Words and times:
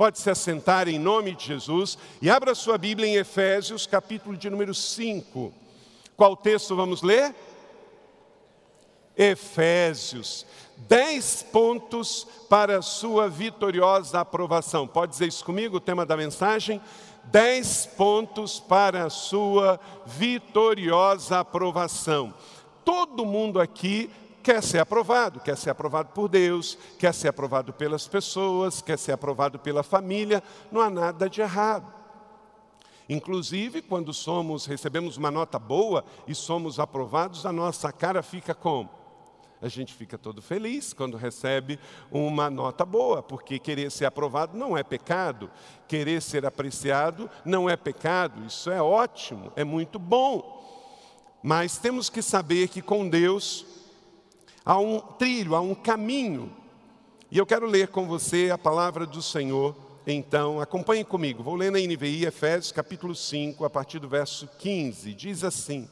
Pode 0.00 0.18
se 0.18 0.30
assentar 0.30 0.88
em 0.88 0.98
nome 0.98 1.36
de 1.36 1.48
Jesus 1.48 1.98
e 2.22 2.30
abra 2.30 2.54
sua 2.54 2.78
Bíblia 2.78 3.06
em 3.06 3.16
Efésios, 3.16 3.86
capítulo 3.86 4.34
de 4.34 4.48
número 4.48 4.72
5. 4.72 5.52
Qual 6.16 6.34
texto 6.34 6.74
vamos 6.74 7.02
ler? 7.02 7.34
Efésios. 9.14 10.46
Dez 10.74 11.42
pontos 11.42 12.26
para 12.48 12.78
a 12.78 12.82
sua 12.82 13.28
vitoriosa 13.28 14.20
aprovação. 14.20 14.88
Pode 14.88 15.12
dizer 15.12 15.28
isso 15.28 15.44
comigo, 15.44 15.76
o 15.76 15.80
tema 15.80 16.06
da 16.06 16.16
mensagem? 16.16 16.80
Dez 17.24 17.84
pontos 17.84 18.58
para 18.58 19.04
a 19.04 19.10
sua 19.10 19.78
vitoriosa 20.06 21.40
aprovação. 21.40 22.32
Todo 22.86 23.26
mundo 23.26 23.60
aqui 23.60 24.08
quer 24.42 24.62
ser 24.62 24.78
aprovado, 24.78 25.40
quer 25.40 25.56
ser 25.56 25.70
aprovado 25.70 26.10
por 26.10 26.28
Deus, 26.28 26.76
quer 26.98 27.14
ser 27.14 27.28
aprovado 27.28 27.72
pelas 27.72 28.06
pessoas, 28.08 28.82
quer 28.82 28.98
ser 28.98 29.12
aprovado 29.12 29.58
pela 29.58 29.82
família, 29.82 30.42
não 30.70 30.80
há 30.80 30.90
nada 30.90 31.28
de 31.28 31.40
errado. 31.40 31.92
Inclusive, 33.08 33.82
quando 33.82 34.12
somos, 34.12 34.66
recebemos 34.66 35.16
uma 35.16 35.30
nota 35.30 35.58
boa 35.58 36.04
e 36.28 36.34
somos 36.34 36.78
aprovados, 36.78 37.44
a 37.44 37.52
nossa 37.52 37.92
cara 37.92 38.22
fica 38.22 38.54
como? 38.54 38.88
A 39.62 39.68
gente 39.68 39.92
fica 39.92 40.16
todo 40.16 40.40
feliz 40.40 40.92
quando 40.92 41.18
recebe 41.18 41.78
uma 42.10 42.48
nota 42.48 42.84
boa, 42.84 43.22
porque 43.22 43.58
querer 43.58 43.90
ser 43.90 44.06
aprovado 44.06 44.56
não 44.56 44.76
é 44.76 44.82
pecado, 44.82 45.50
querer 45.86 46.22
ser 46.22 46.46
apreciado 46.46 47.28
não 47.44 47.68
é 47.68 47.76
pecado, 47.76 48.46
isso 48.46 48.70
é 48.70 48.80
ótimo, 48.80 49.52
é 49.56 49.64
muito 49.64 49.98
bom. 49.98 50.58
Mas 51.42 51.78
temos 51.78 52.08
que 52.08 52.22
saber 52.22 52.68
que 52.68 52.80
com 52.80 53.08
Deus 53.08 53.66
há 54.70 54.78
um 54.78 55.00
trilho, 55.00 55.56
há 55.56 55.60
um 55.60 55.74
caminho. 55.74 56.52
E 57.28 57.36
eu 57.36 57.44
quero 57.44 57.66
ler 57.66 57.88
com 57.88 58.06
você 58.06 58.50
a 58.52 58.58
palavra 58.58 59.04
do 59.04 59.20
Senhor. 59.20 59.74
Então, 60.06 60.60
acompanhe 60.60 61.02
comigo. 61.04 61.42
Vou 61.42 61.56
ler 61.56 61.72
na 61.72 61.80
NVI, 61.80 62.24
Efésios 62.24 62.70
capítulo 62.70 63.12
5, 63.12 63.64
a 63.64 63.70
partir 63.70 63.98
do 63.98 64.08
verso 64.08 64.48
15. 64.60 65.12
Diz 65.12 65.42
assim: 65.42 65.88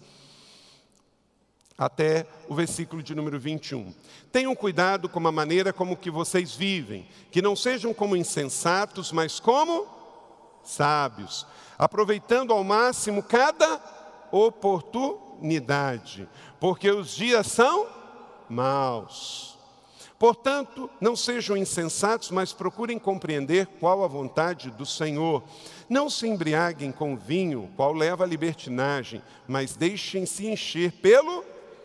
até 1.77 2.25
o 2.49 2.55
versículo 2.55 3.03
de 3.03 3.17
número 3.17 3.41
21. 3.41 3.93
Tenham 4.31 4.55
cuidado 4.55 5.09
com 5.09 5.27
a 5.27 5.33
maneira 5.33 5.73
como 5.73 5.97
que 5.97 6.09
vocês 6.09 6.55
vivem, 6.55 7.05
que 7.33 7.43
não 7.43 7.57
sejam 7.57 7.93
como 7.93 8.15
insensatos, 8.15 9.11
mas 9.11 9.41
como 9.41 9.89
sábios, 10.63 11.45
aproveitando 11.77 12.53
ao 12.53 12.63
máximo 12.63 13.25
cada 13.25 13.83
oportunidade, 14.31 16.29
porque 16.61 16.89
os 16.93 17.11
dias 17.17 17.49
são 17.49 17.98
maus. 18.49 19.59
Portanto, 20.19 20.91
não 21.01 21.15
sejam 21.15 21.57
insensatos, 21.57 22.31
mas 22.31 22.53
procurem 22.53 22.99
compreender 22.99 23.67
qual 23.79 24.03
a 24.03 24.09
vontade 24.09 24.69
do 24.71 24.85
Senhor. 24.85 25.45
Não 25.89 26.11
se 26.11 26.27
embriaguem 26.27 26.91
com 26.91 27.17
vinho, 27.17 27.71
qual 27.77 27.93
leva 27.93 28.25
à 28.25 28.27
libertinagem, 28.27 29.23
mas 29.47 29.77
deixem-se 29.77 30.49
encher 30.49 30.91
pelo 30.91 31.45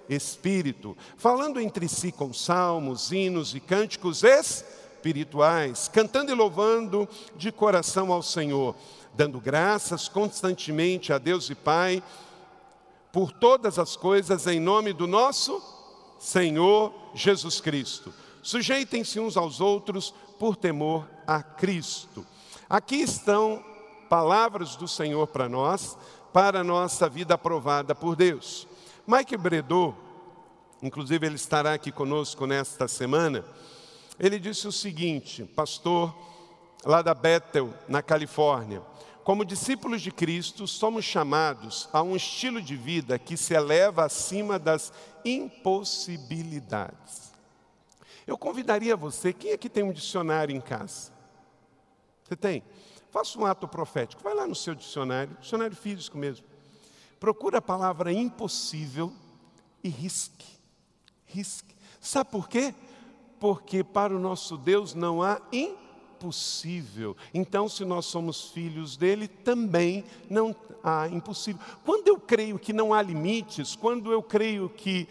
Espírito, 0.10 0.98
falando 1.16 1.60
entre 1.60 1.88
si 1.88 2.12
com 2.12 2.34
salmos, 2.34 3.12
hinos 3.12 3.54
e 3.54 3.60
cânticos 3.60 4.24
espirituais, 4.24 5.88
cantando 5.88 6.32
e 6.32 6.36
louvando 6.36 7.08
de 7.36 7.52
coração 7.52 8.12
ao 8.12 8.24
Senhor, 8.24 8.76
dando 9.14 9.40
graças 9.40 10.10
constantemente 10.10 11.14
a 11.14 11.20
Deus 11.20 11.50
e 11.52 11.56
Pai 11.56 12.04
por 13.12 13.32
todas 13.32 13.78
as 13.78 13.96
coisas 13.96 14.48
em 14.48 14.60
nome 14.60 14.92
do 14.92 15.06
nosso 15.06 15.73
Senhor 16.24 16.94
Jesus 17.14 17.60
Cristo. 17.60 18.14
Sujeitem-se 18.42 19.20
uns 19.20 19.36
aos 19.36 19.60
outros 19.60 20.14
por 20.40 20.56
temor 20.56 21.06
a 21.28 21.44
Cristo. 21.44 22.26
Aqui 22.70 22.96
estão 23.02 23.62
palavras 24.10 24.78
do 24.78 24.88
Senhor 24.88 25.28
para 25.28 25.50
nós, 25.50 25.98
para 26.32 26.62
a 26.62 26.64
nossa 26.64 27.10
vida 27.10 27.34
aprovada 27.34 27.94
por 27.94 28.16
Deus. 28.16 28.66
Mike 29.06 29.36
Bredot, 29.36 29.98
inclusive 30.82 31.26
ele 31.28 31.36
estará 31.36 31.74
aqui 31.74 31.92
conosco 31.92 32.48
nesta 32.48 32.88
semana, 32.88 33.44
ele 34.18 34.40
disse 34.40 34.66
o 34.66 34.72
seguinte, 34.72 35.44
pastor 35.44 36.16
lá 36.86 37.02
da 37.02 37.14
Bethel, 37.14 37.74
na 37.90 38.02
Califórnia, 38.02 38.82
como 39.24 39.46
discípulos 39.46 40.02
de 40.02 40.12
Cristo, 40.12 40.68
somos 40.68 41.06
chamados 41.06 41.88
a 41.94 42.02
um 42.02 42.14
estilo 42.14 42.62
de 42.62 42.76
vida 42.76 43.18
que 43.18 43.38
se 43.38 43.54
eleva 43.54 44.04
acima 44.04 44.60
das 44.60 44.92
impossibilidades. 45.26 47.34
Eu 48.26 48.38
convidaria 48.38 48.96
você, 48.96 49.34
quem 49.34 49.52
aqui 49.52 49.70
tem 49.70 49.84
um 49.84 49.92
dicionário 49.92 50.56
em 50.56 50.62
casa? 50.62 51.12
Você 52.24 52.36
tem? 52.36 52.64
Faça 53.12 53.38
um 53.38 53.46
ato 53.46 53.68
profético, 53.68 54.24
vai 54.24 54.34
lá 54.34 54.48
no 54.48 54.56
seu 54.56 54.74
dicionário, 54.74 55.38
dicionário 55.40 55.76
físico 55.76 56.18
mesmo. 56.18 56.46
Procura 57.20 57.60
a 57.60 57.62
palavra 57.62 58.12
impossível 58.12 59.14
e 59.84 59.90
risque. 59.90 60.48
Risque. 61.26 61.76
Sabe 62.00 62.32
por 62.32 62.50
quê? 62.50 62.74
Porque 63.40 63.84
para 63.84 64.16
o 64.16 64.20
nosso 64.20 64.58
Deus 64.58 64.94
não 64.94 65.22
há 65.22 65.42
impossibilidade 65.52 65.83
impossível. 66.24 67.18
Então, 67.34 67.68
se 67.68 67.84
nós 67.84 68.06
somos 68.06 68.50
filhos 68.52 68.96
dele, 68.96 69.28
também 69.28 70.06
não 70.30 70.56
há 70.82 71.08
impossível. 71.10 71.62
Quando 71.84 72.08
eu 72.08 72.18
creio 72.18 72.58
que 72.58 72.72
não 72.72 72.94
há 72.94 73.02
limites, 73.02 73.76
quando 73.76 74.12
eu 74.12 74.24
creio 74.24 74.70
que 74.70 75.08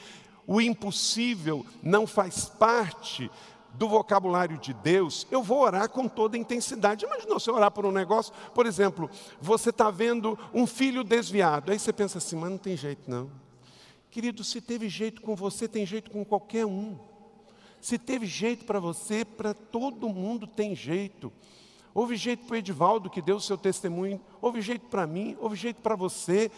o 0.46 0.60
impossível 0.60 1.66
não 1.82 2.06
faz 2.06 2.46
parte 2.46 3.30
do 3.74 3.88
vocabulário 3.88 4.58
de 4.58 4.72
Deus, 4.72 5.26
eu 5.30 5.42
vou 5.42 5.60
orar 5.60 5.88
com 5.88 6.08
toda 6.08 6.36
intensidade. 6.36 7.04
Imagina 7.04 7.34
você 7.34 7.50
orar 7.50 7.70
por 7.70 7.84
um 7.84 7.92
negócio, 7.92 8.32
por 8.54 8.66
exemplo, 8.66 9.10
você 9.40 9.70
está 9.70 9.90
vendo 9.90 10.38
um 10.52 10.66
filho 10.66 11.04
desviado, 11.04 11.72
aí 11.72 11.78
você 11.78 11.92
pensa 11.92 12.18
assim, 12.18 12.36
mas 12.36 12.50
não 12.50 12.58
tem 12.58 12.76
jeito 12.76 13.10
não. 13.10 13.30
Querido, 14.10 14.44
se 14.44 14.60
teve 14.60 14.90
jeito 14.90 15.22
com 15.22 15.34
você, 15.34 15.66
tem 15.66 15.86
jeito 15.86 16.10
com 16.10 16.22
qualquer 16.22 16.66
um. 16.66 16.98
Se 17.82 17.98
teve 17.98 18.26
jeito 18.26 18.64
para 18.64 18.78
você, 18.78 19.24
para 19.24 19.52
todo 19.52 20.08
mundo 20.08 20.46
tem 20.46 20.72
jeito. 20.72 21.32
Houve 21.92 22.14
jeito 22.14 22.46
para 22.46 22.54
o 22.54 22.56
Edivaldo 22.56 23.10
que 23.10 23.20
deu 23.20 23.36
o 23.36 23.40
seu 23.40 23.58
testemunho, 23.58 24.20
houve 24.40 24.62
jeito 24.62 24.86
para 24.86 25.04
mim, 25.04 25.36
houve 25.40 25.56
jeito 25.56 25.82
para 25.82 25.96
você. 25.96 26.48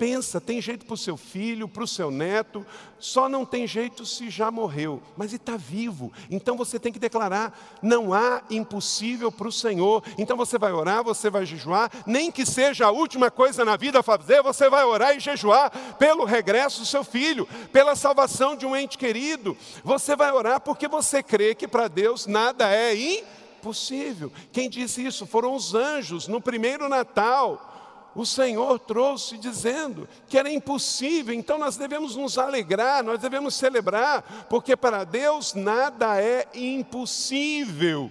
Pensa, 0.00 0.40
tem 0.40 0.62
jeito 0.62 0.86
para 0.86 0.94
o 0.94 0.96
seu 0.96 1.14
filho, 1.14 1.68
para 1.68 1.84
o 1.84 1.86
seu 1.86 2.10
neto, 2.10 2.64
só 2.98 3.28
não 3.28 3.44
tem 3.44 3.66
jeito 3.66 4.06
se 4.06 4.30
já 4.30 4.50
morreu, 4.50 5.02
mas 5.14 5.34
está 5.34 5.58
vivo. 5.58 6.10
Então 6.30 6.56
você 6.56 6.80
tem 6.80 6.90
que 6.90 6.98
declarar: 6.98 7.78
não 7.82 8.14
há 8.14 8.40
impossível 8.48 9.30
para 9.30 9.46
o 9.46 9.52
Senhor. 9.52 10.02
Então 10.16 10.38
você 10.38 10.56
vai 10.56 10.72
orar, 10.72 11.04
você 11.04 11.28
vai 11.28 11.44
jejuar, 11.44 11.90
nem 12.06 12.32
que 12.32 12.46
seja 12.46 12.86
a 12.86 12.90
última 12.90 13.30
coisa 13.30 13.62
na 13.62 13.76
vida 13.76 14.00
a 14.00 14.02
fazer, 14.02 14.42
você 14.42 14.70
vai 14.70 14.86
orar 14.86 15.14
e 15.14 15.20
jejuar 15.20 15.70
pelo 15.98 16.24
regresso 16.24 16.80
do 16.80 16.86
seu 16.86 17.04
filho, 17.04 17.46
pela 17.70 17.94
salvação 17.94 18.56
de 18.56 18.64
um 18.64 18.74
ente 18.74 18.96
querido. 18.96 19.54
Você 19.84 20.16
vai 20.16 20.32
orar 20.32 20.62
porque 20.62 20.88
você 20.88 21.22
crê 21.22 21.54
que 21.54 21.68
para 21.68 21.88
Deus 21.88 22.26
nada 22.26 22.74
é 22.74 22.96
impossível. 22.96 24.32
Quem 24.50 24.70
disse 24.70 25.04
isso 25.04 25.26
foram 25.26 25.54
os 25.54 25.74
anjos 25.74 26.26
no 26.26 26.40
primeiro 26.40 26.88
Natal 26.88 27.69
o 28.14 28.26
Senhor 28.26 28.78
trouxe 28.78 29.38
dizendo 29.38 30.08
que 30.28 30.38
era 30.38 30.50
impossível, 30.50 31.34
então 31.34 31.58
nós 31.58 31.76
devemos 31.76 32.16
nos 32.16 32.38
alegrar, 32.38 33.04
nós 33.04 33.20
devemos 33.20 33.54
celebrar, 33.54 34.46
porque 34.48 34.76
para 34.76 35.04
Deus 35.04 35.54
nada 35.54 36.20
é 36.20 36.48
impossível. 36.54 38.10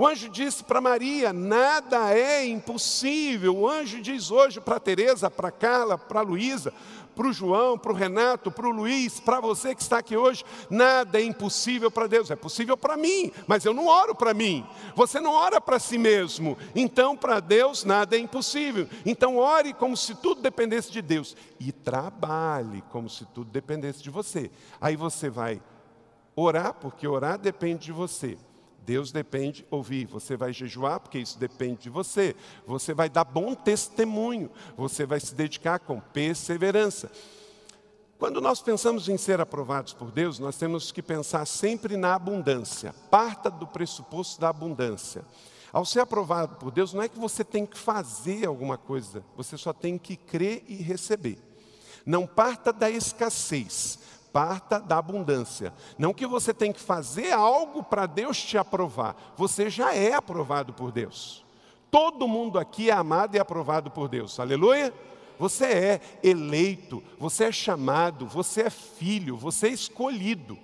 O 0.00 0.06
anjo 0.06 0.30
disse 0.30 0.64
para 0.64 0.80
Maria: 0.80 1.30
nada 1.30 2.14
é 2.14 2.46
impossível. 2.46 3.54
O 3.54 3.68
anjo 3.68 4.00
diz 4.00 4.30
hoje 4.30 4.58
para 4.58 4.80
Teresa, 4.80 5.30
para 5.30 5.50
Carla, 5.50 5.98
para 5.98 6.22
Luísa: 6.22 6.72
para 7.20 7.28
o 7.28 7.32
João, 7.34 7.76
para 7.76 7.92
o 7.92 7.94
Renato, 7.94 8.50
para 8.50 8.66
o 8.66 8.70
Luiz, 8.70 9.20
para 9.20 9.40
você 9.40 9.74
que 9.74 9.82
está 9.82 9.98
aqui 9.98 10.16
hoje, 10.16 10.42
nada 10.70 11.20
é 11.20 11.22
impossível 11.22 11.90
para 11.90 12.06
Deus. 12.06 12.30
É 12.30 12.34
possível 12.34 12.78
para 12.78 12.96
mim, 12.96 13.30
mas 13.46 13.62
eu 13.66 13.74
não 13.74 13.88
oro 13.88 14.14
para 14.14 14.32
mim. 14.32 14.66
Você 14.96 15.20
não 15.20 15.34
ora 15.34 15.60
para 15.60 15.78
si 15.78 15.98
mesmo. 15.98 16.56
Então, 16.74 17.14
para 17.14 17.38
Deus, 17.38 17.84
nada 17.84 18.16
é 18.16 18.18
impossível. 18.18 18.88
Então, 19.04 19.36
ore 19.36 19.74
como 19.74 19.98
se 19.98 20.14
tudo 20.14 20.40
dependesse 20.40 20.90
de 20.90 21.02
Deus. 21.02 21.36
E 21.60 21.70
trabalhe 21.72 22.82
como 22.90 23.10
se 23.10 23.26
tudo 23.26 23.50
dependesse 23.50 24.02
de 24.02 24.08
você. 24.08 24.50
Aí 24.80 24.96
você 24.96 25.28
vai 25.28 25.60
orar, 26.34 26.72
porque 26.72 27.06
orar 27.06 27.38
depende 27.38 27.84
de 27.84 27.92
você 27.92 28.38
Deus 28.90 29.12
depende 29.12 29.64
ouvir. 29.70 30.04
Você 30.06 30.36
vai 30.36 30.52
jejuar 30.52 30.98
porque 30.98 31.20
isso 31.20 31.38
depende 31.38 31.82
de 31.82 31.88
você. 31.88 32.34
Você 32.66 32.92
vai 32.92 33.08
dar 33.08 33.22
bom 33.22 33.54
testemunho. 33.54 34.50
Você 34.76 35.06
vai 35.06 35.20
se 35.20 35.32
dedicar 35.32 35.78
com 35.78 36.00
perseverança. 36.00 37.08
Quando 38.18 38.40
nós 38.40 38.60
pensamos 38.60 39.08
em 39.08 39.16
ser 39.16 39.40
aprovados 39.40 39.92
por 39.92 40.10
Deus, 40.10 40.40
nós 40.40 40.56
temos 40.56 40.90
que 40.90 41.00
pensar 41.00 41.46
sempre 41.46 41.96
na 41.96 42.16
abundância. 42.16 42.92
Parta 43.08 43.48
do 43.48 43.64
pressuposto 43.64 44.40
da 44.40 44.48
abundância. 44.48 45.24
Ao 45.72 45.84
ser 45.84 46.00
aprovado 46.00 46.56
por 46.56 46.72
Deus, 46.72 46.92
não 46.92 47.00
é 47.00 47.08
que 47.08 47.16
você 47.16 47.44
tem 47.44 47.64
que 47.64 47.78
fazer 47.78 48.44
alguma 48.44 48.76
coisa, 48.76 49.22
você 49.36 49.56
só 49.56 49.72
tem 49.72 49.96
que 49.98 50.16
crer 50.16 50.64
e 50.66 50.74
receber. 50.74 51.38
Não 52.04 52.26
parta 52.26 52.72
da 52.72 52.90
escassez, 52.90 54.00
parta 54.32 54.78
da 54.78 54.98
abundância. 54.98 55.72
Não 55.98 56.14
que 56.14 56.26
você 56.26 56.52
tem 56.54 56.72
que 56.72 56.80
fazer 56.80 57.32
algo 57.32 57.82
para 57.82 58.06
Deus 58.06 58.42
te 58.42 58.56
aprovar, 58.56 59.16
você 59.36 59.68
já 59.68 59.94
é 59.94 60.14
aprovado 60.14 60.72
por 60.72 60.92
Deus. 60.92 61.44
Todo 61.90 62.28
mundo 62.28 62.58
aqui 62.58 62.90
é 62.90 62.92
amado 62.92 63.36
e 63.36 63.38
aprovado 63.40 63.90
por 63.90 64.08
Deus, 64.08 64.38
aleluia. 64.38 64.94
Você 65.38 65.64
é 65.64 66.00
eleito, 66.22 67.02
você 67.18 67.44
é 67.44 67.52
chamado, 67.52 68.26
você 68.26 68.62
é 68.62 68.70
filho, 68.70 69.36
você 69.36 69.68
é 69.68 69.72
escolhido. 69.72 70.58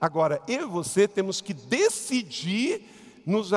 Agora, 0.00 0.40
eu 0.48 0.62
e 0.62 0.70
você 0.70 1.06
temos 1.06 1.40
que 1.40 1.52
decidir 1.52 2.82
nos 3.26 3.50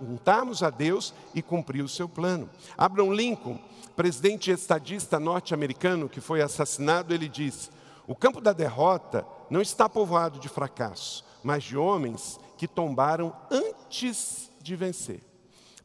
juntarmos 0.00 0.62
a 0.62 0.70
Deus 0.70 1.12
e 1.34 1.42
cumprir 1.42 1.82
o 1.82 1.88
seu 1.88 2.08
plano. 2.08 2.48
Abraham 2.78 3.12
Lincoln, 3.12 3.58
presidente 3.94 4.50
estadista 4.50 5.20
norte-americano 5.20 6.08
que 6.08 6.20
foi 6.20 6.40
assassinado, 6.40 7.12
ele 7.12 7.28
disse: 7.28 7.68
o 8.06 8.14
campo 8.14 8.40
da 8.40 8.52
derrota 8.52 9.26
não 9.48 9.60
está 9.60 9.88
povoado 9.88 10.38
de 10.38 10.48
fracasso, 10.48 11.24
mas 11.42 11.62
de 11.64 11.76
homens 11.76 12.38
que 12.56 12.66
tombaram 12.66 13.34
antes 13.50 14.50
de 14.60 14.76
vencer. 14.76 15.20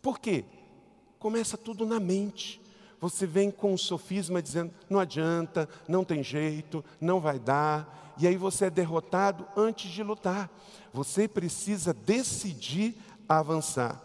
Por 0.02 0.20
quê? 0.20 0.46
Começa 1.20 1.58
tudo 1.58 1.86
na 1.86 2.00
mente. 2.00 2.62
Você 3.00 3.28
vem 3.28 3.52
com 3.52 3.74
um 3.74 3.78
sofisma 3.78 4.42
dizendo: 4.42 4.74
não 4.90 5.00
adianta, 5.00 5.70
não 5.88 6.04
tem 6.04 6.24
jeito, 6.24 6.84
não 7.00 7.20
vai 7.20 7.40
dar, 7.40 8.16
e 8.18 8.28
aí 8.28 8.36
você 8.36 8.66
é 8.66 8.70
derrotado 8.70 9.48
antes 9.56 9.92
de 9.92 10.02
lutar. 10.02 10.50
Você 10.92 11.28
precisa 11.28 11.94
decidir 11.94 12.96
avançar. 13.30 14.02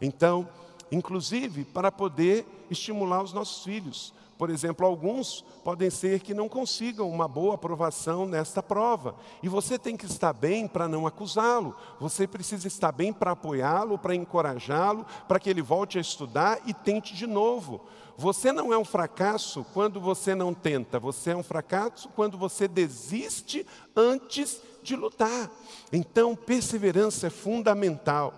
Então, 0.00 0.48
inclusive 0.90 1.64
para 1.64 1.92
poder 1.92 2.46
estimular 2.70 3.22
os 3.22 3.32
nossos 3.32 3.62
filhos. 3.62 4.12
Por 4.42 4.50
exemplo, 4.50 4.84
alguns 4.84 5.44
podem 5.62 5.88
ser 5.88 6.18
que 6.18 6.34
não 6.34 6.48
consigam 6.48 7.08
uma 7.08 7.28
boa 7.28 7.54
aprovação 7.54 8.26
nesta 8.26 8.60
prova. 8.60 9.14
E 9.40 9.48
você 9.48 9.78
tem 9.78 9.96
que 9.96 10.04
estar 10.04 10.32
bem 10.32 10.66
para 10.66 10.88
não 10.88 11.06
acusá-lo. 11.06 11.76
Você 12.00 12.26
precisa 12.26 12.66
estar 12.66 12.90
bem 12.90 13.12
para 13.12 13.30
apoiá-lo, 13.30 13.96
para 13.96 14.16
encorajá-lo, 14.16 15.06
para 15.28 15.38
que 15.38 15.48
ele 15.48 15.62
volte 15.62 15.96
a 15.96 16.00
estudar 16.00 16.58
e 16.66 16.74
tente 16.74 17.14
de 17.14 17.24
novo. 17.24 17.82
Você 18.18 18.50
não 18.50 18.72
é 18.72 18.76
um 18.76 18.84
fracasso 18.84 19.64
quando 19.72 20.00
você 20.00 20.34
não 20.34 20.52
tenta. 20.52 20.98
Você 20.98 21.30
é 21.30 21.36
um 21.36 21.44
fracasso 21.44 22.08
quando 22.08 22.36
você 22.36 22.66
desiste 22.66 23.64
antes 23.94 24.60
de 24.82 24.96
lutar. 24.96 25.48
Então, 25.92 26.34
perseverança 26.34 27.28
é 27.28 27.30
fundamental. 27.30 28.34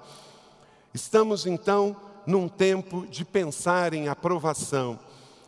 Estamos 0.93 1.47
então 1.47 1.97
num 2.27 2.47
tempo 2.47 3.07
de 3.07 3.25
pensar 3.25 3.95
em 3.95 4.07
aprovação. 4.07 5.01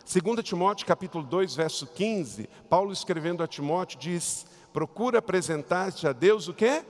2 0.06 0.40
Timóteo 0.44 0.86
capítulo 0.86 1.24
2, 1.24 1.56
verso 1.56 1.84
15, 1.84 2.48
Paulo 2.70 2.92
escrevendo 2.92 3.42
a 3.42 3.48
Timóteo 3.48 3.98
diz: 3.98 4.46
"Procura 4.72 5.18
apresentar-te 5.18 6.06
a 6.06 6.12
Deus 6.12 6.46
o 6.46 6.54
quê? 6.54 6.84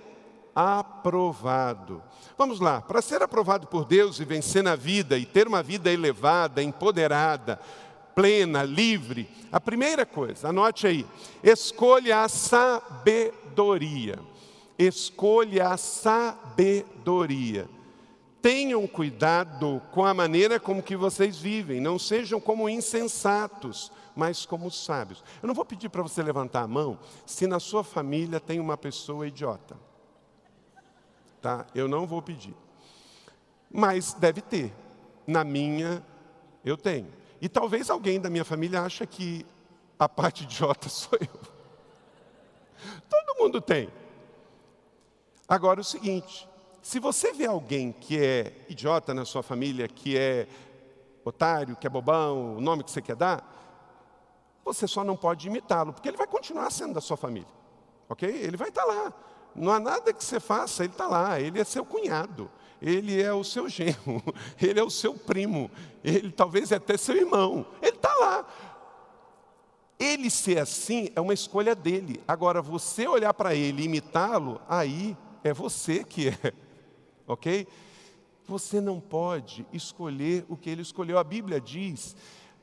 Aprovado". 0.55 2.03
Vamos 2.37 2.61
lá, 2.61 2.83
para 2.83 3.01
ser 3.01 3.23
aprovado 3.23 3.69
por 3.69 3.87
Deus 3.87 4.21
e 4.21 4.25
vencer 4.27 4.63
na 4.63 4.77
vida 4.77 5.17
e 5.17 5.25
ter 5.25 5.49
uma 5.49 5.63
vida 5.63 5.91
elevada, 5.91 6.63
empoderada, 6.63 7.59
plena, 8.15 8.63
livre, 8.63 9.27
a 9.51 9.59
primeira 9.59 10.05
coisa, 10.05 10.51
anote 10.51 10.87
aí, 10.87 11.07
escolha 11.43 12.21
a 12.21 12.29
sabedoria. 12.29 14.19
Escolha 14.79 15.69
a 15.69 15.79
sabedoria. 15.79 17.67
Tenham 18.47 18.87
cuidado 18.87 19.83
com 19.91 20.05
a 20.05 20.15
maneira 20.15 20.61
como 20.61 20.81
que 20.81 20.95
vocês 20.95 21.37
vivem, 21.37 21.81
não 21.81 21.99
sejam 21.99 22.41
como 22.41 22.69
insensatos, 22.69 23.91
mas 24.15 24.47
como 24.47 24.71
sábios. 24.71 25.25
Eu 25.43 25.49
não 25.49 25.55
vou 25.55 25.65
pedir 25.65 25.89
para 25.89 26.01
você 26.01 26.23
levantar 26.23 26.63
a 26.63 26.69
mão 26.69 26.97
se 27.27 27.45
na 27.49 27.59
sua 27.59 27.83
família 27.83 28.39
tem 28.39 28.61
uma 28.61 28.77
pessoa 28.77 29.27
idiota. 29.27 29.77
Tá? 31.43 31.67
Eu 31.75 31.89
não 31.89 32.07
vou 32.07 32.23
pedir. 32.23 32.55
Mas 33.69 34.15
deve 34.15 34.41
ter. 34.41 34.73
Na 35.27 35.43
minha, 35.43 36.01
eu 36.65 36.77
tenho. 36.77 37.13
E 37.41 37.49
talvez 37.49 37.91
alguém 37.91 38.21
da 38.21 38.31
minha 38.31 38.45
família 38.45 38.83
ache 38.83 39.05
que 39.09 39.45
a 39.99 40.09
parte 40.09 40.45
idiota 40.45 40.87
sou 40.89 41.19
eu. 41.21 41.41
Todo 43.11 43.43
mundo 43.43 43.61
tem. 43.61 43.89
Agora 45.49 45.81
o 45.81 45.85
seguinte, 45.85 46.49
se 46.87 47.01
você 47.01 47.33
vê 47.33 47.47
alguém 47.47 47.91
que 47.91 48.17
é 48.17 48.65
idiota 48.69 49.13
na 49.13 49.25
sua 49.25 49.43
família, 49.43 49.89
que 49.89 50.17
é 50.17 50.47
otário, 51.25 51.75
que 51.75 51.85
é 51.85 51.91
bobão, 51.91 52.59
o 52.59 52.61
nome 52.61 52.85
que 52.85 52.93
você 52.93 53.03
quer 53.03 53.17
dar, 53.17 53.45
você 54.65 54.87
só 54.87 55.03
não 55.03 55.17
pode 55.17 55.49
imitá-lo, 55.49 55.93
porque 55.93 56.09
ele 56.09 56.17
vai 56.17 56.29
continuar 56.29 56.71
sendo 56.71 56.95
da 56.95 57.01
sua 57.01 57.17
família. 57.17 57.49
Ok? 58.09 58.29
Ele 58.29 58.57
vai 58.57 58.69
estar 58.69 58.85
lá. 58.85 59.13
Não 59.53 59.73
há 59.73 59.81
nada 59.81 60.13
que 60.13 60.25
você 60.25 60.39
faça, 60.39 60.85
ele 60.85 60.93
está 60.93 61.09
lá. 61.09 61.41
Ele 61.41 61.59
é 61.59 61.65
seu 61.65 61.85
cunhado, 61.85 62.49
ele 62.81 63.21
é 63.21 63.33
o 63.33 63.43
seu 63.43 63.69
genro, 63.69 64.23
ele 64.63 64.79
é 64.79 64.85
o 64.85 64.89
seu 64.89 65.13
primo, 65.13 65.69
ele 66.05 66.31
talvez 66.31 66.71
é 66.71 66.77
até 66.77 66.97
seu 66.97 67.17
irmão. 67.17 67.67
Ele 67.83 67.97
está 67.97 68.15
lá. 68.15 68.47
Ele 69.99 70.31
ser 70.31 70.61
assim 70.61 71.11
é 71.17 71.21
uma 71.21 71.35
escolha 71.35 71.75
dele. 71.75 72.23
Agora, 72.29 72.63
você 72.63 73.09
olhar 73.09 73.35
para 73.35 73.57
ele 73.57 73.83
e 73.83 73.87
imitá-lo, 73.87 74.61
aí 74.69 75.17
é 75.43 75.53
você 75.53 76.05
que 76.05 76.29
é 76.29 76.66
ok? 77.27 77.67
Você 78.47 78.81
não 78.81 79.01
pode 79.01 79.67
escolher 79.73 80.45
o 80.49 80.57
que 80.57 80.71
ele 80.71 80.83
escolheu. 80.83 81.19
A 81.19 81.25
Bíblia 81.25 81.61
diz 81.61 82.15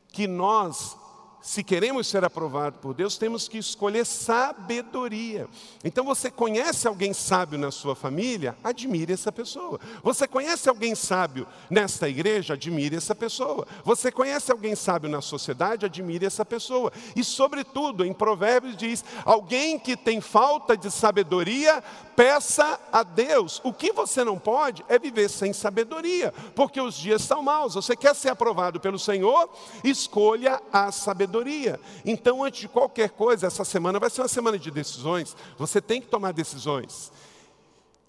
que 0.08 0.28
nós 0.28 0.98
se 1.44 1.62
queremos 1.62 2.08
ser 2.08 2.24
aprovados 2.24 2.80
por 2.80 2.94
Deus, 2.94 3.18
temos 3.18 3.50
que 3.50 3.58
escolher 3.58 4.06
sabedoria. 4.06 5.46
Então 5.84 6.06
você 6.06 6.32
conhece 6.32 6.88
alguém 6.88 7.12
sábio 7.12 7.60
na 7.60 7.70
sua 7.70 7.98
família? 7.98 8.56
Admire 8.64 9.12
essa 9.12 9.30
pessoa. 9.30 9.78
Você 10.02 10.26
conhece 10.26 10.70
alguém 10.70 10.96
sábio 10.96 11.46
nesta 11.70 12.08
igreja? 12.08 12.54
Admire 12.54 12.96
essa 12.96 13.14
pessoa. 13.14 13.68
Você 13.84 14.10
conhece 14.10 14.54
alguém 14.54 14.74
sábio 14.74 15.10
na 15.10 15.20
sociedade? 15.20 15.86
Admire 15.86 16.26
essa 16.26 16.46
pessoa. 16.46 16.94
E 17.14 17.26
sobretudo, 17.26 18.06
em 18.06 18.14
Provérbios 18.14 18.78
diz: 18.78 19.04
alguém 19.26 19.78
que 19.78 19.98
tem 19.98 20.22
falta 20.22 20.78
de 20.78 20.90
sabedoria, 20.90 21.84
peça 22.16 22.80
a 22.90 23.04
Deus. 23.04 23.60
O 23.66 23.74
que 23.74 23.92
você 23.92 24.24
não 24.24 24.40
pode 24.40 24.86
é 24.88 24.98
viver 24.98 25.30
sem 25.30 25.52
sabedoria, 25.52 26.34
porque 26.56 26.80
os 26.80 26.96
dias 26.96 27.22
são 27.22 27.44
maus. 27.44 27.74
Você 27.74 27.98
quer 27.98 28.16
ser 28.16 28.30
aprovado 28.30 28.80
pelo 28.80 28.98
Senhor? 28.98 29.50
Escolha 29.84 30.62
a 30.72 30.90
sabedoria 30.90 31.33
sabedoria. 31.34 31.80
Então, 32.06 32.44
antes 32.44 32.62
de 32.62 32.68
qualquer 32.68 33.10
coisa, 33.10 33.48
essa 33.48 33.66
semana 33.66 34.00
vai 34.00 34.10
ser 34.10 34.22
uma 34.22 34.28
semana 34.28 34.60
de 34.60 34.70
decisões. 34.70 35.36
Você 35.58 35.82
tem 35.82 36.00
que 36.00 36.08
tomar 36.08 36.32
decisões. 36.32 37.12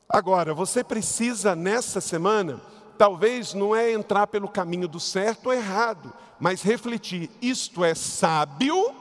Agora, 0.09 0.53
você 0.53 0.85
precisa 0.85 1.57
nessa 1.57 2.01
semana, 2.01 2.61
talvez 2.99 3.55
não 3.55 3.75
é 3.75 3.91
entrar 3.91 4.27
pelo 4.27 4.49
caminho 4.49 4.87
do 4.87 5.01
certo 5.01 5.47
ou 5.47 5.53
errado, 5.53 6.13
mas 6.39 6.63
refletir: 6.63 7.31
isto 7.41 7.83
é 7.83 7.95
sábio 7.95 8.95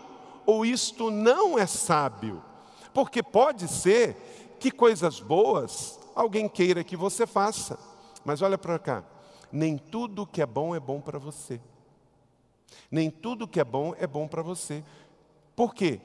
ou 0.46 0.66
isto 0.66 1.12
não 1.12 1.60
é 1.60 1.66
sábio? 1.66 2.42
Porque 2.94 3.22
pode 3.22 3.68
ser 3.68 4.16
que 4.60 4.72
coisas 4.72 5.20
boas 5.20 6.00
alguém 6.16 6.48
queira 6.48 6.84
que 6.84 6.96
você 6.96 7.28
faça. 7.28 7.78
Mas 8.24 8.42
olha 8.42 8.58
para 8.58 8.80
cá, 8.80 9.04
nem 9.52 9.78
tudo 9.78 10.26
que 10.26 10.42
é 10.42 10.46
bom 10.46 10.74
é 10.74 10.80
bom 10.80 11.02
para 11.02 11.20
você. 11.20 11.60
Nem 12.90 13.10
tudo 13.10 13.48
que 13.48 13.60
é 13.60 13.64
bom 13.64 13.94
é 14.00 14.08
bom 14.08 14.28
para 14.28 14.42
você. 14.42 14.84
Por 15.56 15.74
quê? 15.74 16.00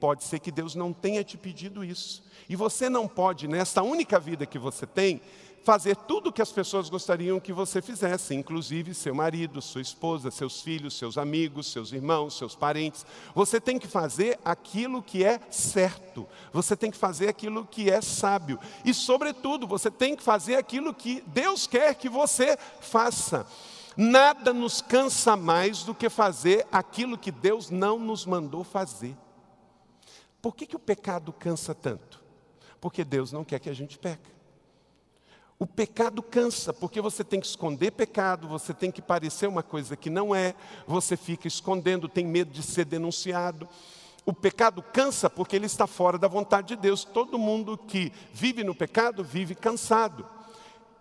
Pode 0.00 0.24
ser 0.24 0.38
que 0.38 0.52
Deus 0.52 0.74
não 0.74 0.92
tenha 0.92 1.24
te 1.24 1.36
pedido 1.36 1.84
isso. 1.84 2.22
E 2.48 2.54
você 2.54 2.88
não 2.88 3.08
pode, 3.08 3.48
nessa 3.48 3.82
única 3.82 4.18
vida 4.18 4.46
que 4.46 4.58
você 4.58 4.86
tem, 4.86 5.20
fazer 5.64 5.96
tudo 5.96 6.30
o 6.30 6.32
que 6.32 6.40
as 6.40 6.50
pessoas 6.50 6.88
gostariam 6.88 7.38
que 7.38 7.52
você 7.52 7.82
fizesse, 7.82 8.34
inclusive 8.34 8.94
seu 8.94 9.14
marido, 9.14 9.60
sua 9.60 9.82
esposa, 9.82 10.30
seus 10.30 10.62
filhos, 10.62 10.96
seus 10.96 11.18
amigos, 11.18 11.70
seus 11.70 11.92
irmãos, 11.92 12.38
seus 12.38 12.54
parentes. 12.54 13.04
Você 13.34 13.60
tem 13.60 13.78
que 13.78 13.86
fazer 13.86 14.38
aquilo 14.44 15.02
que 15.02 15.22
é 15.22 15.38
certo, 15.50 16.26
você 16.52 16.74
tem 16.74 16.90
que 16.90 16.96
fazer 16.96 17.28
aquilo 17.28 17.66
que 17.66 17.90
é 17.90 18.00
sábio, 18.00 18.58
e, 18.82 18.94
sobretudo, 18.94 19.66
você 19.66 19.90
tem 19.90 20.16
que 20.16 20.22
fazer 20.22 20.56
aquilo 20.56 20.94
que 20.94 21.22
Deus 21.26 21.66
quer 21.66 21.94
que 21.94 22.08
você 22.08 22.56
faça. 22.80 23.46
Nada 24.00 24.52
nos 24.52 24.80
cansa 24.80 25.36
mais 25.36 25.82
do 25.82 25.92
que 25.92 26.08
fazer 26.08 26.64
aquilo 26.70 27.18
que 27.18 27.32
Deus 27.32 27.68
não 27.68 27.98
nos 27.98 28.24
mandou 28.24 28.62
fazer. 28.62 29.16
Por 30.40 30.54
que, 30.54 30.66
que 30.66 30.76
o 30.76 30.78
pecado 30.78 31.32
cansa 31.32 31.74
tanto? 31.74 32.22
Porque 32.80 33.02
Deus 33.02 33.32
não 33.32 33.44
quer 33.44 33.58
que 33.58 33.68
a 33.68 33.74
gente 33.74 33.98
peque. 33.98 34.30
O 35.58 35.66
pecado 35.66 36.22
cansa, 36.22 36.72
porque 36.72 37.00
você 37.00 37.24
tem 37.24 37.40
que 37.40 37.46
esconder 37.48 37.90
pecado, 37.90 38.46
você 38.46 38.72
tem 38.72 38.92
que 38.92 39.02
parecer 39.02 39.48
uma 39.48 39.64
coisa 39.64 39.96
que 39.96 40.08
não 40.08 40.32
é, 40.32 40.54
você 40.86 41.16
fica 41.16 41.48
escondendo, 41.48 42.08
tem 42.08 42.24
medo 42.24 42.52
de 42.52 42.62
ser 42.62 42.84
denunciado. 42.84 43.68
O 44.24 44.32
pecado 44.32 44.80
cansa 44.80 45.28
porque 45.28 45.56
ele 45.56 45.66
está 45.66 45.88
fora 45.88 46.16
da 46.16 46.28
vontade 46.28 46.68
de 46.68 46.76
Deus. 46.76 47.02
Todo 47.02 47.36
mundo 47.36 47.76
que 47.76 48.12
vive 48.32 48.62
no 48.62 48.76
pecado 48.76 49.24
vive 49.24 49.56
cansado. 49.56 50.24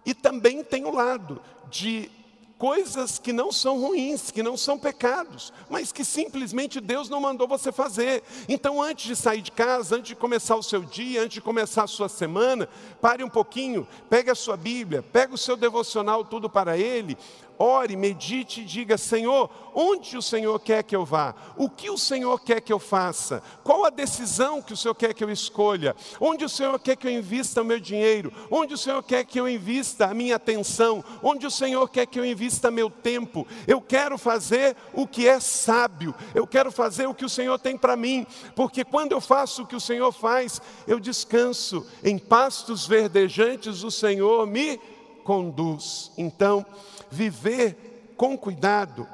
E 0.04 0.16
também 0.16 0.64
tem 0.64 0.84
o 0.84 0.96
lado 0.96 1.40
de 1.70 2.10
coisas 2.58 3.20
que 3.20 3.32
não 3.32 3.52
são 3.52 3.80
ruins, 3.80 4.32
que 4.32 4.42
não 4.42 4.58
são 4.58 4.78
pecados, 4.78 5.54
mas 5.70 5.92
que 5.92 6.04
simplesmente 6.04 6.82
Deus 6.82 7.10
não 7.10 7.22
mandou 7.22 7.48
você 7.48 7.72
fazer. 7.72 8.24
Então, 8.50 8.82
antes 8.82 9.06
de 9.06 9.16
sair 9.16 9.42
de 9.42 9.52
casa, 9.52 9.96
antes 9.96 10.10
de 10.10 10.16
começar 10.16 10.56
o 10.56 10.64
seu 10.64 10.82
dia, 10.82 11.22
antes 11.22 11.36
de 11.36 11.42
começar 11.42 11.84
a 11.84 11.88
sua 11.88 12.10
semana, 12.10 12.68
pare 13.00 13.24
um 13.24 13.30
pouquinho, 13.30 13.88
pegue 14.10 14.32
a 14.32 14.36
sua 14.36 14.58
Bíblia, 14.58 15.04
pegue 15.04 15.34
o 15.34 15.38
seu 15.38 15.56
devocional, 15.56 16.26
tudo 16.26 16.50
para 16.50 16.78
Ele, 16.78 17.18
ore, 17.60 17.96
medite 17.96 18.62
e 18.62 18.66
diga: 18.66 18.98
Senhor, 18.98 19.50
onde 19.74 20.18
o 20.18 20.22
Senhor 20.22 20.60
quer 20.60 20.84
que 20.84 20.96
eu 20.96 21.06
vá? 21.06 21.36
O 21.56 21.70
que 21.70 21.90
o 21.90 21.98
Senhor 21.98 22.40
quer 22.42 22.62
que 22.62 22.72
eu 22.72 22.80
faça? 22.80 23.42
Qual 23.64 23.86
a 23.86 23.90
decisão 23.90 24.62
que 24.62 24.74
o 24.74 24.78
Senhor 24.78 24.96
quer 24.96 25.14
que 25.14 25.24
eu 25.24 25.30
escolha? 25.30 25.96
Onde 26.20 26.46
o 26.46 26.50
Senhor 26.50 26.78
quer 26.80 26.96
que 26.96 27.08
eu 27.08 27.12
invista 27.12 27.62
o 27.62 27.66
meu 27.66 27.80
dinheiro? 27.80 28.32
Onde 28.50 28.74
o 28.74 28.78
Senhor 28.78 29.02
quer 29.04 29.24
que 29.26 29.40
eu 29.40 29.48
invista 29.48 30.08
a 30.08 30.14
minha 30.14 30.36
atenção? 30.36 31.04
Onde 31.22 31.46
o 31.46 31.52
Senhor 31.52 31.88
quer 31.90 32.06
que 32.06 32.20
eu 32.20 32.26
invista 32.26 32.72
meu 32.72 32.90
tempo? 32.90 33.46
Eu 33.68 33.82
quero 33.82 34.18
fazer 34.18 34.76
o 34.94 35.08
que 35.08 35.28
é 35.28 35.40
sábio, 35.40 36.14
eu 36.34 36.46
quero 36.46 36.72
fazer 36.72 37.08
o 37.08 37.14
que 37.14 37.26
o 37.26 37.30
Senhor 37.30 37.58
tem 37.60 37.78
para 37.78 37.96
mim, 37.96 38.26
porque 38.56 38.84
quando 38.84 39.12
eu 39.12 39.22
faço 39.22 39.64
o 39.64 39.68
que 39.68 39.76
o 39.76 39.82
Senhor 39.82 40.12
faz, 40.12 40.62
eu 40.88 41.00
descanso 41.00 41.86
em 42.04 42.18
pastos 42.18 42.86
verdejantes, 42.88 43.84
o 43.84 43.92
Senhor 43.92 44.46
me 44.48 44.80
conduz. 45.24 46.12
Então, 46.18 46.66
viver 47.10 48.14
com 48.16 48.38
cuidado 48.38 49.08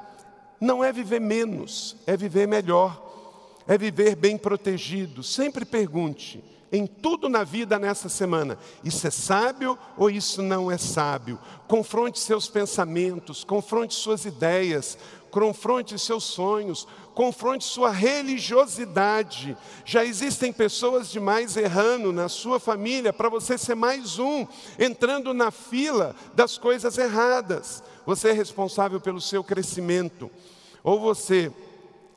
não 0.60 0.82
é 0.82 0.92
viver 0.92 1.20
menos, 1.20 1.96
é 2.06 2.16
viver 2.16 2.48
melhor, 2.48 3.00
é 3.66 3.76
viver 3.76 4.16
bem 4.16 4.38
protegido. 4.38 5.22
Sempre 5.22 5.64
pergunte 5.64 6.42
em 6.72 6.86
tudo 6.86 7.28
na 7.28 7.44
vida 7.44 7.78
nessa 7.78 8.08
semana: 8.08 8.58
isso 8.82 9.06
é 9.06 9.10
sábio 9.10 9.78
ou 9.96 10.10
isso 10.10 10.42
não 10.42 10.70
é 10.70 10.78
sábio? 10.78 11.38
Confronte 11.68 12.18
seus 12.18 12.48
pensamentos, 12.48 13.44
confronte 13.44 13.94
suas 13.94 14.24
ideias, 14.24 14.98
confronte 15.30 15.98
seus 15.98 16.24
sonhos, 16.24 16.86
confronte 17.14 17.64
sua 17.64 17.90
religiosidade. 17.90 19.56
Já 19.84 20.04
existem 20.04 20.52
pessoas 20.52 21.08
demais 21.08 21.56
errando 21.56 22.12
na 22.12 22.28
sua 22.28 22.58
família 22.58 23.12
para 23.12 23.28
você 23.28 23.56
ser 23.56 23.74
mais 23.74 24.18
um, 24.18 24.46
entrando 24.78 25.32
na 25.32 25.50
fila 25.50 26.14
das 26.34 26.58
coisas 26.58 26.98
erradas. 26.98 27.82
Você 28.04 28.30
é 28.30 28.32
responsável 28.32 29.00
pelo 29.00 29.20
seu 29.20 29.44
crescimento. 29.44 30.30
Ou 30.82 31.00
você 31.00 31.50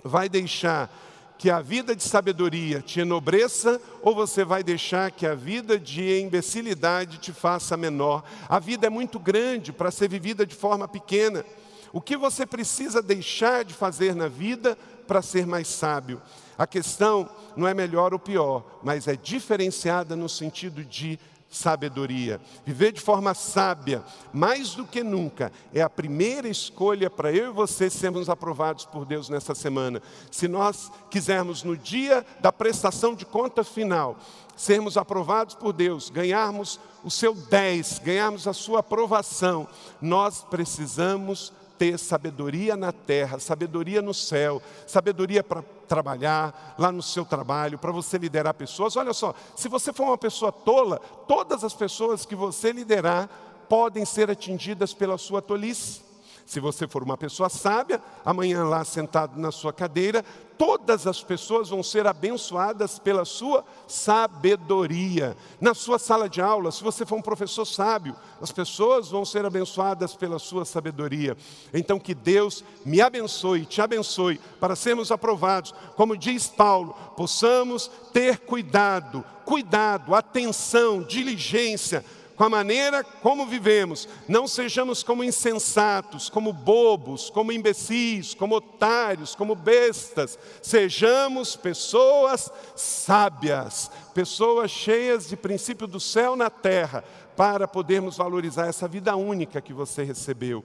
vai 0.03 0.27
deixar 0.27 0.91
que 1.37 1.51
a 1.51 1.61
vida 1.61 1.95
de 1.95 2.01
sabedoria 2.01 2.81
te 2.81 2.99
enobreça, 3.01 3.79
ou 4.01 4.15
você 4.15 4.43
vai 4.43 4.63
deixar 4.63 5.11
que 5.11 5.25
a 5.25 5.35
vida 5.35 5.77
de 5.77 6.19
imbecilidade 6.19 7.19
te 7.19 7.31
faça 7.31 7.77
menor. 7.77 8.23
A 8.49 8.57
vida 8.57 8.87
é 8.87 8.89
muito 8.89 9.19
grande 9.19 9.71
para 9.71 9.91
ser 9.91 10.09
vivida 10.09 10.45
de 10.45 10.55
forma 10.55 10.87
pequena. 10.87 11.45
O 11.93 12.01
que 12.01 12.17
você 12.17 12.45
precisa 12.45 13.01
deixar 13.01 13.63
de 13.63 13.73
fazer 13.73 14.15
na 14.15 14.27
vida 14.27 14.77
para 15.07 15.21
ser 15.21 15.45
mais 15.45 15.67
sábio? 15.67 16.21
A 16.57 16.65
questão 16.67 17.29
não 17.55 17.67
é 17.67 17.73
melhor 17.73 18.13
ou 18.13 18.19
pior, 18.19 18.79
mas 18.83 19.07
é 19.07 19.15
diferenciada 19.15 20.15
no 20.15 20.27
sentido 20.27 20.83
de 20.83 21.19
sabedoria. 21.49 22.41
Viver 22.65 22.91
de 22.91 23.01
forma 23.01 23.33
sábia, 23.33 24.03
mais 24.33 24.75
do 24.75 24.85
que 24.85 25.03
nunca, 25.03 25.51
é 25.73 25.81
a 25.81 25.89
primeira 25.89 26.47
escolha 26.47 27.09
para 27.09 27.31
eu 27.31 27.51
e 27.51 27.53
você 27.53 27.89
sermos 27.89 28.29
aprovados 28.29 28.85
por 28.85 29.05
Deus 29.05 29.29
nessa 29.29 29.55
semana. 29.55 30.01
Se 30.31 30.47
nós 30.47 30.91
quisermos, 31.09 31.63
no 31.63 31.77
dia 31.77 32.25
da 32.39 32.51
prestação 32.51 33.15
de 33.15 33.25
conta 33.25 33.63
final, 33.63 34.17
sermos 34.55 34.97
aprovados 34.97 35.55
por 35.55 35.71
Deus, 35.71 36.09
ganharmos 36.09 36.79
o 37.03 37.11
seu 37.11 37.33
10, 37.33 37.99
ganharmos 37.99 38.47
a 38.47 38.53
sua 38.53 38.79
aprovação, 38.79 39.67
nós 40.01 40.43
precisamos 40.43 41.53
ter 41.77 41.97
sabedoria 41.97 42.75
na 42.75 42.91
terra, 42.91 43.39
sabedoria 43.39 44.01
no 44.01 44.13
céu, 44.13 44.61
sabedoria 44.85 45.43
para 45.43 45.63
trabalhar 45.87 46.75
lá 46.77 46.91
no 46.91 47.01
seu 47.01 47.23
trabalho, 47.23 47.77
para 47.77 47.91
você 47.91 48.17
liderar 48.17 48.53
pessoas. 48.53 48.95
Olha 48.95 49.13
só, 49.13 49.33
se 49.55 49.69
você 49.69 49.93
for 49.93 50.03
uma 50.03 50.17
pessoa 50.17 50.51
tola, 50.51 50.99
todas 51.27 51.63
as 51.63 51.73
pessoas 51.73 52.25
que 52.25 52.35
você 52.35 52.71
liderar 52.71 53.29
podem 53.69 54.05
ser 54.05 54.29
atingidas 54.29 54.93
pela 54.93 55.17
sua 55.17 55.41
tolice. 55.41 56.06
Se 56.47 56.61
você 56.61 56.87
for 56.87 57.03
uma 57.03 57.17
pessoa 57.17 57.49
sábia, 57.49 58.01
amanhã 58.23 58.63
lá 58.63 58.85
sentado 58.85 59.37
na 59.37 59.51
sua 59.51 59.73
cadeira, 59.73 60.23
todas 60.57 61.05
as 61.05 61.21
pessoas 61.21 61.67
vão 61.67 61.83
ser 61.83 62.07
abençoadas 62.07 62.97
pela 62.97 63.25
sua 63.25 63.65
sabedoria. 63.85 65.35
Na 65.59 65.73
sua 65.73 65.99
sala 65.99 66.29
de 66.29 66.39
aula, 66.39 66.71
se 66.71 66.81
você 66.81 67.05
for 67.05 67.17
um 67.17 67.21
professor 67.21 67.65
sábio, 67.65 68.15
as 68.41 68.49
pessoas 68.49 69.09
vão 69.09 69.25
ser 69.25 69.45
abençoadas 69.45 70.15
pela 70.15 70.39
sua 70.39 70.63
sabedoria. 70.63 71.35
Então 71.73 71.99
que 71.99 72.15
Deus 72.15 72.63
me 72.85 73.01
abençoe, 73.01 73.65
te 73.65 73.81
abençoe, 73.81 74.39
para 74.57 74.73
sermos 74.73 75.11
aprovados. 75.11 75.75
Como 75.97 76.15
diz 76.15 76.47
Paulo, 76.47 76.95
possamos 77.17 77.91
ter 78.13 78.39
cuidado, 78.39 79.21
cuidado, 79.43 80.15
atenção, 80.15 81.03
diligência 81.03 82.05
com 82.37 82.43
a 82.43 82.49
maneira 82.49 83.03
como 83.03 83.47
vivemos. 83.47 84.07
Não 84.27 84.47
sejamos 84.47 85.01
como 85.01 85.23
insensatos, 85.23 86.29
como 86.29 86.53
bobos, 86.53 87.31
como 87.31 87.51
imbecis, 87.51 88.35
como 88.35 88.55
otários, 88.55 89.33
como 89.33 89.55
bestas. 89.55 90.37
Sejamos 90.61 91.55
pessoas 91.55 92.51
sábias, 92.75 93.89
pessoas 94.13 94.69
cheias 94.69 95.27
de 95.27 95.35
princípio 95.35 95.87
do 95.87 95.99
céu 95.99 96.35
na 96.35 96.49
terra, 96.49 97.03
para 97.35 97.67
podermos 97.67 98.17
valorizar 98.17 98.67
essa 98.67 98.87
vida 98.87 99.15
única 99.15 99.59
que 99.59 99.73
você 99.73 100.03
recebeu. 100.03 100.63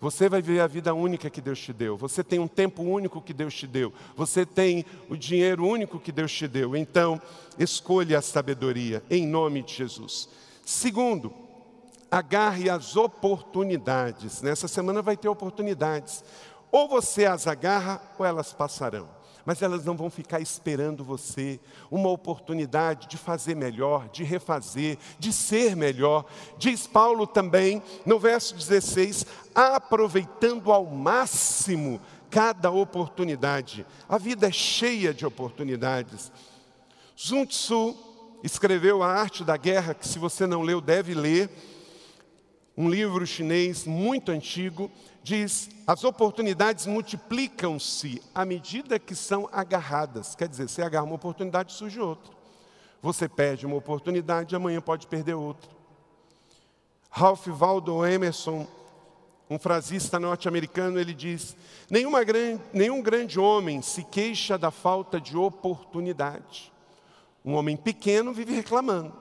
Você 0.00 0.28
vai 0.28 0.42
viver 0.42 0.60
a 0.60 0.66
vida 0.66 0.92
única 0.92 1.30
que 1.30 1.40
Deus 1.40 1.60
te 1.60 1.72
deu. 1.72 1.96
Você 1.96 2.24
tem 2.24 2.40
um 2.40 2.48
tempo 2.48 2.82
único 2.82 3.22
que 3.22 3.32
Deus 3.32 3.54
te 3.54 3.68
deu. 3.68 3.92
Você 4.16 4.44
tem 4.44 4.84
o 5.08 5.16
dinheiro 5.16 5.64
único 5.64 6.00
que 6.00 6.10
Deus 6.10 6.32
te 6.32 6.48
deu. 6.48 6.74
Então, 6.74 7.22
escolha 7.56 8.18
a 8.18 8.22
sabedoria 8.22 9.02
em 9.08 9.26
nome 9.26 9.62
de 9.62 9.74
Jesus. 9.74 10.28
Segundo, 10.64 11.32
agarre 12.10 12.68
as 12.68 12.96
oportunidades. 12.96 14.42
Nessa 14.42 14.68
semana 14.68 15.00
vai 15.02 15.16
ter 15.16 15.28
oportunidades. 15.28 16.22
Ou 16.70 16.88
você 16.88 17.24
as 17.26 17.46
agarra 17.46 18.00
ou 18.18 18.24
elas 18.24 18.52
passarão. 18.52 19.08
Mas 19.44 19.60
elas 19.60 19.84
não 19.84 19.96
vão 19.96 20.08
ficar 20.08 20.40
esperando 20.40 21.02
você. 21.02 21.58
Uma 21.90 22.10
oportunidade 22.10 23.08
de 23.08 23.16
fazer 23.16 23.56
melhor, 23.56 24.08
de 24.10 24.22
refazer, 24.22 24.98
de 25.18 25.32
ser 25.32 25.74
melhor. 25.74 26.26
Diz 26.58 26.86
Paulo 26.86 27.26
também, 27.26 27.82
no 28.06 28.20
verso 28.20 28.54
16: 28.54 29.26
aproveitando 29.54 30.70
ao 30.70 30.84
máximo 30.86 32.00
cada 32.30 32.70
oportunidade. 32.70 33.84
A 34.08 34.16
vida 34.16 34.46
é 34.46 34.52
cheia 34.52 35.12
de 35.12 35.26
oportunidades. 35.26 36.30
Sun 37.16 37.44
Tzu 37.44 38.11
escreveu 38.42 39.02
A 39.02 39.08
Arte 39.08 39.44
da 39.44 39.56
Guerra, 39.56 39.94
que 39.94 40.06
se 40.06 40.18
você 40.18 40.46
não 40.46 40.62
leu, 40.62 40.80
deve 40.80 41.14
ler. 41.14 41.50
Um 42.76 42.88
livro 42.88 43.26
chinês 43.26 43.86
muito 43.86 44.32
antigo, 44.32 44.90
diz: 45.22 45.68
as 45.86 46.04
oportunidades 46.04 46.86
multiplicam-se 46.86 48.22
à 48.34 48.44
medida 48.44 48.98
que 48.98 49.14
são 49.14 49.48
agarradas. 49.52 50.34
Quer 50.34 50.48
dizer, 50.48 50.68
você 50.68 50.82
agarra 50.82 51.04
uma 51.04 51.16
oportunidade, 51.16 51.72
surge 51.72 52.00
outra. 52.00 52.32
Você 53.02 53.28
perde 53.28 53.66
uma 53.66 53.76
oportunidade, 53.76 54.56
amanhã 54.56 54.80
pode 54.80 55.06
perder 55.06 55.34
outra. 55.34 55.70
Ralph 57.10 57.46
Waldo 57.48 58.06
Emerson, 58.06 58.66
um 59.50 59.58
frasista 59.58 60.18
norte-americano, 60.18 60.98
ele 60.98 61.12
diz: 61.12 61.54
nenhum 61.90 63.02
grande 63.02 63.38
homem 63.38 63.82
se 63.82 64.02
queixa 64.02 64.56
da 64.56 64.70
falta 64.70 65.20
de 65.20 65.36
oportunidade. 65.36 66.71
Um 67.44 67.54
homem 67.54 67.76
pequeno 67.76 68.32
vive 68.32 68.54
reclamando, 68.54 69.12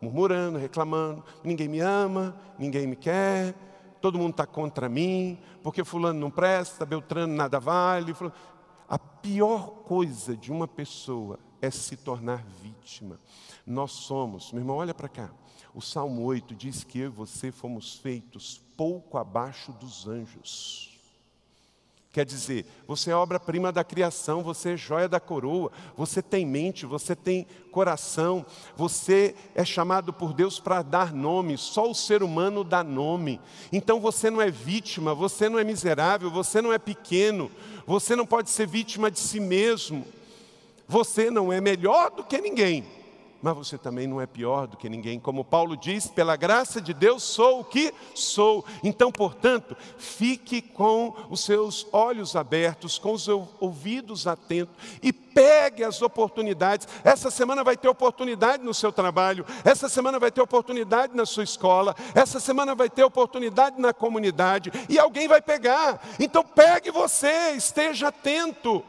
murmurando, 0.00 0.58
reclamando: 0.58 1.24
ninguém 1.42 1.68
me 1.68 1.80
ama, 1.80 2.36
ninguém 2.58 2.86
me 2.86 2.96
quer, 2.96 3.54
todo 4.00 4.18
mundo 4.18 4.32
está 4.32 4.46
contra 4.46 4.88
mim, 4.88 5.38
porque 5.62 5.84
Fulano 5.84 6.18
não 6.18 6.30
presta, 6.30 6.84
Beltrano 6.84 7.34
nada 7.34 7.58
vale. 7.58 8.14
A 8.88 8.98
pior 8.98 9.70
coisa 9.84 10.36
de 10.36 10.52
uma 10.52 10.68
pessoa 10.68 11.38
é 11.62 11.70
se 11.70 11.96
tornar 11.96 12.44
vítima. 12.62 13.18
Nós 13.66 13.92
somos, 13.92 14.52
meu 14.52 14.60
irmão, 14.60 14.76
olha 14.76 14.92
para 14.92 15.08
cá. 15.08 15.30
O 15.74 15.80
Salmo 15.80 16.22
8 16.22 16.54
diz 16.54 16.84
que 16.84 16.98
eu 16.98 17.06
e 17.06 17.08
você 17.08 17.50
fomos 17.50 17.96
feitos 17.96 18.60
pouco 18.76 19.16
abaixo 19.16 19.72
dos 19.72 20.06
anjos. 20.06 20.93
Quer 22.14 22.24
dizer, 22.24 22.64
você 22.86 23.10
é 23.10 23.16
obra-prima 23.16 23.72
da 23.72 23.82
criação, 23.82 24.40
você 24.40 24.74
é 24.74 24.76
joia 24.76 25.08
da 25.08 25.18
coroa, 25.18 25.72
você 25.96 26.22
tem 26.22 26.46
mente, 26.46 26.86
você 26.86 27.16
tem 27.16 27.44
coração, 27.72 28.46
você 28.76 29.34
é 29.52 29.64
chamado 29.64 30.12
por 30.12 30.32
Deus 30.32 30.60
para 30.60 30.80
dar 30.80 31.12
nome, 31.12 31.58
só 31.58 31.90
o 31.90 31.94
ser 31.94 32.22
humano 32.22 32.62
dá 32.62 32.84
nome. 32.84 33.40
Então 33.72 33.98
você 33.98 34.30
não 34.30 34.40
é 34.40 34.48
vítima, 34.48 35.12
você 35.12 35.48
não 35.48 35.58
é 35.58 35.64
miserável, 35.64 36.30
você 36.30 36.62
não 36.62 36.72
é 36.72 36.78
pequeno, 36.78 37.50
você 37.84 38.14
não 38.14 38.24
pode 38.24 38.48
ser 38.48 38.68
vítima 38.68 39.10
de 39.10 39.18
si 39.18 39.40
mesmo, 39.40 40.06
você 40.86 41.32
não 41.32 41.52
é 41.52 41.60
melhor 41.60 42.12
do 42.12 42.22
que 42.22 42.40
ninguém 42.40 42.84
mas 43.44 43.54
você 43.54 43.76
também 43.76 44.06
não 44.06 44.22
é 44.22 44.26
pior 44.26 44.66
do 44.66 44.74
que 44.74 44.88
ninguém. 44.88 45.20
Como 45.20 45.44
Paulo 45.44 45.76
diz, 45.76 46.06
pela 46.06 46.34
graça 46.34 46.80
de 46.80 46.94
Deus 46.94 47.22
sou 47.22 47.60
o 47.60 47.64
que 47.64 47.92
sou. 48.14 48.64
Então, 48.82 49.12
portanto, 49.12 49.76
fique 49.98 50.62
com 50.62 51.14
os 51.28 51.44
seus 51.44 51.86
olhos 51.92 52.34
abertos, 52.36 52.98
com 52.98 53.12
os 53.12 53.28
ouvidos 53.28 54.26
atentos 54.26 54.74
e 55.02 55.12
pegue 55.12 55.84
as 55.84 56.00
oportunidades. 56.00 56.88
Essa 57.04 57.30
semana 57.30 57.62
vai 57.62 57.76
ter 57.76 57.86
oportunidade 57.86 58.64
no 58.64 58.72
seu 58.72 58.90
trabalho, 58.90 59.44
essa 59.62 59.90
semana 59.90 60.18
vai 60.18 60.30
ter 60.30 60.40
oportunidade 60.40 61.14
na 61.14 61.26
sua 61.26 61.44
escola, 61.44 61.94
essa 62.14 62.40
semana 62.40 62.74
vai 62.74 62.88
ter 62.88 63.04
oportunidade 63.04 63.78
na 63.78 63.92
comunidade 63.92 64.72
e 64.88 64.98
alguém 64.98 65.28
vai 65.28 65.42
pegar. 65.42 66.02
Então, 66.18 66.42
pegue 66.42 66.90
você, 66.90 67.50
esteja 67.50 68.08
atento. 68.08 68.82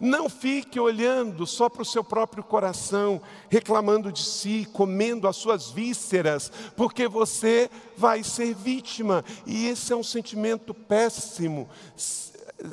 Não 0.00 0.28
fique 0.28 0.78
olhando 0.78 1.46
só 1.46 1.68
para 1.68 1.82
o 1.82 1.86
seu 1.86 2.04
próprio 2.04 2.42
coração, 2.42 3.20
reclamando 3.48 4.12
de 4.12 4.22
si, 4.22 4.68
comendo 4.72 5.26
as 5.26 5.36
suas 5.36 5.70
vísceras, 5.70 6.52
porque 6.76 7.08
você 7.08 7.70
vai 7.96 8.22
ser 8.22 8.54
vítima. 8.54 9.24
E 9.46 9.66
esse 9.66 9.92
é 9.92 9.96
um 9.96 10.04
sentimento 10.04 10.72
péssimo 10.72 11.68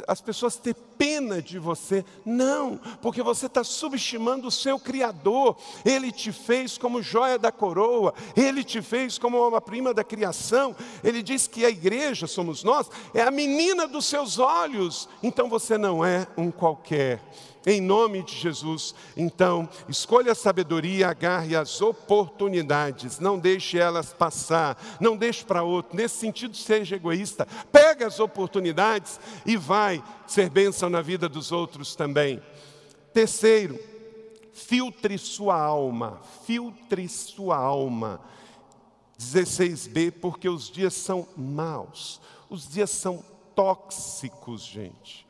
as 0.08 0.22
pessoas 0.22 0.56
ter 0.56 0.74
pena 0.98 1.42
de 1.42 1.60
você. 1.60 2.04
Não, 2.26 2.80
porque 3.02 3.22
você 3.22 3.46
está 3.46 3.64
subestimando 3.64 4.48
o 4.48 4.52
seu 4.52 4.80
Criador. 4.80 5.58
Ele 5.84 6.12
te 6.12 6.32
fez 6.32 6.78
como 6.78 7.02
joia 7.02 7.38
da 7.38 7.52
coroa, 7.52 8.14
ele 8.36 8.64
te 8.64 8.82
fez 8.82 9.18
como 9.18 9.48
uma 9.48 9.62
prima 9.62 9.94
da 9.94 10.04
criação. 10.04 10.76
Ele 11.04 11.22
diz 11.22 11.48
que 11.48 11.66
a 11.66 11.70
igreja, 11.70 12.28
somos 12.28 12.64
nós, 12.64 12.90
é 13.14 13.22
a 13.22 13.32
menina 13.32 13.88
dos 13.88 14.06
seus 14.06 14.40
olhos. 14.40 15.10
Então 15.22 15.50
você 15.50 15.78
não 15.78 16.04
é 16.04 16.28
um 16.38 16.52
qualquer 16.52 17.22
em 17.66 17.82
nome 17.82 18.24
de 18.24 18.36
Jesus. 18.36 18.94
Então, 19.18 19.68
escolha 19.90 20.32
a 20.32 20.36
sabedoria, 20.36 21.10
agarre 21.10 21.56
as 21.56 21.82
oportunidades, 21.82 23.20
não 23.20 23.40
deixe 23.40 23.78
elas 23.78 24.14
passar, 24.14 24.78
não 25.00 25.18
deixe 25.18 25.44
para 25.44 25.64
outro. 25.64 25.96
Nesse 25.96 26.18
sentido, 26.18 26.56
seja 26.56 26.96
egoísta. 26.96 27.48
Pega 27.72 28.08
as 28.08 28.20
oportunidades 28.20 29.20
e 29.46 29.58
vai 29.58 30.04
ser 30.28 30.50
bênção 30.50 30.90
na 30.90 31.02
vida 31.02 31.28
dos 31.30 31.52
outros 31.52 31.96
também. 31.96 32.42
Terceiro, 33.14 33.80
filtre 34.54 35.18
sua 35.18 35.60
alma, 35.60 36.22
filtre 36.46 37.08
sua 37.08 37.58
alma. 37.58 38.22
16b, 39.20 40.14
porque 40.20 40.50
os 40.50 40.70
dias 40.70 40.94
são 40.94 41.28
maus, 41.38 42.20
os 42.50 42.68
dias 42.68 42.90
são 42.90 43.24
tóxicos, 43.56 44.62
gente. 44.62 45.26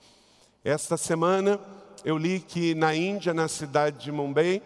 Esta 0.64 0.98
semana 0.98 1.60
eu 2.04 2.18
li 2.18 2.40
que 2.40 2.74
na 2.74 2.96
Índia, 2.96 3.34
na 3.34 3.48
cidade 3.48 4.04
de 4.04 4.12
Mumbai, 4.12 4.62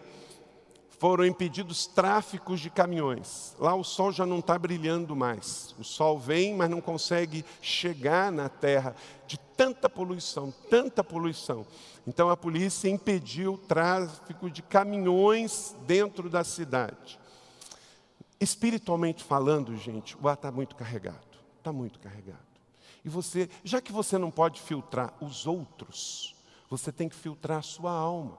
foram 1.00 1.24
impedidos 1.24 1.86
tráficos 1.86 2.60
de 2.60 2.68
caminhões. 2.68 3.56
Lá 3.58 3.74
o 3.74 3.82
sol 3.82 4.12
já 4.12 4.26
não 4.26 4.40
está 4.40 4.58
brilhando 4.58 5.16
mais. 5.16 5.74
O 5.78 5.82
sol 5.82 6.18
vem, 6.18 6.54
mas 6.54 6.68
não 6.68 6.78
consegue 6.78 7.42
chegar 7.62 8.30
na 8.30 8.50
terra 8.50 8.94
de 9.26 9.38
tanta 9.56 9.88
poluição, 9.88 10.52
tanta 10.68 11.02
poluição. 11.02 11.66
Então 12.06 12.28
a 12.28 12.36
polícia 12.36 12.86
impediu 12.86 13.54
o 13.54 13.58
tráfico 13.58 14.50
de 14.50 14.60
caminhões 14.60 15.74
dentro 15.86 16.28
da 16.28 16.44
cidade. 16.44 17.18
Espiritualmente 18.38 19.24
falando, 19.24 19.74
gente, 19.78 20.14
o 20.20 20.28
ar 20.28 20.34
está 20.34 20.52
muito 20.52 20.76
carregado. 20.76 21.38
Está 21.56 21.72
muito 21.72 21.98
carregado. 21.98 22.38
E 23.02 23.08
você, 23.08 23.48
já 23.64 23.80
que 23.80 23.90
você 23.90 24.18
não 24.18 24.30
pode 24.30 24.60
filtrar 24.60 25.14
os 25.18 25.46
outros, 25.46 26.36
você 26.68 26.92
tem 26.92 27.08
que 27.08 27.16
filtrar 27.16 27.60
a 27.60 27.62
sua 27.62 27.90
alma. 27.90 28.36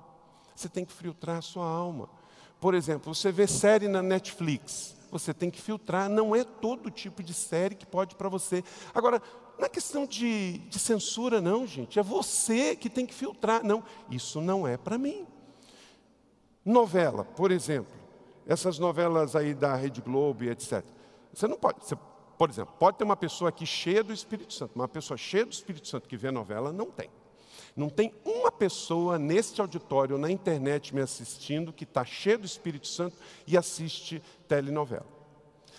Você 0.56 0.70
tem 0.70 0.86
que 0.86 0.94
filtrar 0.94 1.38
a 1.38 1.42
sua 1.42 1.66
alma. 1.66 2.21
Por 2.62 2.76
exemplo, 2.76 3.14
você 3.14 3.32
vê 3.32 3.48
série 3.48 3.88
na 3.88 4.04
Netflix, 4.04 4.96
você 5.10 5.34
tem 5.34 5.50
que 5.50 5.60
filtrar, 5.60 6.08
não 6.08 6.36
é 6.36 6.44
todo 6.44 6.92
tipo 6.92 7.24
de 7.24 7.34
série 7.34 7.74
que 7.74 7.88
pode 7.88 8.16
para 8.16 8.30
você. 8.30 8.64
Agora, 8.94 9.20
não 9.58 9.66
é 9.66 9.70
questão 9.70 10.06
de, 10.06 10.60
de, 10.60 10.78
censura, 10.78 11.42
não, 11.42 11.66
gente, 11.66 11.98
é 11.98 12.04
você 12.04 12.76
que 12.76 12.88
tem 12.88 13.04
que 13.04 13.16
filtrar. 13.16 13.64
Não, 13.64 13.84
isso 14.12 14.40
não 14.40 14.68
é 14.68 14.78
para 14.78 14.96
mim. 15.00 15.26
Novela, 16.64 17.26
por 17.26 17.50
exemplo, 17.52 17.96
essas 18.46 18.78
novelas 18.78 19.36
aí 19.36 19.56
da 19.56 19.76
Rede 19.76 20.00
Globo 20.00 20.44
e 20.44 20.50
etc. 20.50 20.86
Você 21.34 21.48
não 21.48 21.58
pode, 21.58 21.84
você, 21.84 21.98
por 22.38 22.48
exemplo, 22.48 22.76
pode 22.78 22.96
ter 22.96 23.04
uma 23.04 23.18
pessoa 23.18 23.50
aqui 23.50 23.66
cheia 23.66 24.04
do 24.04 24.14
Espírito 24.14 24.54
Santo, 24.54 24.76
uma 24.76 24.88
pessoa 24.88 25.18
cheia 25.18 25.48
do 25.48 25.52
Espírito 25.52 25.88
Santo 25.88 26.08
que 26.08 26.16
vê 26.16 26.30
novela, 26.30 26.72
não 26.72 26.92
tem. 26.92 27.10
Não 27.76 27.90
tem 27.90 28.14
uma 28.26 28.52
pessoa 28.52 29.18
neste 29.18 29.62
auditório, 29.62 30.18
na 30.18 30.30
internet, 30.30 30.94
me 30.94 31.02
assistindo, 31.02 31.72
que 31.72 31.84
está 31.84 32.04
cheio 32.04 32.40
do 32.40 32.46
Espírito 32.46 32.88
Santo 32.88 33.16
e 33.48 33.58
assiste 33.58 34.22
telenovela. 34.48 35.06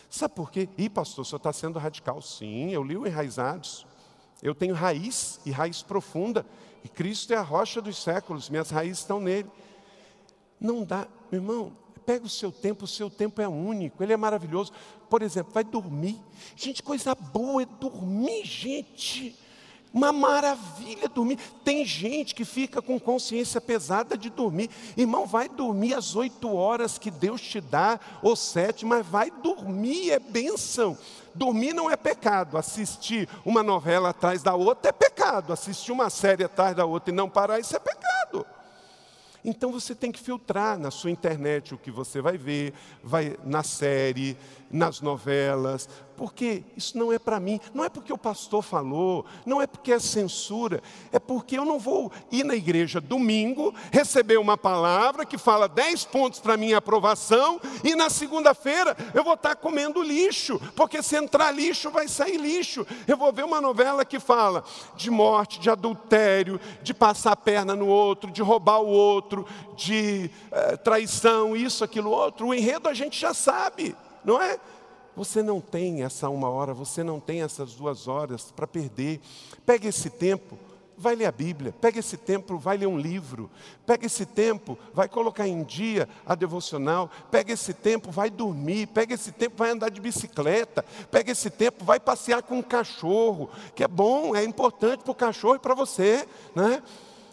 Sabe 0.08 0.34
por 0.34 0.50
quê? 0.50 0.68
Ih, 0.76 0.88
pastor, 0.88 1.24
senhor 1.24 1.38
está 1.38 1.52
sendo 1.52 1.78
radical. 1.78 2.20
Sim, 2.20 2.70
eu 2.70 2.82
li 2.82 2.96
o 2.96 3.06
Enraizados. 3.06 3.86
Eu 4.42 4.54
tenho 4.54 4.74
raiz 4.74 5.40
e 5.46 5.50
raiz 5.50 5.82
profunda. 5.82 6.44
E 6.84 6.88
Cristo 6.88 7.32
é 7.32 7.36
a 7.36 7.42
rocha 7.42 7.80
dos 7.80 8.02
séculos, 8.02 8.50
minhas 8.50 8.70
raízes 8.70 8.98
estão 8.98 9.20
nele. 9.20 9.48
Não 10.60 10.84
dá, 10.84 11.06
meu 11.30 11.40
irmão, 11.40 11.72
pega 12.04 12.26
o 12.26 12.28
seu 12.28 12.50
tempo, 12.50 12.84
o 12.84 12.88
seu 12.88 13.08
tempo 13.08 13.40
é 13.40 13.48
único, 13.48 14.02
ele 14.02 14.12
é 14.12 14.16
maravilhoso. 14.16 14.72
Por 15.08 15.22
exemplo, 15.22 15.52
vai 15.52 15.64
dormir. 15.64 16.20
Gente, 16.56 16.82
coisa 16.82 17.14
boa 17.14 17.62
é 17.62 17.66
dormir, 17.66 18.44
gente. 18.44 19.36
Uma 19.92 20.10
maravilha 20.12 21.08
dormir. 21.08 21.38
Tem 21.64 21.84
gente 21.84 22.34
que 22.34 22.44
fica 22.44 22.80
com 22.80 22.98
consciência 22.98 23.60
pesada 23.60 24.16
de 24.16 24.30
dormir. 24.30 24.70
Irmão, 24.96 25.26
vai 25.26 25.48
dormir 25.48 25.94
às 25.94 26.16
oito 26.16 26.54
horas 26.54 26.98
que 26.98 27.10
Deus 27.10 27.40
te 27.40 27.60
dá, 27.60 28.00
ou 28.22 28.34
sete, 28.34 28.86
mas 28.86 29.06
vai 29.06 29.30
dormir, 29.30 30.10
é 30.10 30.18
bênção. 30.18 30.96
Dormir 31.34 31.74
não 31.74 31.90
é 31.90 31.96
pecado. 31.96 32.56
Assistir 32.56 33.28
uma 33.44 33.62
novela 33.62 34.10
atrás 34.10 34.42
da 34.42 34.54
outra 34.54 34.88
é 34.88 34.92
pecado. 34.92 35.52
Assistir 35.52 35.92
uma 35.92 36.08
série 36.08 36.44
atrás 36.44 36.74
da 36.74 36.86
outra 36.86 37.12
e 37.12 37.16
não 37.16 37.28
parar, 37.28 37.60
isso 37.60 37.76
é 37.76 37.78
pecado. 37.78 38.46
Então 39.44 39.72
você 39.72 39.94
tem 39.94 40.12
que 40.12 40.20
filtrar 40.20 40.78
na 40.78 40.90
sua 40.90 41.10
internet 41.10 41.74
o 41.74 41.78
que 41.78 41.90
você 41.90 42.20
vai 42.20 42.38
ver, 42.38 42.72
vai 43.02 43.36
na 43.44 43.64
série, 43.64 44.36
nas 44.72 45.00
novelas, 45.00 45.88
porque 46.16 46.64
isso 46.76 46.96
não 46.96 47.12
é 47.12 47.18
para 47.18 47.40
mim, 47.40 47.60
não 47.74 47.84
é 47.84 47.88
porque 47.88 48.12
o 48.12 48.18
pastor 48.18 48.62
falou, 48.62 49.24
não 49.44 49.60
é 49.60 49.66
porque 49.66 49.92
é 49.92 49.98
censura, 49.98 50.82
é 51.10 51.18
porque 51.18 51.58
eu 51.58 51.64
não 51.64 51.78
vou 51.78 52.12
ir 52.30 52.44
na 52.44 52.54
igreja 52.54 53.00
domingo, 53.00 53.74
receber 53.90 54.38
uma 54.38 54.56
palavra 54.56 55.26
que 55.26 55.36
fala 55.36 55.68
10 55.68 56.04
pontos 56.06 56.40
para 56.40 56.56
minha 56.56 56.78
aprovação, 56.78 57.60
e 57.84 57.94
na 57.94 58.08
segunda-feira 58.08 58.96
eu 59.14 59.24
vou 59.24 59.34
estar 59.34 59.56
comendo 59.56 60.02
lixo, 60.02 60.60
porque 60.76 61.02
se 61.02 61.16
entrar 61.16 61.50
lixo 61.50 61.90
vai 61.90 62.08
sair 62.08 62.36
lixo. 62.36 62.86
Eu 63.06 63.16
vou 63.16 63.32
ver 63.32 63.44
uma 63.44 63.60
novela 63.60 64.04
que 64.04 64.20
fala 64.20 64.64
de 64.96 65.10
morte, 65.10 65.60
de 65.60 65.68
adultério, 65.70 66.60
de 66.82 66.94
passar 66.94 67.32
a 67.32 67.36
perna 67.36 67.74
no 67.74 67.86
outro, 67.86 68.30
de 68.30 68.42
roubar 68.42 68.80
o 68.80 68.88
outro, 68.88 69.46
de 69.76 70.30
eh, 70.50 70.76
traição, 70.76 71.56
isso, 71.56 71.82
aquilo, 71.82 72.10
outro. 72.10 72.48
O 72.48 72.54
enredo 72.54 72.88
a 72.88 72.94
gente 72.94 73.18
já 73.18 73.34
sabe, 73.34 73.96
não 74.24 74.40
é? 74.40 74.58
Você 75.14 75.42
não 75.42 75.60
tem 75.60 76.02
essa 76.02 76.28
uma 76.28 76.48
hora, 76.48 76.72
você 76.72 77.02
não 77.02 77.20
tem 77.20 77.42
essas 77.42 77.74
duas 77.74 78.08
horas 78.08 78.50
para 78.50 78.66
perder. 78.66 79.20
Pega 79.66 79.86
esse 79.86 80.08
tempo, 80.08 80.58
vai 80.96 81.14
ler 81.14 81.26
a 81.26 81.32
Bíblia. 81.32 81.74
Pega 81.80 81.98
esse 81.98 82.16
tempo, 82.16 82.56
vai 82.56 82.78
ler 82.78 82.86
um 82.86 82.96
livro. 82.96 83.50
Pega 83.84 84.06
esse 84.06 84.24
tempo, 84.24 84.78
vai 84.94 85.08
colocar 85.08 85.46
em 85.46 85.62
dia 85.64 86.08
a 86.24 86.34
devocional. 86.34 87.10
Pega 87.30 87.52
esse 87.52 87.74
tempo, 87.74 88.10
vai 88.10 88.30
dormir. 88.30 88.86
Pega 88.86 89.12
esse 89.12 89.32
tempo, 89.32 89.56
vai 89.56 89.70
andar 89.70 89.90
de 89.90 90.00
bicicleta. 90.00 90.82
Pega 91.10 91.32
esse 91.32 91.50
tempo, 91.50 91.84
vai 91.84 92.00
passear 92.00 92.42
com 92.42 92.58
um 92.58 92.62
cachorro, 92.62 93.50
que 93.74 93.84
é 93.84 93.88
bom, 93.88 94.34
é 94.34 94.42
importante 94.44 95.02
para 95.02 95.12
o 95.12 95.14
cachorro 95.14 95.56
e 95.56 95.58
para 95.58 95.74
você, 95.74 96.26
né? 96.54 96.82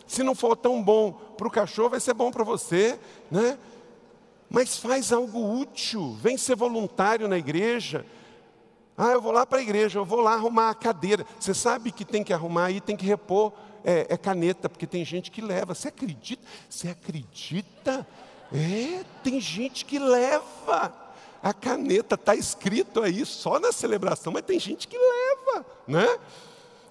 Se 0.05 0.23
não 0.23 0.33
for 0.33 0.57
tão 0.57 0.83
bom 0.83 1.13
para 1.37 1.47
o 1.47 1.51
cachorro, 1.51 1.91
vai 1.91 1.99
ser 1.99 2.15
bom 2.15 2.31
para 2.31 2.43
você, 2.43 2.99
né? 3.29 3.57
Mas 4.49 4.77
faz 4.77 5.11
algo 5.11 5.59
útil, 5.59 6.17
vem 6.21 6.37
ser 6.37 6.55
voluntário 6.55 7.27
na 7.27 7.37
igreja. 7.37 8.05
Ah, 8.97 9.11
eu 9.11 9.21
vou 9.21 9.31
lá 9.31 9.45
para 9.45 9.59
a 9.59 9.61
igreja, 9.61 9.99
eu 9.99 10.05
vou 10.05 10.19
lá 10.19 10.33
arrumar 10.33 10.71
a 10.71 10.75
cadeira. 10.75 11.25
Você 11.39 11.53
sabe 11.53 11.91
que 11.91 12.03
tem 12.03 12.23
que 12.23 12.33
arrumar 12.33 12.65
aí, 12.65 12.81
tem 12.81 12.97
que 12.97 13.05
repor 13.05 13.53
é, 13.83 14.07
é 14.09 14.17
caneta, 14.17 14.67
porque 14.67 14.85
tem 14.85 15.05
gente 15.05 15.31
que 15.31 15.41
leva. 15.41 15.73
Você 15.73 15.87
acredita? 15.87 16.43
Você 16.69 16.89
acredita? 16.89 18.05
É, 18.51 19.03
tem 19.23 19.39
gente 19.39 19.85
que 19.85 19.99
leva. 19.99 20.93
A 21.41 21.53
caneta 21.53 22.15
está 22.15 22.35
escrito 22.35 23.01
aí 23.01 23.25
só 23.25 23.59
na 23.59 23.71
celebração, 23.71 24.33
mas 24.33 24.43
tem 24.43 24.59
gente 24.59 24.87
que 24.87 24.97
leva, 24.97 25.65
né? 25.87 26.19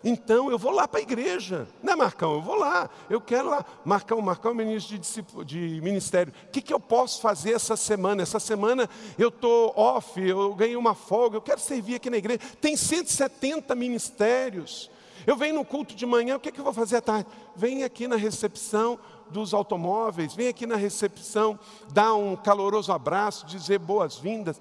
Então 0.03 0.51
eu 0.51 0.59
vou 0.59 0.71
lá 0.71 0.87
para 0.87 1.01
a 1.01 1.03
igreja, 1.03 1.67
né, 1.83 1.95
Marcão? 1.97 2.35
Eu 2.35 2.43
vou 2.43 2.55
lá, 2.55 2.89
eu 3.11 3.21
quero 3.21 3.51
lá. 3.51 3.65
Marcão, 3.85 4.21
Marcão, 4.21 4.55
ministro 4.55 4.97
de, 4.97 5.45
de 5.45 5.81
ministério. 5.81 6.33
O 6.47 6.51
que, 6.51 6.63
que 6.63 6.73
eu 6.73 6.79
posso 6.79 7.21
fazer 7.21 7.53
essa 7.53 7.77
semana? 7.77 8.23
Essa 8.23 8.39
semana 8.39 8.89
eu 9.19 9.29
estou 9.29 9.73
off, 9.77 10.21
eu 10.21 10.55
ganhei 10.55 10.77
uma 10.77 10.95
folga, 10.95 11.37
eu 11.37 11.43
quero 11.43 11.61
servir 11.61 11.97
aqui 11.97 12.09
na 12.11 12.17
igreja. 12.17 12.41
Tem 12.61 12.77
170 12.77 13.75
ministérios. 13.75 14.91
Eu 15.27 15.37
venho 15.37 15.57
no 15.57 15.65
culto 15.65 15.95
de 15.95 16.07
manhã, 16.07 16.37
o 16.37 16.41
que, 16.41 16.53
que 16.53 16.61
eu 16.61 16.65
vou 16.65 16.73
fazer 16.73 16.97
à 16.97 17.01
tarde? 17.01 17.29
Vem 17.55 17.83
aqui 17.83 18.07
na 18.07 18.17
recepção 18.17 18.99
dos 19.31 19.53
automóveis, 19.53 20.35
vem 20.35 20.49
aqui 20.49 20.65
na 20.65 20.77
recepção, 20.77 21.59
dá 21.93 22.15
um 22.15 22.35
caloroso 22.37 22.93
abraço, 22.93 23.45
dizer 23.45 23.79
boas-vindas. 23.79 24.61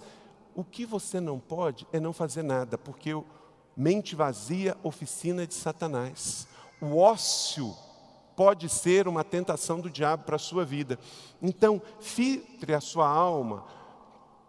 O 0.55 0.63
que 0.63 0.85
você 0.85 1.21
não 1.21 1.39
pode 1.39 1.87
é 1.93 1.99
não 1.99 2.11
fazer 2.11 2.43
nada, 2.43 2.77
porque 2.77 3.11
eu 3.11 3.23
mente 3.77 4.15
vazia, 4.15 4.75
oficina 4.81 5.45
de 5.45 5.53
Satanás. 5.53 6.47
O 6.81 6.97
ócio 6.97 7.75
pode 8.35 8.67
ser 8.69 9.07
uma 9.07 9.23
tentação 9.23 9.79
do 9.79 9.89
diabo 9.89 10.23
para 10.23 10.35
a 10.35 10.39
sua 10.39 10.65
vida. 10.65 10.99
Então, 11.41 11.81
filtre 11.99 12.73
a 12.73 12.81
sua 12.81 13.07
alma 13.07 13.65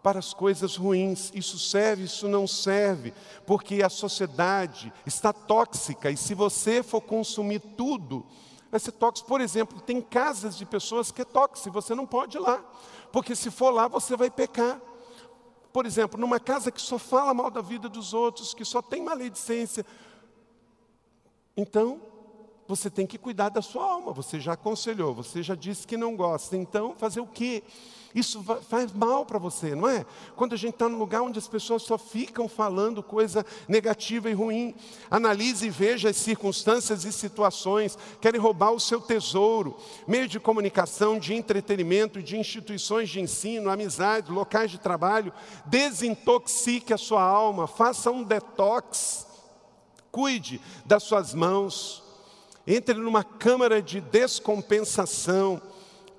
para 0.01 0.19
as 0.19 0.33
coisas 0.33 0.75
ruins. 0.75 1.31
Isso 1.35 1.59
serve, 1.59 2.05
isso 2.05 2.27
não 2.27 2.47
serve, 2.47 3.13
porque 3.45 3.83
a 3.83 3.89
sociedade 3.89 4.91
está 5.05 5.31
tóxica 5.31 6.09
e 6.09 6.17
se 6.17 6.33
você 6.33 6.81
for 6.81 7.01
consumir 7.01 7.59
tudo, 7.59 8.25
vai 8.71 8.79
ser 8.79 8.93
tóxico. 8.93 9.27
Por 9.27 9.41
exemplo, 9.41 9.79
tem 9.81 10.01
casas 10.01 10.57
de 10.57 10.65
pessoas 10.65 11.11
que 11.11 11.21
é 11.21 11.25
tóxico, 11.25 11.71
você 11.71 11.93
não 11.93 12.05
pode 12.05 12.37
ir 12.37 12.39
lá, 12.39 12.63
porque 13.11 13.35
se 13.35 13.51
for 13.51 13.71
lá 13.71 13.87
você 13.87 14.15
vai 14.15 14.29
pecar 14.29 14.79
por 15.71 15.85
exemplo, 15.85 16.19
numa 16.19 16.39
casa 16.39 16.71
que 16.71 16.81
só 16.81 16.97
fala 16.97 17.33
mal 17.33 17.51
da 17.51 17.61
vida 17.61 17.87
dos 17.87 18.13
outros, 18.13 18.53
que 18.53 18.65
só 18.65 18.81
tem 18.81 19.03
maledicência, 19.03 19.85
então 21.55 22.01
você 22.67 22.89
tem 22.89 23.07
que 23.07 23.17
cuidar 23.17 23.49
da 23.49 23.61
sua 23.63 23.83
alma. 23.83 24.13
Você 24.13 24.39
já 24.39 24.53
aconselhou, 24.53 25.13
você 25.13 25.41
já 25.41 25.55
disse 25.55 25.87
que 25.87 25.97
não 25.97 26.15
gosta. 26.15 26.55
Então, 26.55 26.93
fazer 26.95 27.19
o 27.19 27.25
quê? 27.25 27.63
Isso 28.13 28.43
faz 28.67 28.91
mal 28.91 29.23
para 29.23 29.37
você, 29.37 29.75
não 29.75 29.87
é? 29.87 30.03
Quando 30.35 30.53
a 30.53 30.57
gente 30.57 30.73
está 30.73 30.89
num 30.89 30.97
lugar 30.97 31.21
onde 31.21 31.37
as 31.37 31.47
pessoas 31.47 31.83
só 31.83 31.95
ficam 31.95 32.49
falando 32.49 33.03
coisa 33.03 33.45
negativa 33.67 34.29
e 34.29 34.33
ruim, 34.33 34.73
analise 35.11 35.67
e 35.67 35.69
veja 35.69 36.09
as 36.09 36.17
circunstâncias 36.17 37.05
e 37.05 37.11
situações, 37.11 37.97
querem 38.19 38.41
roubar 38.41 38.71
o 38.71 38.79
seu 38.79 38.99
tesouro, 38.99 39.77
meio 40.07 40.27
de 40.27 40.39
comunicação, 40.39 41.19
de 41.19 41.35
entretenimento, 41.35 42.21
de 42.23 42.35
instituições 42.35 43.09
de 43.09 43.21
ensino, 43.21 43.69
amizades, 43.69 44.31
locais 44.31 44.71
de 44.71 44.79
trabalho, 44.79 45.31
desintoxique 45.65 46.91
a 46.91 46.97
sua 46.97 47.21
alma, 47.21 47.67
faça 47.67 48.09
um 48.09 48.23
detox, 48.23 49.27
cuide 50.11 50.59
das 50.83 51.03
suas 51.03 51.35
mãos, 51.35 52.03
entre 52.65 52.95
numa 52.95 53.23
câmara 53.23 53.81
de 53.81 54.01
descompensação, 54.01 55.61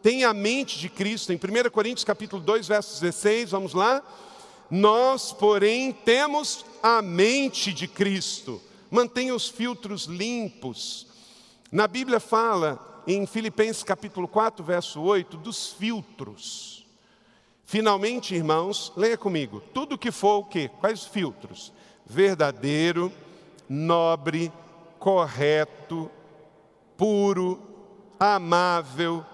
tenha 0.03 0.31
a 0.31 0.35
mente 0.35 0.79
de 0.79 0.89
Cristo. 0.89 1.33
Em 1.33 1.37
1 1.37 1.71
Coríntios 1.71 2.05
capítulo 2.05 2.43
2, 2.43 2.69
verso 2.69 3.01
16, 3.01 3.51
vamos 3.51 3.75
lá? 3.75 4.03
Nós, 4.71 5.33
porém, 5.33 5.93
temos 5.93 6.65
a 6.83 7.03
mente 7.03 7.73
de 7.73 7.89
Cristo. 7.89 8.61
Mantenha 8.91 9.35
os 9.35 9.49
filtros 9.49 10.05
limpos. 10.05 11.07
Na 11.71 11.87
Bíblia 11.87 12.21
fala 12.21 13.03
em 13.07 13.27
Filipenses 13.27 13.83
capítulo 13.83 14.29
4, 14.29 14.65
verso 14.65 15.01
8, 15.01 15.37
dos 15.37 15.69
filtros. 15.69 16.87
Finalmente, 17.65 18.35
irmãos, 18.35 18.93
leia 18.97 19.17
comigo. 19.17 19.63
Tudo 19.73 19.99
que 19.99 20.11
for 20.11 20.39
o 20.39 20.45
quê? 20.45 20.71
Quais 20.81 21.05
filtros? 21.05 21.73
Verdadeiro, 22.05 23.13
nobre, 23.69 24.53
correto, 24.99 26.11
puro, 26.97 27.61
amável, 28.19 29.25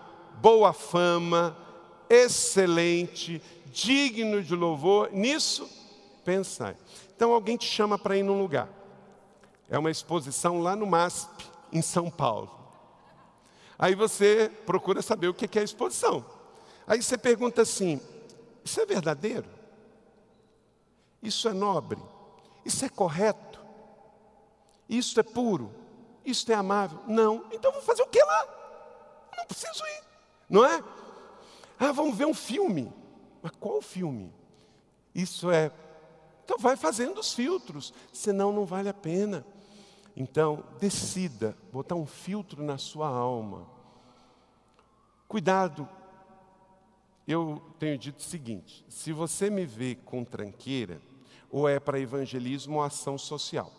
boa 0.41 0.73
fama, 0.73 1.57
excelente, 2.09 3.43
digno 3.67 4.43
de 4.43 4.55
louvor, 4.55 5.11
nisso 5.13 5.69
pensai. 6.25 6.77
Então 7.15 7.33
alguém 7.33 7.57
te 7.57 7.67
chama 7.67 7.99
para 7.99 8.17
ir 8.17 8.23
num 8.23 8.41
lugar. 8.41 8.69
É 9.69 9.79
uma 9.79 9.91
exposição 9.91 10.61
lá 10.61 10.77
no 10.77 10.87
MASP, 10.87 11.45
em 11.73 11.83
São 11.83 12.11
Paulo. 12.11 12.51
Aí 13.79 13.95
você 13.95 14.51
procura 14.65 15.03
saber 15.03 15.29
o 15.29 15.35
que 15.35 15.59
é 15.59 15.61
a 15.61 15.65
exposição. 15.65 16.25
Aí 16.87 17.03
você 17.03 17.19
pergunta 17.19 17.63
assim: 17.63 18.01
isso 18.65 18.81
é 18.81 18.87
verdadeiro? 18.87 19.49
Isso 21.23 21.49
é 21.49 21.53
nobre? 21.53 22.01
Isso 22.65 22.85
é 22.85 22.89
correto? 22.89 23.61
Isso 24.89 25.19
é 25.19 25.23
puro? 25.23 25.73
Isso 26.25 26.51
é 26.51 26.55
amável? 26.55 27.01
Não. 27.07 27.45
Então 27.53 27.73
vou 27.73 27.83
fazer 27.83 28.03
o 28.03 28.07
que 28.07 28.23
lá? 28.23 29.29
Não 29.37 29.45
preciso 29.47 29.85
ir. 29.85 30.03
Não 30.49 30.65
é? 30.65 30.83
Ah, 31.79 31.93
vamos 31.93 32.17
ver 32.17 32.27
um 32.27 32.35
filme. 32.35 32.93
Mas 33.43 33.53
qual 33.59 33.81
filme? 33.83 34.33
Isso 35.15 35.51
é. 35.51 35.71
Então 36.45 36.59
vai 36.59 36.77
fazendo 36.77 37.19
os 37.19 37.33
filtros, 37.33 37.93
senão 38.13 38.53
não 38.53 38.65
vale 38.65 38.89
a 38.89 38.95
pena. 38.95 39.45
Então, 40.17 40.65
decida 40.81 41.57
botar 41.73 41.95
um 41.95 42.07
filtro 42.07 42.63
na 42.63 42.79
sua 42.79 43.09
alma. 43.09 43.67
Cuidado. 45.29 45.89
Eu 47.27 47.61
tenho 47.79 47.99
dito 47.99 48.21
o 48.21 48.23
seguinte: 48.23 48.85
se 48.89 49.13
você 49.13 49.51
me 49.51 49.67
vê 49.67 49.95
com 49.95 50.25
tranqueira, 50.25 51.01
ou 51.51 51.69
é 51.69 51.79
para 51.79 52.01
evangelismo 52.01 52.77
ou 52.77 52.83
ação 52.83 53.19
social. 53.19 53.73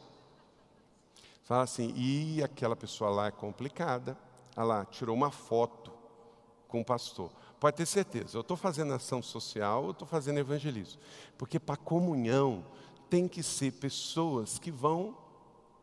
Fala 1.43 1.63
assim, 1.63 1.93
e 1.95 2.43
aquela 2.43 2.75
pessoa 2.75 3.09
lá 3.09 3.27
é 3.27 3.31
complicada. 3.31 4.17
Olha 4.55 4.65
lá, 4.65 4.85
tirou 4.85 5.15
uma 5.15 5.31
foto 5.31 5.96
com 6.67 6.81
o 6.81 6.85
pastor. 6.85 7.31
Pode 7.59 7.77
ter 7.77 7.85
certeza, 7.85 8.37
eu 8.37 8.41
estou 8.41 8.55
fazendo 8.55 8.93
ação 8.93 9.21
social, 9.21 9.85
eu 9.85 9.91
estou 9.91 10.07
fazendo 10.07 10.37
evangelismo. 10.37 11.01
Porque 11.37 11.59
para 11.59 11.75
comunhão 11.75 12.63
tem 13.09 13.27
que 13.27 13.41
ser 13.41 13.73
pessoas 13.73 14.59
que 14.59 14.69
vão 14.69 15.17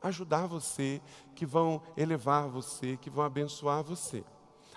ajudar 0.03 0.47
você, 0.47 1.01
que 1.35 1.47
vão 1.47 1.83
elevar 1.97 2.49
você, 2.49 2.97
que 3.01 3.11
vão 3.11 3.25
abençoar 3.25 3.83
você. 3.83 4.23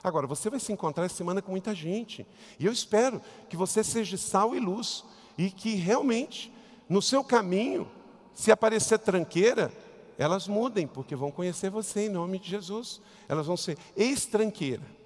Agora, 0.04 0.26
você 0.26 0.50
vai 0.50 0.60
se 0.60 0.72
encontrar 0.72 1.06
essa 1.06 1.16
semana 1.16 1.42
com 1.42 1.52
muita 1.52 1.76
gente. 1.76 2.26
E 2.58 2.66
eu 2.66 2.72
espero 2.72 3.22
que 3.50 3.58
você 3.58 3.84
seja 3.84 4.16
sal 4.16 4.56
e 4.56 4.60
luz. 4.60 5.04
E 5.38 5.52
que 5.52 5.76
realmente, 5.76 6.54
no 6.88 7.02
seu 7.02 7.24
caminho, 7.24 7.92
se 8.34 8.52
aparecer 8.52 9.00
tranqueira, 9.00 9.72
elas 10.18 10.48
mudem, 10.48 10.88
porque 10.88 11.16
vão 11.16 11.30
conhecer 11.30 11.70
você 11.70 12.06
em 12.06 12.10
nome 12.10 12.40
de 12.40 12.50
Jesus. 12.50 13.02
Elas 13.28 13.46
vão 13.46 13.58
ser 13.58 13.78
ex-tranqueira 13.96 14.97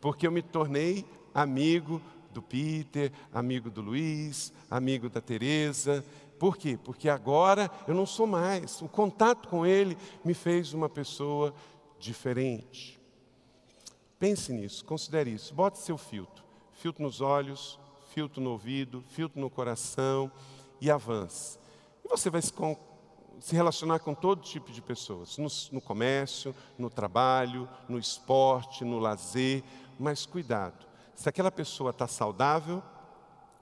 porque 0.00 0.26
eu 0.26 0.32
me 0.32 0.42
tornei 0.42 1.04
amigo 1.34 2.00
do 2.32 2.40
Peter, 2.40 3.12
amigo 3.32 3.70
do 3.70 3.80
Luiz, 3.80 4.52
amigo 4.70 5.08
da 5.08 5.20
Teresa. 5.20 6.04
Por 6.38 6.56
quê? 6.56 6.78
Porque 6.82 7.08
agora 7.08 7.70
eu 7.86 7.94
não 7.94 8.06
sou 8.06 8.26
mais. 8.26 8.80
O 8.80 8.88
contato 8.88 9.48
com 9.48 9.66
ele 9.66 9.96
me 10.24 10.32
fez 10.32 10.72
uma 10.72 10.88
pessoa 10.88 11.54
diferente. 11.98 12.98
Pense 14.18 14.52
nisso, 14.52 14.84
considere 14.84 15.30
isso. 15.30 15.54
Bote 15.54 15.78
seu 15.78 15.98
filtro. 15.98 16.44
Filtro 16.72 17.02
nos 17.02 17.20
olhos, 17.20 17.78
filtro 18.14 18.40
no 18.40 18.50
ouvido, 18.52 19.04
filtro 19.08 19.40
no 19.40 19.50
coração 19.50 20.30
e 20.80 20.90
avance. 20.90 21.58
E 22.04 22.08
você 22.08 22.30
vai 22.30 22.40
se, 22.40 22.52
se 23.38 23.54
relacionar 23.54 23.98
com 23.98 24.14
todo 24.14 24.42
tipo 24.42 24.72
de 24.72 24.80
pessoas, 24.80 25.36
no, 25.36 25.48
no 25.72 25.80
comércio, 25.80 26.54
no 26.78 26.88
trabalho, 26.88 27.68
no 27.88 27.98
esporte, 27.98 28.84
no 28.84 28.98
lazer 28.98 29.62
mas 30.00 30.24
cuidado, 30.24 30.86
se 31.14 31.28
aquela 31.28 31.52
pessoa 31.52 31.90
está 31.90 32.08
saudável, 32.08 32.82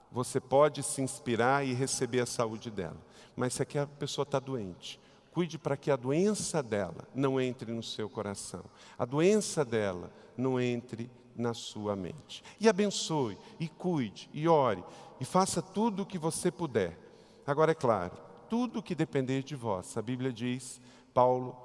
você 0.09 0.39
pode 0.39 0.81
se 0.81 1.01
inspirar 1.01 1.65
e 1.65 1.73
receber 1.73 2.21
a 2.21 2.25
saúde 2.25 2.71
dela. 2.71 2.97
Mas 3.35 3.55
se 3.55 3.61
aquela 3.61 3.85
pessoa 3.85 4.23
está 4.23 4.39
doente, 4.39 4.99
cuide 5.31 5.59
para 5.59 5.75
que 5.75 5.91
a 5.91 5.97
doença 5.97 6.63
dela 6.63 7.07
não 7.13 7.39
entre 7.39 7.71
no 7.73 7.83
seu 7.83 8.09
coração, 8.09 8.63
a 8.97 9.03
doença 9.03 9.65
dela 9.65 10.11
não 10.37 10.59
entre 10.59 11.11
na 11.35 11.53
sua 11.53 11.95
mente. 11.95 12.41
E 12.57 12.69
abençoe, 12.69 13.37
e 13.59 13.67
cuide, 13.67 14.29
e 14.33 14.47
ore, 14.47 14.83
e 15.19 15.25
faça 15.25 15.61
tudo 15.61 16.03
o 16.03 16.05
que 16.05 16.17
você 16.17 16.49
puder. 16.49 16.97
Agora, 17.45 17.71
é 17.71 17.75
claro, 17.75 18.17
tudo 18.49 18.79
o 18.79 18.83
que 18.83 18.95
depender 18.95 19.43
de 19.43 19.55
vós, 19.55 19.97
a 19.97 20.01
Bíblia 20.01 20.31
diz, 20.31 20.79
Paulo, 21.13 21.55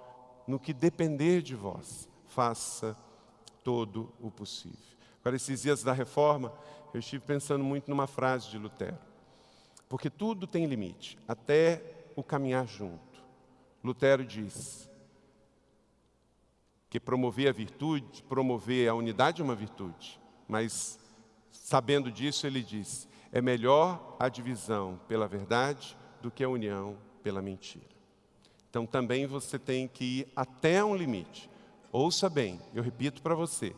no 0.49 0.59
que 0.59 0.73
depender 0.73 1.43
de 1.43 1.55
vós, 1.55 2.09
faça 2.27 2.97
todo 3.65 4.13
o 4.21 4.31
possível. 4.31 4.79
Agora, 5.21 5.37
esses 5.37 5.63
dias 5.63 5.83
da 5.83 5.93
reforma, 5.93 6.53
eu 6.93 7.01
estive 7.01 7.25
pensando 7.25 7.65
muito 7.65 7.89
numa 7.91 8.07
frase 8.07 8.49
de 8.51 8.59
Lutero. 8.59 8.99
Porque 9.89 10.09
tudo 10.09 10.47
tem 10.47 10.67
limite, 10.67 11.19
até 11.27 11.83
o 12.15 12.23
caminhar 12.23 12.67
junto. 12.69 13.23
Lutero 13.83 14.25
diz 14.25 14.89
que 16.89 17.01
promover 17.01 17.49
a 17.49 17.53
virtude, 17.53 18.23
promover 18.23 18.89
a 18.89 18.95
unidade 18.95 19.43
é 19.43 19.45
uma 19.45 19.55
virtude, 19.55 20.21
mas 20.47 20.99
sabendo 21.51 22.11
disso, 22.11 22.47
ele 22.47 22.63
diz: 22.63 23.09
é 23.33 23.41
melhor 23.41 24.17
a 24.19 24.29
divisão 24.29 25.01
pela 25.09 25.27
verdade 25.27 25.97
do 26.23 26.31
que 26.31 26.45
a 26.45 26.49
união 26.49 26.97
pela 27.23 27.43
mentira. 27.43 27.95
Então 28.71 28.87
também 28.87 29.27
você 29.27 29.59
tem 29.59 29.89
que 29.89 30.05
ir 30.05 30.33
até 30.37 30.85
um 30.85 30.95
limite. 30.95 31.51
Ouça 31.95 32.29
bem, 32.29 32.61
eu 32.75 32.83
repito 32.83 33.23
para 33.23 33.37
você: 33.37 33.73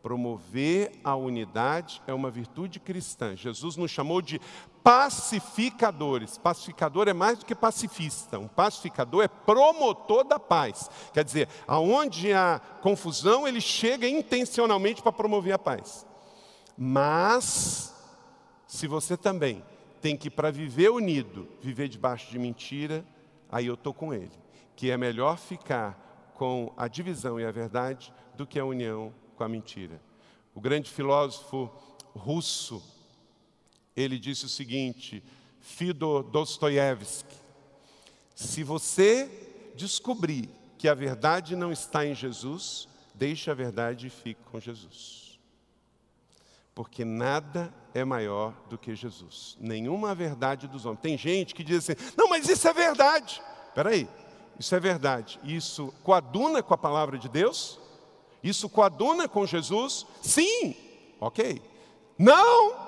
promover 0.00 0.92
a 1.02 1.16
unidade 1.16 2.00
é 2.06 2.14
uma 2.14 2.30
virtude 2.30 2.78
cristã. 2.78 3.34
Jesus 3.34 3.74
nos 3.74 3.90
chamou 3.90 4.22
de 4.22 4.40
pacificadores. 4.84 6.38
Pacificador 6.38 7.08
é 7.08 7.12
mais 7.12 7.40
do 7.40 7.44
que 7.44 7.56
pacifista. 7.56 8.38
Um 8.38 8.46
pacificador 8.46 9.24
é 9.24 9.26
promotor 9.26 10.22
da 10.22 10.38
paz. 10.38 10.88
Quer 11.12 11.24
dizer, 11.24 11.48
aonde 11.66 12.32
há 12.32 12.60
confusão, 12.82 13.48
ele 13.48 13.60
chega 13.60 14.08
intencionalmente 14.08 15.02
para 15.02 15.10
promover 15.10 15.52
a 15.52 15.58
paz. 15.58 16.06
Mas, 16.78 17.92
se 18.68 18.86
você 18.86 19.16
também 19.16 19.64
tem 20.00 20.16
que, 20.16 20.30
para 20.30 20.52
viver 20.52 20.90
unido, 20.90 21.48
viver 21.60 21.88
debaixo 21.88 22.30
de 22.30 22.38
mentira, 22.38 23.04
aí 23.50 23.66
eu 23.66 23.74
estou 23.74 23.92
com 23.92 24.14
ele. 24.14 24.30
Que 24.76 24.92
é 24.92 24.96
melhor 24.96 25.36
ficar 25.36 26.05
com 26.36 26.72
a 26.76 26.86
divisão 26.86 27.40
e 27.40 27.44
a 27.44 27.50
verdade 27.50 28.12
do 28.36 28.46
que 28.46 28.58
a 28.58 28.64
união 28.64 29.12
com 29.34 29.42
a 29.42 29.48
mentira. 29.48 30.00
O 30.54 30.60
grande 30.60 30.90
filósofo 30.90 31.70
russo, 32.14 32.82
ele 33.96 34.18
disse 34.18 34.44
o 34.44 34.48
seguinte, 34.48 35.24
Fyodor 35.60 36.22
Dostoiévski: 36.22 37.34
se 38.34 38.62
você 38.62 39.72
descobrir 39.74 40.50
que 40.78 40.88
a 40.88 40.94
verdade 40.94 41.56
não 41.56 41.72
está 41.72 42.06
em 42.06 42.14
Jesus, 42.14 42.86
deixe 43.14 43.50
a 43.50 43.54
verdade 43.54 44.06
e 44.06 44.10
fique 44.10 44.42
com 44.50 44.60
Jesus. 44.60 45.40
Porque 46.74 47.02
nada 47.02 47.72
é 47.94 48.04
maior 48.04 48.52
do 48.68 48.76
que 48.76 48.94
Jesus. 48.94 49.56
Nenhuma 49.58 50.14
verdade 50.14 50.68
dos 50.68 50.84
homens. 50.84 51.00
Tem 51.00 51.16
gente 51.16 51.54
que 51.54 51.64
diz 51.64 51.78
assim: 51.78 52.14
não, 52.14 52.28
mas 52.28 52.46
isso 52.46 52.68
é 52.68 52.74
verdade. 52.74 53.42
Espera 53.68 53.90
aí, 53.90 54.06
isso 54.58 54.74
é 54.74 54.80
verdade. 54.80 55.38
Isso 55.44 55.92
coaduna 56.02 56.62
com 56.62 56.74
a 56.74 56.78
palavra 56.78 57.18
de 57.18 57.28
Deus? 57.28 57.78
Isso 58.42 58.68
coaduna 58.68 59.28
com 59.28 59.46
Jesus? 59.46 60.06
Sim. 60.22 60.74
Ok. 61.20 61.60
Não, 62.18 62.85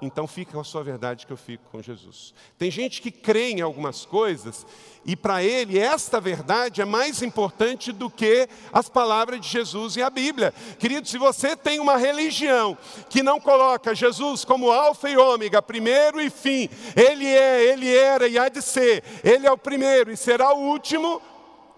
então 0.00 0.26
fica 0.26 0.52
com 0.52 0.60
a 0.60 0.64
sua 0.64 0.82
verdade 0.82 1.26
que 1.26 1.32
eu 1.32 1.36
fico 1.36 1.64
com 1.70 1.82
Jesus. 1.82 2.32
Tem 2.58 2.70
gente 2.70 3.02
que 3.02 3.10
crê 3.10 3.50
em 3.50 3.60
algumas 3.60 4.04
coisas 4.04 4.66
e 5.04 5.14
para 5.16 5.42
ele 5.42 5.78
esta 5.78 6.20
verdade 6.20 6.80
é 6.80 6.84
mais 6.84 7.22
importante 7.22 7.92
do 7.92 8.10
que 8.10 8.48
as 8.72 8.88
palavras 8.88 9.40
de 9.40 9.48
Jesus 9.48 9.96
e 9.96 10.02
a 10.02 10.10
Bíblia. 10.10 10.52
Querido, 10.78 11.08
se 11.08 11.18
você 11.18 11.56
tem 11.56 11.80
uma 11.80 11.96
religião 11.96 12.76
que 13.08 13.22
não 13.22 13.40
coloca 13.40 13.94
Jesus 13.94 14.44
como 14.44 14.70
alfa 14.70 15.08
e 15.08 15.16
ômega, 15.16 15.62
primeiro 15.62 16.20
e 16.20 16.30
fim, 16.30 16.68
ele 16.96 17.26
é, 17.26 17.64
ele 17.64 17.94
era 17.94 18.28
e 18.28 18.38
há 18.38 18.48
de 18.48 18.62
ser, 18.62 19.02
ele 19.22 19.46
é 19.46 19.52
o 19.52 19.58
primeiro 19.58 20.10
e 20.10 20.16
será 20.16 20.52
o 20.54 20.60
último, 20.60 21.20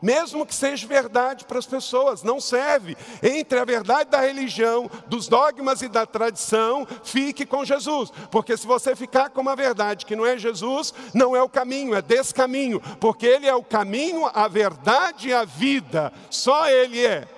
mesmo 0.03 0.45
que 0.45 0.55
seja 0.55 0.87
verdade 0.87 1.45
para 1.45 1.59
as 1.59 1.67
pessoas, 1.67 2.23
não 2.23 2.41
serve. 2.41 2.97
Entre 3.23 3.59
a 3.59 3.65
verdade 3.65 4.11
da 4.11 4.21
religião, 4.21 4.91
dos 5.07 5.29
dogmas 5.29 5.81
e 5.81 5.89
da 5.89 6.05
tradição, 6.05 6.87
fique 7.05 7.47
com 7.47 7.65
Jesus, 7.65 8.11
porque 8.31 8.57
se 8.57 8.67
você 8.67 8.97
ficar 8.97 9.31
com 9.31 9.41
uma 9.41 9.55
verdade 9.55 10.05
que 10.05 10.17
não 10.17 10.27
é 10.27 10.37
Jesus, 10.37 10.93
não 11.15 11.37
é 11.37 11.43
o 11.43 11.49
caminho, 11.49 11.95
é 11.95 12.03
descaminho, 12.03 12.81
porque 12.99 13.27
Ele 13.27 13.47
é 13.47 13.55
o 13.55 13.63
caminho, 13.63 14.29
a 14.35 14.49
verdade 14.49 15.29
e 15.29 15.35
a 15.35 15.45
vida, 15.45 16.13
só 16.29 16.69
Ele 16.69 17.07
é. 17.07 17.29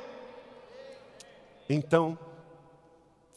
Então, 1.68 2.18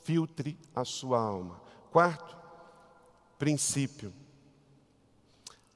filtre 0.03 0.57
a 0.73 0.85
sua 0.85 1.19
alma. 1.19 1.59
Quarto 1.91 2.37
princípio, 3.37 4.13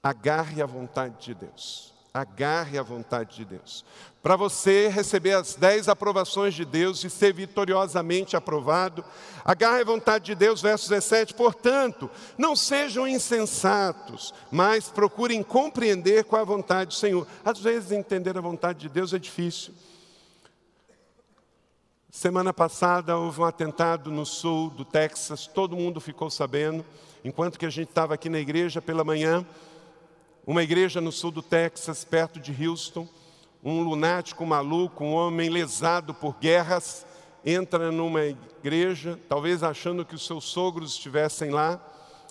agarre 0.02 0.62
a 0.62 0.66
vontade 0.66 1.24
de 1.24 1.34
Deus. 1.34 1.91
Agarre 2.14 2.78
a 2.78 2.84
vontade 2.84 3.38
de 3.38 3.46
Deus. 3.46 3.86
Para 4.22 4.36
você 4.36 4.90
receber 4.90 5.34
as 5.34 5.56
dez 5.56 5.88
aprovações 5.88 6.54
de 6.54 6.66
Deus 6.66 7.04
e 7.04 7.10
ser 7.10 7.34
vitoriosamente 7.34 8.36
aprovado, 8.36 9.04
agarre 9.46 9.82
a 9.82 9.86
vontade 9.86 10.26
de 10.26 10.36
Deus, 10.36 10.62
verso 10.62 10.90
17. 10.90 11.34
Portanto, 11.34 12.10
não 12.38 12.56
sejam 12.56 13.08
insensatos, 13.08 14.34
mas 14.52 14.90
procurem 14.90 15.42
compreender 15.42 16.26
qual 16.26 16.42
é 16.42 16.44
a 16.44 16.46
vontade 16.46 16.90
do 16.90 16.94
Senhor. 16.96 17.26
Às 17.46 17.60
vezes, 17.60 17.92
entender 17.92 18.38
a 18.38 18.42
vontade 18.42 18.80
de 18.80 18.90
Deus 18.90 19.14
é 19.14 19.18
difícil. 19.18 19.74
Semana 22.12 22.54
passada 22.54 23.18
houve 23.18 23.40
um 23.40 23.46
atentado 23.46 24.12
no 24.12 24.26
sul 24.26 24.70
do 24.70 24.84
Texas, 24.84 25.48
todo 25.48 25.78
mundo 25.78 26.02
ficou 26.02 26.30
sabendo, 26.30 26.86
enquanto 27.24 27.58
que 27.58 27.66
a 27.66 27.70
gente 27.70 27.88
estava 27.88 28.16
aqui 28.16 28.28
na 28.28 28.38
igreja 28.38 28.82
pela 28.82 29.06
manhã 29.06 29.46
uma 30.52 30.64
igreja 30.64 31.00
no 31.00 31.14
sul 31.14 31.32
do 31.32 31.42
Texas, 31.42 32.04
perto 32.04 32.38
de 32.38 32.68
Houston, 32.68 33.08
um 33.64 33.84
lunático 33.84 34.46
maluco, 34.46 35.02
um 35.02 35.14
homem 35.14 35.50
lesado 35.50 36.14
por 36.14 36.36
guerras, 36.42 37.06
entra 37.46 37.90
numa 37.90 38.26
igreja, 38.26 39.18
talvez 39.30 39.64
achando 39.64 40.04
que 40.04 40.14
os 40.14 40.26
seus 40.26 40.44
sogros 40.44 40.92
estivessem 40.92 41.52
lá, 41.52 41.80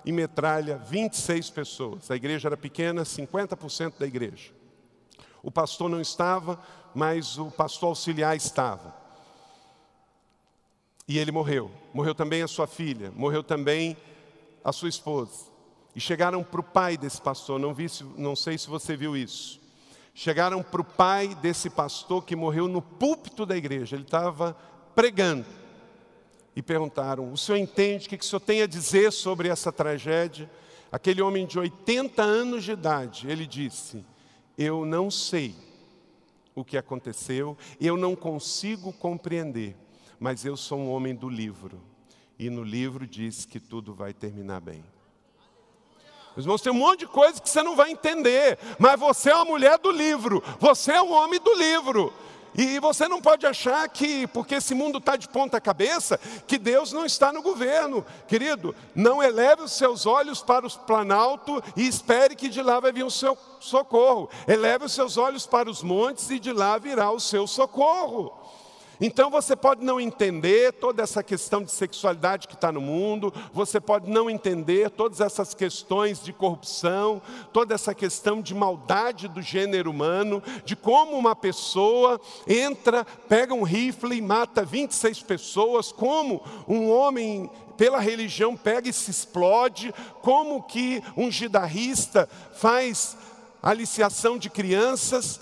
e 0.04 0.12
metralha 0.12 0.76
26 0.76 1.48
pessoas. 1.48 2.10
A 2.10 2.16
igreja 2.16 2.48
era 2.48 2.58
pequena, 2.58 3.04
50% 3.04 3.94
da 3.98 4.06
igreja. 4.06 4.50
O 5.42 5.50
pastor 5.50 5.88
não 5.88 5.98
estava, 5.98 6.60
mas 6.94 7.38
o 7.38 7.50
pastor 7.50 7.88
auxiliar 7.88 8.36
estava. 8.36 8.94
E 11.08 11.18
ele 11.18 11.32
morreu. 11.32 11.70
Morreu 11.94 12.14
também 12.14 12.42
a 12.42 12.48
sua 12.48 12.66
filha, 12.66 13.10
morreu 13.16 13.42
também 13.42 13.96
a 14.62 14.72
sua 14.72 14.90
esposa. 14.90 15.49
E 15.94 16.00
chegaram 16.00 16.42
para 16.42 16.60
o 16.60 16.64
pai 16.64 16.96
desse 16.96 17.20
pastor, 17.20 17.58
não, 17.58 17.74
vi, 17.74 17.86
não 18.16 18.36
sei 18.36 18.56
se 18.56 18.68
você 18.68 18.96
viu 18.96 19.16
isso. 19.16 19.60
Chegaram 20.14 20.62
para 20.62 20.80
o 20.80 20.84
pai 20.84 21.34
desse 21.36 21.70
pastor 21.70 22.24
que 22.24 22.36
morreu 22.36 22.68
no 22.68 22.82
púlpito 22.82 23.46
da 23.46 23.56
igreja, 23.56 23.96
ele 23.96 24.04
estava 24.04 24.56
pregando. 24.94 25.46
E 26.54 26.62
perguntaram: 26.62 27.32
O 27.32 27.38
senhor 27.38 27.58
entende 27.58 28.06
o 28.06 28.08
que 28.10 28.16
o 28.16 28.24
senhor 28.24 28.40
tem 28.40 28.62
a 28.62 28.66
dizer 28.66 29.12
sobre 29.12 29.48
essa 29.48 29.72
tragédia? 29.72 30.50
Aquele 30.92 31.22
homem 31.22 31.46
de 31.46 31.58
80 31.58 32.22
anos 32.22 32.64
de 32.64 32.72
idade, 32.72 33.30
ele 33.30 33.46
disse: 33.46 34.04
Eu 34.58 34.84
não 34.84 35.10
sei 35.10 35.54
o 36.54 36.64
que 36.64 36.76
aconteceu, 36.76 37.56
eu 37.80 37.96
não 37.96 38.16
consigo 38.16 38.92
compreender, 38.92 39.76
mas 40.18 40.44
eu 40.44 40.56
sou 40.56 40.78
um 40.78 40.90
homem 40.90 41.14
do 41.14 41.28
livro. 41.28 41.80
E 42.38 42.50
no 42.50 42.64
livro 42.64 43.06
diz 43.06 43.44
que 43.44 43.60
tudo 43.60 43.94
vai 43.94 44.12
terminar 44.12 44.60
bem. 44.60 44.82
Meus 46.36 46.44
irmãos, 46.44 46.60
tem 46.60 46.72
um 46.72 46.76
monte 46.76 47.00
de 47.00 47.06
coisa 47.06 47.40
que 47.40 47.48
você 47.48 47.62
não 47.62 47.74
vai 47.74 47.90
entender, 47.90 48.58
mas 48.78 48.98
você 48.98 49.30
é 49.30 49.34
uma 49.34 49.44
mulher 49.44 49.78
do 49.78 49.90
livro, 49.90 50.42
você 50.58 50.92
é 50.92 51.02
um 51.02 51.12
homem 51.12 51.40
do 51.40 51.54
livro. 51.54 52.12
E 52.54 52.80
você 52.80 53.06
não 53.06 53.20
pode 53.20 53.46
achar 53.46 53.88
que, 53.88 54.26
porque 54.28 54.56
esse 54.56 54.74
mundo 54.74 54.98
está 54.98 55.16
de 55.16 55.28
ponta 55.28 55.60
cabeça, 55.60 56.18
que 56.46 56.58
Deus 56.58 56.92
não 56.92 57.06
está 57.06 57.32
no 57.32 57.42
governo. 57.42 58.04
Querido, 58.26 58.74
não 58.94 59.22
eleve 59.22 59.62
os 59.62 59.72
seus 59.72 60.04
olhos 60.04 60.42
para 60.42 60.66
o 60.66 60.70
planalto 60.70 61.62
e 61.76 61.86
espere 61.86 62.34
que 62.34 62.48
de 62.48 62.60
lá 62.60 62.80
vai 62.80 62.92
vir 62.92 63.04
o 63.04 63.10
seu 63.10 63.38
socorro. 63.60 64.28
Eleve 64.48 64.84
os 64.84 64.92
seus 64.92 65.16
olhos 65.16 65.46
para 65.46 65.70
os 65.70 65.82
montes 65.82 66.28
e 66.30 66.38
de 66.40 66.52
lá 66.52 66.76
virá 66.76 67.10
o 67.10 67.20
seu 67.20 67.46
socorro. 67.46 68.39
Então 69.00 69.30
você 69.30 69.56
pode 69.56 69.84
não 69.84 70.00
entender 70.00 70.72
toda 70.74 71.02
essa 71.02 71.22
questão 71.22 71.62
de 71.62 71.72
sexualidade 71.72 72.46
que 72.46 72.54
está 72.54 72.70
no 72.70 72.80
mundo, 72.80 73.32
você 73.52 73.80
pode 73.80 74.10
não 74.10 74.28
entender 74.28 74.90
todas 74.90 75.20
essas 75.20 75.54
questões 75.54 76.22
de 76.22 76.32
corrupção, 76.32 77.22
toda 77.52 77.74
essa 77.74 77.94
questão 77.94 78.42
de 78.42 78.54
maldade 78.54 79.26
do 79.26 79.40
gênero 79.40 79.90
humano, 79.90 80.42
de 80.64 80.76
como 80.76 81.16
uma 81.16 81.34
pessoa 81.34 82.20
entra, 82.46 83.04
pega 83.28 83.54
um 83.54 83.62
rifle 83.62 84.16
e 84.16 84.20
mata 84.20 84.64
26 84.64 85.22
pessoas, 85.22 85.90
como 85.90 86.42
um 86.68 86.90
homem 86.90 87.50
pela 87.78 87.98
religião 87.98 88.54
pega 88.54 88.90
e 88.90 88.92
se 88.92 89.10
explode, 89.10 89.94
como 90.20 90.62
que 90.62 91.02
um 91.16 91.30
gidarrista 91.30 92.28
faz 92.52 93.16
aliciação 93.62 94.36
de 94.36 94.50
crianças, 94.50 95.40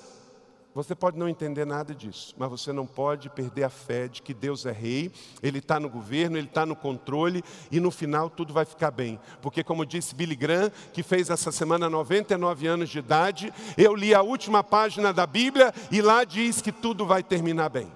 você 0.79 0.95
pode 0.95 1.19
não 1.19 1.29
entender 1.29 1.64
nada 1.64 1.93
disso, 1.93 2.33
mas 2.38 2.49
você 2.49 2.73
não 2.73 2.87
pode 2.87 3.29
perder 3.29 3.64
a 3.64 3.69
fé 3.69 4.07
de 4.07 4.23
que 4.23 4.33
Deus 4.33 4.64
é 4.64 4.71
rei, 4.71 5.11
Ele 5.43 5.59
está 5.59 5.81
no 5.81 5.91
governo, 5.91 6.38
Ele 6.38 6.47
está 6.47 6.64
no 6.64 6.77
controle 6.77 7.43
e 7.69 7.81
no 7.81 7.91
final 7.91 8.31
tudo 8.31 8.55
vai 8.55 8.64
ficar 8.64 8.93
bem. 8.93 9.19
Porque, 9.43 9.64
como 9.64 9.85
disse 9.85 10.14
Billy 10.14 10.37
Graham, 10.37 10.71
que 10.93 11.03
fez 11.03 11.31
essa 11.31 11.51
semana 11.51 11.91
99 11.91 12.69
anos 12.69 12.91
de 12.91 13.01
idade, 13.01 13.53
eu 13.77 13.93
li 13.93 14.14
a 14.14 14.23
última 14.23 14.62
página 14.62 15.12
da 15.12 15.27
Bíblia 15.27 15.75
e 15.91 16.01
lá 16.01 16.23
diz 16.23 16.62
que 16.62 16.71
tudo 16.71 17.05
vai 17.05 17.25
terminar 17.25 17.71
bem. 17.71 17.91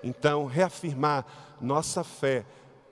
Então, 0.00 0.46
reafirmar 0.46 1.26
nossa 1.60 2.04
fé 2.04 2.46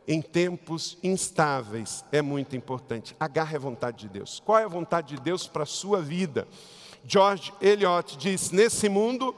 em 0.08 0.20
tempos 0.20 0.98
instáveis 1.04 2.04
é 2.10 2.20
muito 2.20 2.56
importante. 2.56 3.14
Agarre 3.20 3.54
a 3.54 3.60
vontade 3.60 3.98
de 3.98 4.08
Deus. 4.08 4.42
Qual 4.44 4.58
é 4.58 4.64
a 4.64 4.68
vontade 4.68 5.14
de 5.14 5.22
Deus 5.22 5.46
para 5.46 5.62
a 5.62 5.66
sua 5.66 6.02
vida? 6.02 6.48
George 7.06 7.52
Eliot 7.60 8.16
diz: 8.16 8.50
Nesse 8.50 8.88
mundo, 8.88 9.34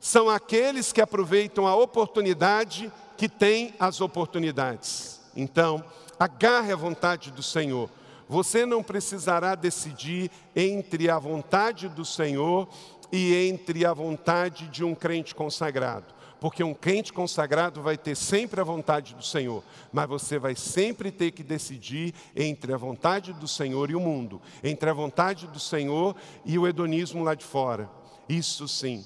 são 0.00 0.28
aqueles 0.28 0.92
que 0.92 1.00
aproveitam 1.00 1.66
a 1.66 1.74
oportunidade 1.74 2.92
que 3.16 3.28
têm 3.28 3.74
as 3.78 4.00
oportunidades. 4.00 5.20
Então, 5.34 5.82
agarre 6.18 6.72
a 6.72 6.76
vontade 6.76 7.30
do 7.30 7.42
Senhor. 7.42 7.90
Você 8.28 8.66
não 8.66 8.82
precisará 8.82 9.54
decidir 9.54 10.30
entre 10.54 11.08
a 11.08 11.18
vontade 11.18 11.88
do 11.88 12.04
Senhor 12.04 12.68
e 13.10 13.34
entre 13.48 13.86
a 13.86 13.94
vontade 13.94 14.68
de 14.68 14.84
um 14.84 14.94
crente 14.94 15.34
consagrado. 15.34 16.15
Porque 16.46 16.62
um 16.62 16.72
crente 16.72 17.12
consagrado 17.12 17.82
vai 17.82 17.98
ter 17.98 18.14
sempre 18.14 18.60
a 18.60 18.62
vontade 18.62 19.16
do 19.16 19.24
Senhor, 19.24 19.64
mas 19.92 20.08
você 20.08 20.38
vai 20.38 20.54
sempre 20.54 21.10
ter 21.10 21.32
que 21.32 21.42
decidir 21.42 22.14
entre 22.36 22.72
a 22.72 22.76
vontade 22.76 23.32
do 23.32 23.48
Senhor 23.48 23.90
e 23.90 23.96
o 23.96 24.00
mundo, 24.00 24.40
entre 24.62 24.88
a 24.88 24.92
vontade 24.92 25.48
do 25.48 25.58
Senhor 25.58 26.14
e 26.44 26.56
o 26.56 26.64
hedonismo 26.64 27.24
lá 27.24 27.34
de 27.34 27.44
fora. 27.44 27.90
Isso 28.28 28.68
sim. 28.68 29.04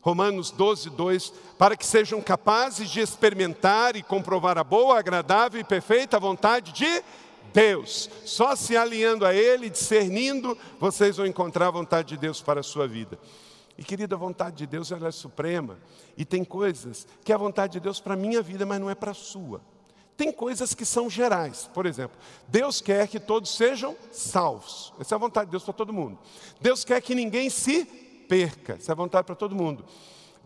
Romanos 0.00 0.50
12, 0.50 0.90
2, 0.90 1.32
para 1.56 1.76
que 1.76 1.86
sejam 1.86 2.20
capazes 2.20 2.90
de 2.90 2.98
experimentar 2.98 3.94
e 3.94 4.02
comprovar 4.02 4.58
a 4.58 4.64
boa, 4.64 4.98
agradável 4.98 5.60
e 5.60 5.64
perfeita 5.64 6.18
vontade 6.18 6.72
de 6.72 7.00
Deus. 7.54 8.10
Só 8.24 8.56
se 8.56 8.76
alinhando 8.76 9.24
a 9.24 9.32
Ele, 9.32 9.70
discernindo, 9.70 10.58
vocês 10.80 11.16
vão 11.16 11.26
encontrar 11.26 11.68
a 11.68 11.70
vontade 11.70 12.08
de 12.08 12.16
Deus 12.16 12.42
para 12.42 12.58
a 12.58 12.64
sua 12.64 12.88
vida. 12.88 13.16
E 13.78 13.84
querida, 13.84 14.14
a 14.14 14.18
vontade 14.18 14.56
de 14.56 14.66
Deus 14.66 14.90
ela 14.90 15.08
é 15.08 15.10
suprema. 15.10 15.78
E 16.16 16.24
tem 16.24 16.44
coisas 16.44 17.06
que 17.24 17.32
é 17.32 17.34
a 17.34 17.38
vontade 17.38 17.74
de 17.74 17.80
Deus 17.80 18.00
para 18.00 18.14
a 18.14 18.16
minha 18.16 18.40
vida, 18.40 18.64
mas 18.64 18.80
não 18.80 18.88
é 18.88 18.94
para 18.94 19.10
a 19.10 19.14
sua. 19.14 19.60
Tem 20.16 20.32
coisas 20.32 20.74
que 20.74 20.84
são 20.84 21.10
gerais. 21.10 21.68
Por 21.74 21.84
exemplo, 21.84 22.16
Deus 22.48 22.80
quer 22.80 23.06
que 23.06 23.20
todos 23.20 23.54
sejam 23.54 23.94
salvos. 24.10 24.92
Essa 24.98 25.14
é 25.14 25.16
a 25.16 25.18
vontade 25.18 25.46
de 25.46 25.50
Deus 25.50 25.64
para 25.64 25.74
todo 25.74 25.92
mundo. 25.92 26.18
Deus 26.60 26.84
quer 26.84 27.02
que 27.02 27.14
ninguém 27.14 27.50
se 27.50 27.84
perca. 27.84 28.74
Essa 28.74 28.92
é 28.92 28.94
a 28.94 28.96
vontade 28.96 29.26
para 29.26 29.34
todo 29.34 29.54
mundo. 29.54 29.84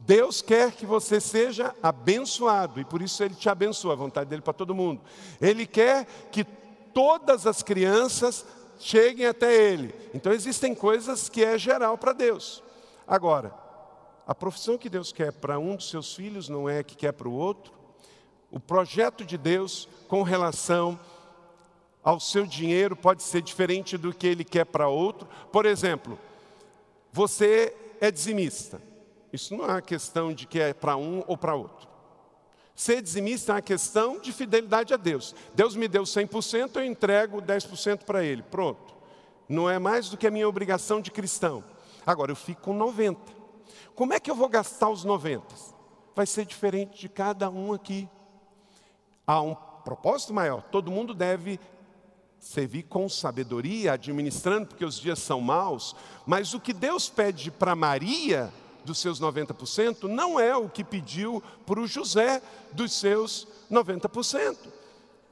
Deus 0.00 0.42
quer 0.42 0.72
que 0.72 0.86
você 0.86 1.20
seja 1.20 1.74
abençoado 1.82 2.80
e 2.80 2.84
por 2.84 3.02
isso 3.02 3.22
Ele 3.22 3.34
te 3.34 3.48
abençoa, 3.48 3.92
a 3.92 3.96
vontade 3.96 4.28
dele 4.28 4.42
para 4.42 4.52
todo 4.52 4.74
mundo. 4.74 5.02
Ele 5.40 5.66
quer 5.66 6.06
que 6.32 6.42
todas 6.42 7.46
as 7.46 7.62
crianças 7.62 8.44
cheguem 8.78 9.26
até 9.26 9.54
Ele. 9.54 9.94
Então 10.14 10.32
existem 10.32 10.74
coisas 10.74 11.28
que 11.28 11.44
é 11.44 11.56
geral 11.58 11.96
para 11.98 12.12
Deus. 12.12 12.62
Agora, 13.10 13.52
a 14.24 14.32
profissão 14.32 14.78
que 14.78 14.88
Deus 14.88 15.10
quer 15.10 15.32
para 15.32 15.58
um 15.58 15.74
dos 15.74 15.90
seus 15.90 16.14
filhos 16.14 16.48
não 16.48 16.68
é 16.68 16.84
que 16.84 16.94
quer 16.94 17.10
para 17.10 17.28
o 17.28 17.32
outro. 17.32 17.72
O 18.52 18.60
projeto 18.60 19.24
de 19.24 19.36
Deus 19.36 19.88
com 20.06 20.22
relação 20.22 20.96
ao 22.04 22.20
seu 22.20 22.46
dinheiro 22.46 22.94
pode 22.94 23.24
ser 23.24 23.42
diferente 23.42 23.98
do 23.98 24.14
que 24.14 24.28
Ele 24.28 24.44
quer 24.44 24.64
para 24.64 24.86
outro. 24.86 25.28
Por 25.50 25.66
exemplo, 25.66 26.16
você 27.12 27.76
é 28.00 28.12
dizimista. 28.12 28.80
Isso 29.32 29.56
não 29.56 29.64
é 29.64 29.72
uma 29.72 29.82
questão 29.82 30.32
de 30.32 30.46
que 30.46 30.60
é 30.60 30.72
para 30.72 30.96
um 30.96 31.24
ou 31.26 31.36
para 31.36 31.56
outro. 31.56 31.88
Ser 32.76 33.02
dizimista 33.02 33.50
é 33.50 33.54
uma 33.56 33.62
questão 33.62 34.20
de 34.20 34.30
fidelidade 34.32 34.94
a 34.94 34.96
Deus. 34.96 35.34
Deus 35.52 35.74
me 35.74 35.88
deu 35.88 36.04
100%, 36.04 36.76
eu 36.76 36.84
entrego 36.84 37.42
10% 37.42 38.04
para 38.04 38.22
Ele. 38.22 38.42
Pronto. 38.42 38.94
Não 39.48 39.68
é 39.68 39.80
mais 39.80 40.08
do 40.08 40.16
que 40.16 40.28
a 40.28 40.30
minha 40.30 40.48
obrigação 40.48 41.00
de 41.00 41.10
cristão. 41.10 41.64
Agora, 42.06 42.32
eu 42.32 42.36
fico 42.36 42.62
com 42.62 42.78
90%. 42.78 43.16
Como 43.94 44.12
é 44.12 44.20
que 44.20 44.30
eu 44.30 44.34
vou 44.34 44.48
gastar 44.48 44.88
os 44.88 45.04
90%? 45.04 45.42
Vai 46.14 46.26
ser 46.26 46.44
diferente 46.44 46.98
de 46.98 47.08
cada 47.08 47.48
um 47.50 47.72
aqui. 47.72 48.08
Há 49.26 49.40
um 49.40 49.54
propósito 49.54 50.34
maior. 50.34 50.62
Todo 50.62 50.90
mundo 50.90 51.14
deve 51.14 51.60
servir 52.38 52.84
com 52.84 53.08
sabedoria, 53.08 53.92
administrando, 53.92 54.68
porque 54.68 54.84
os 54.84 54.98
dias 54.98 55.18
são 55.18 55.40
maus, 55.40 55.94
mas 56.26 56.54
o 56.54 56.60
que 56.60 56.72
Deus 56.72 57.08
pede 57.08 57.50
para 57.50 57.76
Maria, 57.76 58.52
dos 58.84 58.98
seus 58.98 59.20
90%, 59.20 60.04
não 60.04 60.40
é 60.40 60.56
o 60.56 60.68
que 60.68 60.82
pediu 60.82 61.42
para 61.66 61.80
o 61.80 61.86
José, 61.86 62.42
dos 62.72 62.92
seus 62.92 63.46
90%, 63.70 64.56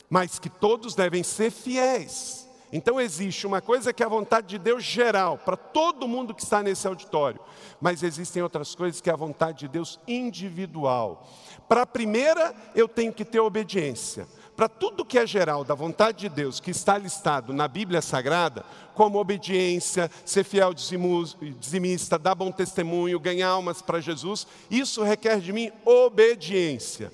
mas 0.08 0.38
que 0.38 0.50
todos 0.50 0.94
devem 0.94 1.22
ser 1.22 1.50
fiéis. 1.50 2.47
Então 2.72 3.00
existe 3.00 3.46
uma 3.46 3.60
coisa 3.60 3.92
que 3.92 4.02
é 4.02 4.06
a 4.06 4.10
vontade 4.10 4.46
de 4.46 4.58
Deus 4.58 4.84
geral, 4.84 5.38
para 5.38 5.56
todo 5.56 6.08
mundo 6.08 6.34
que 6.34 6.42
está 6.42 6.62
nesse 6.62 6.86
auditório, 6.86 7.40
mas 7.80 8.02
existem 8.02 8.42
outras 8.42 8.74
coisas 8.74 9.00
que 9.00 9.08
é 9.08 9.12
a 9.12 9.16
vontade 9.16 9.60
de 9.60 9.68
Deus 9.68 9.98
individual. 10.06 11.26
Para 11.68 11.82
a 11.82 11.86
primeira, 11.86 12.54
eu 12.74 12.86
tenho 12.86 13.12
que 13.12 13.24
ter 13.24 13.40
obediência 13.40 14.26
para 14.58 14.68
tudo 14.68 15.04
que 15.04 15.16
é 15.16 15.24
geral 15.24 15.62
da 15.62 15.72
vontade 15.72 16.18
de 16.18 16.28
Deus, 16.28 16.58
que 16.58 16.72
está 16.72 16.98
listado 16.98 17.52
na 17.52 17.68
Bíblia 17.68 18.02
Sagrada, 18.02 18.64
como 18.92 19.16
obediência, 19.16 20.10
ser 20.24 20.42
fiel 20.42 20.74
dizimista, 20.74 22.18
dar 22.18 22.34
bom 22.34 22.50
testemunho, 22.50 23.20
ganhar 23.20 23.50
almas 23.50 23.80
para 23.80 24.00
Jesus, 24.00 24.48
isso 24.68 25.04
requer 25.04 25.38
de 25.38 25.52
mim 25.52 25.70
obediência. 25.84 27.12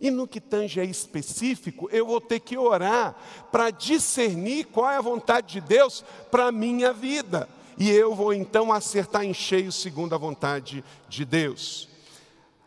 E 0.00 0.10
no 0.10 0.26
que 0.26 0.40
tange 0.40 0.80
a 0.80 0.84
específico, 0.84 1.88
eu 1.92 2.06
vou 2.06 2.20
ter 2.20 2.40
que 2.40 2.56
orar 2.56 3.14
para 3.52 3.70
discernir 3.70 4.64
qual 4.64 4.90
é 4.90 4.96
a 4.96 5.02
vontade 5.02 5.52
de 5.54 5.60
Deus 5.60 6.04
para 6.30 6.46
a 6.46 6.52
minha 6.52 6.92
vida. 6.92 7.48
E 7.78 7.90
eu 7.90 8.14
vou 8.14 8.32
então 8.32 8.72
acertar 8.72 9.24
em 9.24 9.34
cheio 9.34 9.70
segundo 9.70 10.14
a 10.14 10.18
vontade 10.18 10.84
de 11.08 11.24
Deus. 11.24 11.88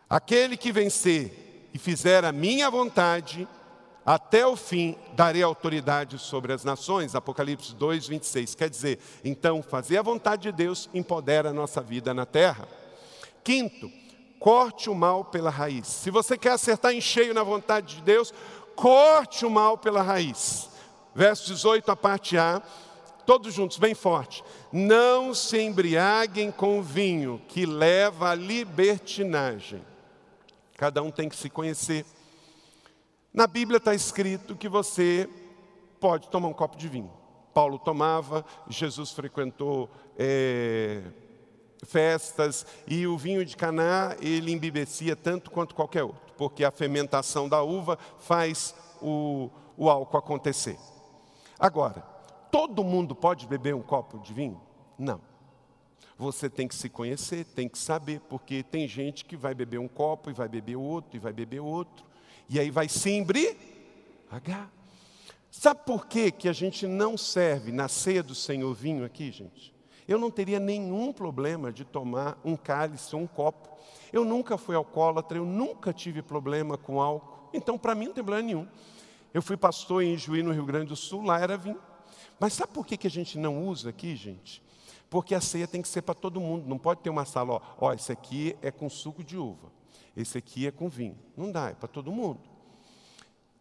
Aquele 0.08 0.56
que 0.56 0.70
vencer 0.70 1.68
e 1.72 1.78
fizer 1.78 2.24
a 2.24 2.30
minha 2.30 2.70
vontade, 2.70 3.48
até 4.06 4.46
o 4.46 4.54
fim 4.54 4.96
darei 5.14 5.42
autoridade 5.42 6.18
sobre 6.18 6.52
as 6.52 6.62
nações. 6.62 7.14
Apocalipse 7.14 7.74
2, 7.74 8.06
26. 8.08 8.54
Quer 8.54 8.70
dizer, 8.70 8.98
então, 9.24 9.62
fazer 9.62 9.98
a 9.98 10.02
vontade 10.02 10.42
de 10.42 10.52
Deus 10.52 10.88
empodera 10.94 11.50
a 11.50 11.54
nossa 11.54 11.80
vida 11.80 12.14
na 12.14 12.26
terra. 12.26 12.68
Quinto, 13.42 13.90
corte 14.44 14.90
o 14.90 14.94
mal 14.94 15.24
pela 15.24 15.48
raiz. 15.48 15.86
Se 15.86 16.10
você 16.10 16.36
quer 16.36 16.50
acertar 16.50 16.92
em 16.92 17.00
cheio 17.00 17.32
na 17.32 17.42
vontade 17.42 17.96
de 17.96 18.02
Deus, 18.02 18.30
corte 18.76 19.46
o 19.46 19.50
mal 19.50 19.78
pela 19.78 20.02
raiz. 20.02 20.68
Verso 21.14 21.46
18, 21.46 21.90
a 21.90 21.96
parte 21.96 22.36
A, 22.36 22.60
todos 23.24 23.54
juntos, 23.54 23.78
bem 23.78 23.94
forte. 23.94 24.44
Não 24.70 25.32
se 25.32 25.58
embriaguem 25.58 26.50
com 26.50 26.82
vinho 26.82 27.40
que 27.48 27.64
leva 27.64 28.32
à 28.32 28.34
libertinagem. 28.34 29.82
Cada 30.76 31.02
um 31.02 31.10
tem 31.10 31.26
que 31.26 31.36
se 31.36 31.48
conhecer. 31.48 32.04
Na 33.32 33.46
Bíblia 33.46 33.78
está 33.78 33.94
escrito 33.94 34.54
que 34.54 34.68
você 34.68 35.26
pode 35.98 36.28
tomar 36.28 36.48
um 36.48 36.52
copo 36.52 36.76
de 36.76 36.86
vinho. 36.86 37.10
Paulo 37.54 37.78
tomava, 37.78 38.44
Jesus 38.68 39.10
frequentou 39.10 39.88
é, 40.18 41.00
festas 41.84 42.66
e 42.86 43.06
o 43.06 43.16
vinho 43.16 43.44
de 43.44 43.56
Caná 43.56 44.16
ele 44.20 44.52
embebecia 44.52 45.14
tanto 45.14 45.50
quanto 45.50 45.74
qualquer 45.74 46.04
outro, 46.04 46.34
porque 46.36 46.64
a 46.64 46.70
fermentação 46.70 47.48
da 47.48 47.62
uva 47.62 47.98
faz 48.18 48.74
o, 49.00 49.50
o 49.76 49.90
álcool 49.90 50.18
acontecer. 50.18 50.78
Agora, 51.58 52.00
todo 52.50 52.84
mundo 52.84 53.14
pode 53.14 53.46
beber 53.46 53.74
um 53.74 53.82
copo 53.82 54.18
de 54.18 54.32
vinho? 54.32 54.60
Não. 54.98 55.20
Você 56.16 56.48
tem 56.48 56.68
que 56.68 56.74
se 56.74 56.88
conhecer, 56.88 57.44
tem 57.44 57.68
que 57.68 57.78
saber, 57.78 58.20
porque 58.28 58.62
tem 58.62 58.86
gente 58.86 59.24
que 59.24 59.36
vai 59.36 59.54
beber 59.54 59.78
um 59.78 59.88
copo 59.88 60.30
e 60.30 60.32
vai 60.32 60.48
beber 60.48 60.76
outro 60.76 61.16
e 61.16 61.18
vai 61.18 61.32
beber 61.32 61.60
outro. 61.60 62.04
E 62.48 62.60
aí 62.60 62.70
vai 62.70 62.88
se 62.88 63.10
embriagar. 63.10 64.70
Sabe 65.50 65.80
por 65.84 66.06
que, 66.06 66.30
que 66.30 66.48
a 66.48 66.52
gente 66.52 66.86
não 66.86 67.16
serve 67.16 67.72
na 67.72 67.88
ceia 67.88 68.22
do 68.22 68.34
Senhor 68.34 68.72
vinho 68.74 69.04
aqui, 69.04 69.32
gente? 69.32 69.73
Eu 70.06 70.18
não 70.18 70.30
teria 70.30 70.60
nenhum 70.60 71.12
problema 71.12 71.72
de 71.72 71.84
tomar 71.84 72.38
um 72.44 72.56
cálice 72.56 73.14
ou 73.14 73.22
um 73.22 73.26
copo. 73.26 73.68
Eu 74.12 74.24
nunca 74.24 74.58
fui 74.58 74.76
alcoólatra, 74.76 75.38
eu 75.38 75.44
nunca 75.44 75.92
tive 75.92 76.22
problema 76.22 76.76
com 76.76 77.00
álcool. 77.00 77.48
Então, 77.52 77.78
para 77.78 77.94
mim, 77.94 78.06
não 78.06 78.14
tem 78.14 78.24
problema 78.24 78.46
nenhum. 78.46 78.68
Eu 79.32 79.42
fui 79.42 79.56
pastor 79.56 80.02
em 80.02 80.16
Juí, 80.16 80.42
no 80.42 80.52
Rio 80.52 80.64
Grande 80.64 80.86
do 80.86 80.96
Sul, 80.96 81.22
lá 81.22 81.40
era 81.40 81.56
vinho. 81.56 81.80
Mas 82.38 82.52
sabe 82.52 82.72
por 82.72 82.86
que, 82.86 82.96
que 82.96 83.06
a 83.06 83.10
gente 83.10 83.38
não 83.38 83.66
usa 83.66 83.90
aqui, 83.90 84.14
gente? 84.14 84.62
Porque 85.08 85.34
a 85.34 85.40
ceia 85.40 85.66
tem 85.66 85.82
que 85.82 85.88
ser 85.88 86.02
para 86.02 86.14
todo 86.14 86.40
mundo. 86.40 86.68
Não 86.68 86.78
pode 86.78 87.00
ter 87.00 87.10
uma 87.10 87.24
sala, 87.24 87.54
ó, 87.54 87.60
ó, 87.78 87.92
esse 87.92 88.12
aqui 88.12 88.56
é 88.60 88.70
com 88.70 88.88
suco 88.88 89.22
de 89.24 89.36
uva 89.36 89.74
esse 90.16 90.38
aqui 90.38 90.66
é 90.66 90.70
com 90.70 90.88
vinho. 90.88 91.18
Não 91.36 91.50
dá, 91.50 91.70
é 91.70 91.74
para 91.74 91.88
todo 91.88 92.12
mundo. 92.12 92.40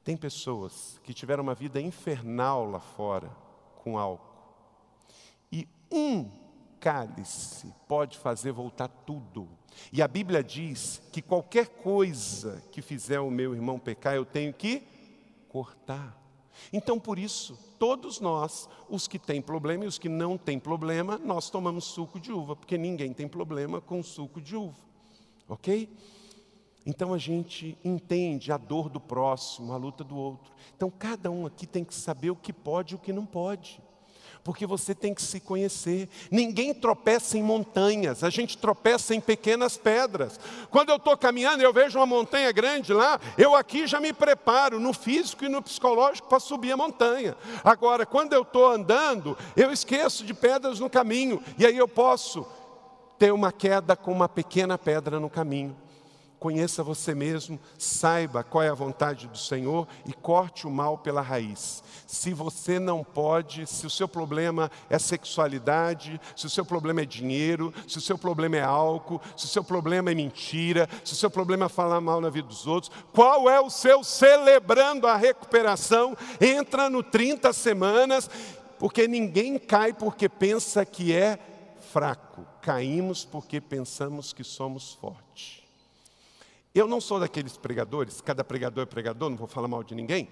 Tem 0.03 0.15
pessoas 0.15 0.99
que 1.03 1.13
tiveram 1.13 1.43
uma 1.43 1.55
vida 1.55 1.81
infernal 1.81 2.69
lá 2.69 2.79
fora 2.79 3.29
com 3.83 3.97
álcool. 3.97 4.32
Um 5.93 6.29
cálice 6.79 7.71
pode 7.87 8.17
fazer 8.17 8.51
voltar 8.51 8.87
tudo. 8.87 9.47
E 9.91 10.01
a 10.01 10.07
Bíblia 10.07 10.43
diz 10.43 11.01
que 11.11 11.21
qualquer 11.21 11.67
coisa 11.67 12.63
que 12.71 12.81
fizer 12.81 13.19
o 13.19 13.29
meu 13.29 13.53
irmão 13.53 13.77
pecar, 13.77 14.15
eu 14.15 14.25
tenho 14.25 14.51
que 14.51 14.83
cortar. 15.47 16.19
Então, 16.71 16.99
por 16.99 17.17
isso, 17.17 17.57
todos 17.79 18.19
nós, 18.19 18.67
os 18.89 19.07
que 19.07 19.19
têm 19.19 19.41
problema 19.41 19.85
e 19.85 19.87
os 19.87 19.99
que 19.99 20.09
não 20.09 20.37
têm 20.37 20.59
problema, 20.59 21.19
nós 21.19 21.49
tomamos 21.49 21.85
suco 21.85 22.19
de 22.19 22.31
uva, 22.31 22.55
porque 22.55 22.77
ninguém 22.77 23.13
tem 23.13 23.27
problema 23.27 23.79
com 23.79 24.01
suco 24.01 24.41
de 24.41 24.55
uva. 24.55 24.81
Ok? 25.47 25.89
Então 26.85 27.13
a 27.13 27.17
gente 27.17 27.77
entende 27.83 28.51
a 28.51 28.57
dor 28.57 28.89
do 28.89 28.99
próximo, 28.99 29.71
a 29.71 29.77
luta 29.77 30.03
do 30.03 30.17
outro. 30.17 30.51
Então 30.75 30.89
cada 30.91 31.31
um 31.31 31.45
aqui 31.45 31.65
tem 31.65 31.83
que 31.83 31.95
saber 31.95 32.29
o 32.29 32.35
que 32.35 32.51
pode 32.51 32.93
e 32.93 32.95
o 32.95 32.99
que 32.99 33.13
não 33.13 33.25
pode. 33.25 33.81
Porque 34.43 34.65
você 34.65 34.93
tem 34.93 35.13
que 35.13 35.21
se 35.21 35.39
conhecer. 35.39 36.09
Ninguém 36.29 36.73
tropeça 36.73 37.37
em 37.37 37.43
montanhas, 37.43 38.23
a 38.23 38.29
gente 38.29 38.57
tropeça 38.57 39.15
em 39.15 39.21
pequenas 39.21 39.77
pedras. 39.77 40.39
Quando 40.69 40.89
eu 40.89 40.97
estou 40.97 41.15
caminhando 41.15 41.63
eu 41.63 41.71
vejo 41.71 41.97
uma 41.97 42.05
montanha 42.05 42.51
grande 42.51 42.91
lá, 42.93 43.19
eu 43.37 43.55
aqui 43.55 43.87
já 43.87 43.99
me 43.99 44.11
preparo 44.11 44.79
no 44.79 44.93
físico 44.93 45.45
e 45.45 45.49
no 45.49 45.61
psicológico 45.61 46.27
para 46.27 46.39
subir 46.39 46.73
a 46.73 46.77
montanha. 46.77 47.37
Agora, 47.63 48.05
quando 48.05 48.33
eu 48.33 48.41
estou 48.41 48.67
andando, 48.67 49.37
eu 49.55 49.71
esqueço 49.71 50.25
de 50.25 50.33
pedras 50.33 50.79
no 50.79 50.89
caminho, 50.89 51.41
e 51.57 51.65
aí 51.65 51.77
eu 51.77 51.87
posso 51.87 52.45
ter 53.17 53.31
uma 53.31 53.51
queda 53.51 53.95
com 53.95 54.11
uma 54.11 54.27
pequena 54.27 54.77
pedra 54.77 55.19
no 55.19 55.29
caminho. 55.29 55.75
Conheça 56.43 56.83
você 56.83 57.15
mesmo, 57.15 57.57
saiba 57.77 58.43
qual 58.43 58.61
é 58.61 58.67
a 58.67 58.73
vontade 58.73 59.29
do 59.29 59.37
Senhor 59.37 59.87
e 60.05 60.11
corte 60.11 60.67
o 60.67 60.69
mal 60.69 60.97
pela 60.97 61.21
raiz. 61.21 61.81
Se 62.05 62.33
você 62.33 62.79
não 62.79 63.01
pode, 63.01 63.65
se 63.65 63.87
o 63.87 63.89
seu 63.89 64.09
problema 64.09 64.69
é 64.89 64.99
sexualidade, 64.99 66.19
se 66.35 66.45
o 66.45 66.49
seu 66.49 66.65
problema 66.65 66.99
é 66.99 67.05
dinheiro, 67.05 67.73
se 67.87 67.97
o 67.97 68.01
seu 68.01 68.17
problema 68.17 68.57
é 68.57 68.61
álcool, 68.61 69.21
se 69.37 69.45
o 69.45 69.47
seu 69.47 69.63
problema 69.63 70.11
é 70.11 70.13
mentira, 70.13 70.89
se 71.05 71.13
o 71.13 71.15
seu 71.15 71.31
problema 71.31 71.67
é 71.67 71.69
falar 71.69 72.01
mal 72.01 72.19
na 72.19 72.29
vida 72.29 72.49
dos 72.49 72.67
outros, 72.67 72.91
qual 73.13 73.49
é 73.49 73.61
o 73.61 73.69
seu 73.69 74.03
celebrando 74.03 75.07
a 75.07 75.15
recuperação? 75.15 76.13
Entra 76.41 76.89
no 76.89 77.01
30 77.01 77.53
semanas, 77.53 78.29
porque 78.77 79.07
ninguém 79.07 79.57
cai 79.57 79.93
porque 79.93 80.27
pensa 80.27 80.85
que 80.85 81.13
é 81.13 81.39
fraco, 81.93 82.45
caímos 82.61 83.23
porque 83.23 83.61
pensamos 83.61 84.33
que 84.33 84.43
somos 84.43 84.93
fortes. 84.95 85.62
Eu 86.73 86.87
não 86.87 86.99
sou 86.99 87.19
daqueles 87.19 87.55
pregadores, 87.55 88.19
cada 88.19 88.43
pregador 88.43 88.83
é 88.83 88.85
pregador, 88.85 89.29
não 89.29 89.37
vou 89.37 89.47
falar 89.47 89.67
mal 89.67 89.83
de 89.83 89.93
ninguém, 89.93 90.27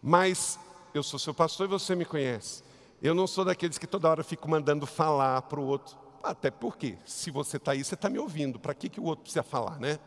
mas 0.00 0.58
eu 0.94 1.02
sou 1.02 1.18
seu 1.18 1.34
pastor 1.34 1.66
e 1.66 1.70
você 1.70 1.96
me 1.96 2.04
conhece. 2.04 2.62
Eu 3.02 3.14
não 3.14 3.26
sou 3.26 3.44
daqueles 3.44 3.76
que 3.76 3.86
toda 3.86 4.08
hora 4.08 4.22
fico 4.22 4.48
mandando 4.48 4.86
falar 4.86 5.42
para 5.42 5.58
o 5.58 5.66
outro. 5.66 5.96
Até 6.22 6.50
porque, 6.50 6.96
se 7.04 7.30
você 7.30 7.56
está 7.56 7.72
aí, 7.72 7.82
você 7.82 7.94
está 7.94 8.08
me 8.08 8.18
ouvindo. 8.18 8.58
Para 8.58 8.74
que, 8.74 8.88
que 8.88 9.00
o 9.00 9.04
outro 9.04 9.22
precisa 9.22 9.42
falar, 9.42 9.78
né? 9.78 9.98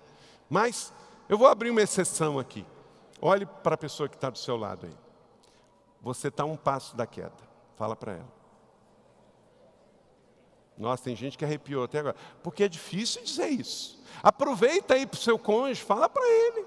Mas 0.50 0.92
eu 1.30 1.38
vou 1.38 1.48
abrir 1.48 1.70
uma 1.70 1.82
exceção 1.82 2.38
aqui. 2.38 2.66
Olhe 3.22 3.46
para 3.46 3.76
a 3.76 3.78
pessoa 3.78 4.10
que 4.10 4.16
está 4.16 4.30
do 4.30 4.38
seu 4.38 4.58
lado 4.58 4.88
aí. 4.88 4.96
Você 6.02 6.28
está 6.28 6.44
um 6.44 6.58
passo 6.58 6.96
da 6.96 7.06
queda. 7.06 7.32
Fala 7.78 7.96
para 7.96 8.14
ela. 8.14 8.41
Nossa, 10.82 11.04
tem 11.04 11.16
gente 11.16 11.38
que 11.38 11.46
arrepiou 11.46 11.84
até 11.84 12.00
agora. 12.00 12.16
Porque 12.42 12.64
é 12.64 12.68
difícil 12.68 13.24
dizer 13.24 13.50
isso. 13.50 14.02
Aproveita 14.24 14.96
aí 14.96 15.06
para 15.06 15.18
o 15.18 15.22
seu 15.22 15.38
cônjuge, 15.38 15.82
fala 15.84 16.10
para 16.10 16.28
ele. 16.28 16.66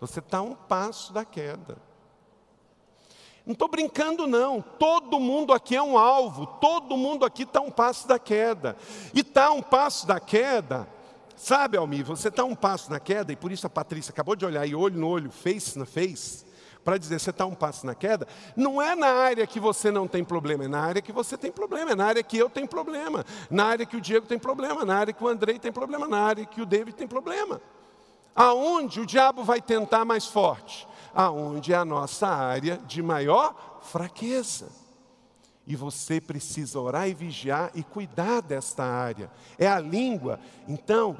Você 0.00 0.18
está 0.18 0.42
um 0.42 0.54
passo 0.54 1.12
da 1.12 1.24
queda. 1.24 1.76
Não 3.46 3.52
estou 3.52 3.68
brincando, 3.68 4.26
não. 4.26 4.60
Todo 4.60 5.20
mundo 5.20 5.52
aqui 5.52 5.76
é 5.76 5.82
um 5.82 5.96
alvo, 5.96 6.44
todo 6.46 6.96
mundo 6.96 7.24
aqui 7.24 7.44
está 7.44 7.60
um 7.60 7.70
passo 7.70 8.08
da 8.08 8.18
queda. 8.18 8.76
E 9.14 9.20
está 9.20 9.52
um 9.52 9.62
passo 9.62 10.08
da 10.08 10.18
queda, 10.18 10.88
sabe, 11.36 11.76
Almir, 11.76 12.04
você 12.04 12.28
está 12.28 12.44
um 12.44 12.54
passo 12.54 12.90
da 12.90 12.98
queda, 12.98 13.32
e 13.32 13.36
por 13.36 13.52
isso 13.52 13.66
a 13.66 13.70
Patrícia 13.70 14.10
acabou 14.10 14.34
de 14.34 14.44
olhar 14.44 14.66
e 14.66 14.74
olho 14.74 14.98
no 14.98 15.08
olho, 15.08 15.30
face 15.30 15.78
na 15.78 15.86
face, 15.86 16.44
para 16.84 16.98
dizer 16.98 17.20
você 17.20 17.30
está 17.30 17.46
um 17.46 17.54
passo 17.54 17.86
na 17.86 17.94
queda, 17.94 18.26
não 18.56 18.80
é 18.80 18.94
na 18.94 19.08
área 19.08 19.46
que 19.46 19.60
você 19.60 19.90
não 19.90 20.08
tem 20.08 20.24
problema, 20.24 20.64
é 20.64 20.68
na 20.68 20.80
área 20.80 21.02
que 21.02 21.12
você 21.12 21.36
tem 21.36 21.50
problema, 21.50 21.92
é 21.92 21.94
na 21.94 22.06
área 22.06 22.22
que 22.22 22.36
eu 22.36 22.50
tenho 22.50 22.68
problema, 22.68 23.24
na 23.50 23.64
área 23.66 23.86
que 23.86 23.96
o 23.96 24.00
Diego 24.00 24.26
tem 24.26 24.38
problema, 24.38 24.84
na 24.84 24.96
área 24.96 25.12
que 25.12 25.22
o 25.22 25.28
Andrei 25.28 25.58
tem 25.58 25.72
problema, 25.72 26.08
na 26.08 26.18
área 26.18 26.44
que 26.44 26.60
o 26.60 26.66
David 26.66 26.96
tem 26.96 27.06
problema. 27.06 27.60
Aonde 28.34 29.00
o 29.00 29.06
diabo 29.06 29.44
vai 29.44 29.60
tentar 29.60 30.04
mais 30.04 30.26
forte? 30.26 30.88
Aonde 31.14 31.72
é 31.72 31.76
a 31.76 31.84
nossa 31.84 32.26
área 32.26 32.78
de 32.78 33.02
maior 33.02 33.80
fraqueza. 33.82 34.70
E 35.66 35.76
você 35.76 36.20
precisa 36.20 36.80
orar 36.80 37.08
e 37.08 37.14
vigiar 37.14 37.70
e 37.74 37.82
cuidar 37.82 38.40
desta 38.40 38.84
área. 38.84 39.30
É 39.58 39.68
a 39.68 39.78
língua. 39.78 40.40
Então, 40.66 41.16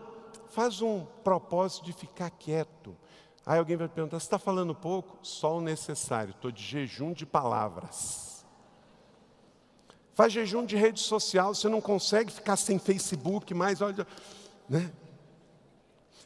faz 0.50 0.80
um 0.80 1.04
propósito 1.22 1.84
de 1.84 1.92
ficar 1.92 2.30
quieto. 2.30 2.96
Aí 3.44 3.58
alguém 3.58 3.76
vai 3.76 3.88
perguntar: 3.88 4.18
você 4.18 4.26
está 4.26 4.38
falando 4.38 4.74
pouco? 4.74 5.18
Só 5.22 5.58
o 5.58 5.60
necessário, 5.60 6.30
estou 6.30 6.50
de 6.50 6.62
jejum 6.62 7.12
de 7.12 7.26
palavras. 7.26 8.44
Faz 10.14 10.32
jejum 10.32 10.64
de 10.64 10.76
rede 10.76 11.00
social, 11.00 11.54
você 11.54 11.68
não 11.68 11.80
consegue 11.80 12.30
ficar 12.30 12.56
sem 12.56 12.78
Facebook 12.78 13.54
mais, 13.54 13.80
olha, 13.80 14.06
né? 14.68 14.92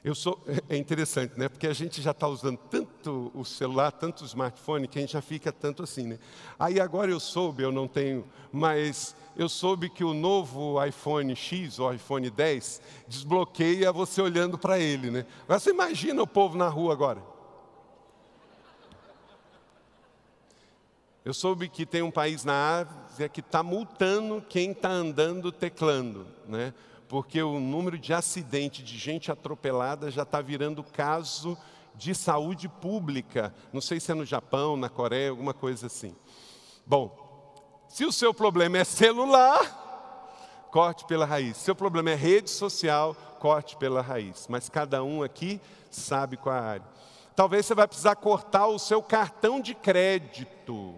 Eu 0.03 0.15
sou, 0.15 0.41
é 0.69 0.77
interessante, 0.77 1.39
né? 1.39 1.49
Porque 1.49 1.67
a 1.67 1.73
gente 1.73 2.03
já 2.03 2.11
está 2.11 2.29
usando 2.29 2.59
tanto 2.71 2.86
o 3.11 3.45
celular, 3.45 3.91
tanto 3.93 4.23
o 4.23 4.27
smartphone, 4.27 4.89
que 4.89 4.99
a 4.99 5.01
gente 5.01 5.13
já 5.13 5.23
fica 5.23 5.53
tanto 5.53 5.83
assim, 5.83 6.07
né? 6.07 6.19
Aí 6.59 6.81
agora 6.81 7.11
eu 7.11 7.21
soube, 7.21 7.63
eu 7.63 7.73
não 7.73 7.89
tenho, 7.89 8.25
mas 8.53 9.15
eu 9.37 9.49
soube 9.49 9.89
que 9.89 10.05
o 10.05 10.15
novo 10.15 10.83
iPhone 10.85 11.35
X, 11.35 11.79
ou 11.79 11.93
iPhone 11.93 12.29
10, 12.31 12.83
desbloqueia 13.09 13.93
você 13.93 14.21
olhando 14.21 14.59
para 14.59 14.79
ele, 14.79 15.11
né? 15.11 15.27
Agora 15.45 15.61
você 15.61 15.71
imagina 15.71 16.23
o 16.23 16.27
povo 16.27 16.57
na 16.57 16.69
rua 16.69 16.93
agora. 16.93 17.23
Eu 21.25 21.35
soube 21.35 21.69
que 21.69 21.85
tem 21.85 22.03
um 22.03 22.11
país 22.11 22.45
na 22.45 22.87
Ásia 23.09 23.29
que 23.29 23.41
está 23.41 23.63
multando 23.63 24.41
quem 24.49 24.71
está 24.71 24.91
andando 24.91 25.51
teclando, 25.51 26.27
né? 26.47 26.73
porque 27.09 27.43
o 27.43 27.61
número 27.61 27.99
de 27.99 28.13
acidente 28.13 28.83
de 28.83 28.99
gente 28.99 29.31
atropelada 29.31 30.11
já 30.11 30.23
está 30.23 30.41
virando 30.41 30.83
caso 30.83 31.57
de 31.97 32.15
saúde 32.15 32.69
pública. 32.69 33.55
Não 33.73 33.81
sei 33.81 33.99
se 34.01 34.13
é 34.13 34.15
no 34.15 34.25
Japão, 34.25 34.77
na 34.77 34.89
Coreia, 34.89 35.31
alguma 35.31 35.55
coisa 35.55 35.87
assim. 35.87 36.15
Bom, 36.87 37.85
se 37.89 38.05
o 38.05 38.13
seu 38.13 38.33
problema 38.33 38.79
é 38.79 38.85
celular, 38.85 40.69
corte 40.71 41.05
pela 41.05 41.25
raiz. 41.25 41.57
Se 41.57 41.63
o 41.63 41.65
seu 41.67 41.75
problema 41.75 42.11
é 42.11 42.15
rede 42.15 42.51
social, 42.51 43.15
corte 43.41 43.77
pela 43.77 44.03
raiz. 44.03 44.47
Mas 44.49 44.69
cada 44.69 45.03
um 45.03 45.23
aqui 45.23 45.61
sabe 45.91 46.37
qual 46.37 46.55
é 46.55 46.59
a 46.59 46.63
área. 46.63 46.87
Talvez 47.35 47.67
você 47.67 47.75
vai 47.75 47.87
precisar 47.87 48.17
cortar 48.17 48.67
o 48.67 48.79
seu 48.79 49.03
cartão 49.03 49.61
de 49.61 49.75
crédito. 49.75 50.95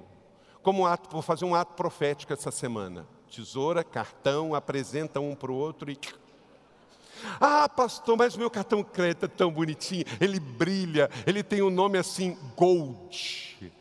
Como 0.62 0.82
um 0.82 0.86
ato, 0.86 1.10
vou 1.10 1.22
fazer 1.22 1.44
um 1.44 1.54
ato 1.54 1.74
profético 1.74 2.32
essa 2.32 2.50
semana 2.50 3.06
tesoura, 3.28 3.84
cartão, 3.84 4.54
apresenta 4.54 5.20
um 5.20 5.34
para 5.34 5.52
o 5.52 5.54
outro 5.54 5.90
e. 5.90 5.98
Ah, 7.40 7.68
pastor, 7.68 8.16
mas 8.16 8.34
o 8.34 8.38
meu 8.38 8.50
cartão 8.50 8.82
crédito 8.82 9.24
é 9.24 9.28
tão 9.28 9.50
bonitinho, 9.50 10.04
ele 10.20 10.38
brilha, 10.38 11.10
ele 11.26 11.42
tem 11.42 11.62
um 11.62 11.70
nome 11.70 11.98
assim: 11.98 12.36
Gold, 12.56 13.72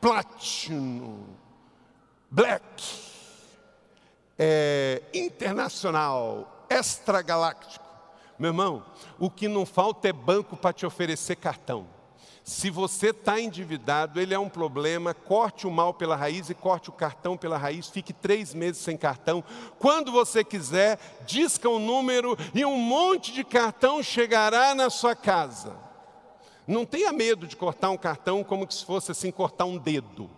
Platinum, 0.00 1.24
Black, 2.30 2.84
é, 4.38 5.02
Internacional, 5.12 6.66
Extragaláctico. 6.68 7.84
Meu 8.38 8.50
irmão, 8.50 8.84
o 9.18 9.30
que 9.30 9.46
não 9.46 9.64
falta 9.64 10.08
é 10.08 10.12
banco 10.12 10.56
para 10.56 10.72
te 10.72 10.84
oferecer 10.84 11.36
cartão. 11.36 11.93
Se 12.44 12.68
você 12.68 13.08
está 13.08 13.40
endividado, 13.40 14.20
ele 14.20 14.34
é 14.34 14.38
um 14.38 14.50
problema, 14.50 15.14
corte 15.14 15.66
o 15.66 15.70
mal 15.70 15.94
pela 15.94 16.14
raiz 16.14 16.50
e 16.50 16.54
corte 16.54 16.90
o 16.90 16.92
cartão 16.92 17.38
pela 17.38 17.56
raiz, 17.56 17.88
fique 17.88 18.12
três 18.12 18.52
meses 18.52 18.82
sem 18.82 18.98
cartão. 18.98 19.42
Quando 19.78 20.12
você 20.12 20.44
quiser, 20.44 20.98
disca 21.24 21.70
o 21.70 21.76
um 21.76 21.78
número 21.78 22.36
e 22.54 22.62
um 22.62 22.76
monte 22.76 23.32
de 23.32 23.44
cartão 23.44 24.02
chegará 24.02 24.74
na 24.74 24.90
sua 24.90 25.16
casa. 25.16 25.74
Não 26.66 26.84
tenha 26.84 27.14
medo 27.14 27.46
de 27.46 27.56
cortar 27.56 27.88
um 27.88 27.96
cartão 27.96 28.44
como 28.44 28.70
se 28.70 28.84
fosse 28.84 29.10
assim 29.10 29.30
cortar 29.30 29.64
um 29.64 29.78
dedo, 29.78 30.28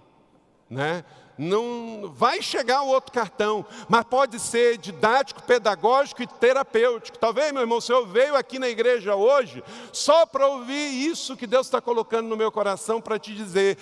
né? 0.70 1.04
Não 1.38 2.12
vai 2.14 2.40
chegar 2.40 2.82
o 2.82 2.88
outro 2.88 3.12
cartão, 3.12 3.64
mas 3.88 4.04
pode 4.04 4.38
ser 4.38 4.78
didático, 4.78 5.42
pedagógico 5.42 6.22
e 6.22 6.26
terapêutico. 6.26 7.18
Talvez, 7.18 7.52
meu 7.52 7.62
irmão, 7.62 7.78
o 7.78 7.82
senhor 7.82 8.06
veio 8.06 8.36
aqui 8.36 8.58
na 8.58 8.68
igreja 8.68 9.14
hoje 9.14 9.62
só 9.92 10.24
para 10.24 10.46
ouvir 10.46 11.08
isso 11.08 11.36
que 11.36 11.46
Deus 11.46 11.66
está 11.66 11.80
colocando 11.80 12.28
no 12.28 12.36
meu 12.36 12.50
coração 12.50 13.00
para 13.00 13.18
te 13.18 13.34
dizer 13.34 13.76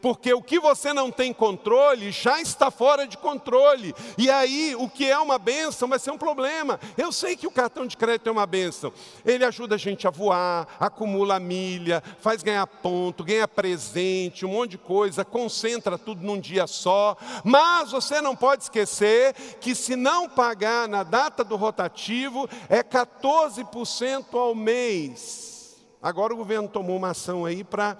porque 0.00 0.32
o 0.32 0.42
que 0.42 0.58
você 0.58 0.92
não 0.92 1.10
tem 1.10 1.32
controle 1.32 2.10
já 2.10 2.40
está 2.40 2.70
fora 2.70 3.06
de 3.06 3.16
controle. 3.16 3.94
E 4.16 4.30
aí, 4.30 4.74
o 4.76 4.88
que 4.88 5.10
é 5.10 5.18
uma 5.18 5.38
benção 5.38 5.88
vai 5.88 5.98
ser 5.98 6.10
um 6.10 6.18
problema. 6.18 6.78
Eu 6.96 7.12
sei 7.12 7.36
que 7.36 7.46
o 7.46 7.50
cartão 7.50 7.86
de 7.86 7.96
crédito 7.96 8.28
é 8.28 8.32
uma 8.32 8.46
benção. 8.46 8.92
Ele 9.24 9.44
ajuda 9.44 9.74
a 9.74 9.78
gente 9.78 10.06
a 10.06 10.10
voar, 10.10 10.66
acumula 10.78 11.38
milha, 11.38 12.02
faz 12.20 12.42
ganhar 12.42 12.66
ponto, 12.66 13.24
ganha 13.24 13.48
presente, 13.48 14.46
um 14.46 14.50
monte 14.50 14.72
de 14.72 14.78
coisa, 14.78 15.24
concentra 15.24 15.98
tudo 15.98 16.24
num 16.24 16.38
dia 16.38 16.66
só. 16.66 17.16
Mas 17.44 17.90
você 17.90 18.20
não 18.20 18.36
pode 18.36 18.64
esquecer 18.64 19.34
que 19.60 19.74
se 19.74 19.96
não 19.96 20.28
pagar 20.28 20.88
na 20.88 21.02
data 21.02 21.42
do 21.44 21.56
rotativo, 21.56 22.48
é 22.68 22.82
14% 22.82 24.34
ao 24.34 24.54
mês. 24.54 25.76
Agora 26.00 26.32
o 26.32 26.36
governo 26.36 26.68
tomou 26.68 26.96
uma 26.96 27.10
ação 27.10 27.44
aí 27.44 27.64
para 27.64 27.96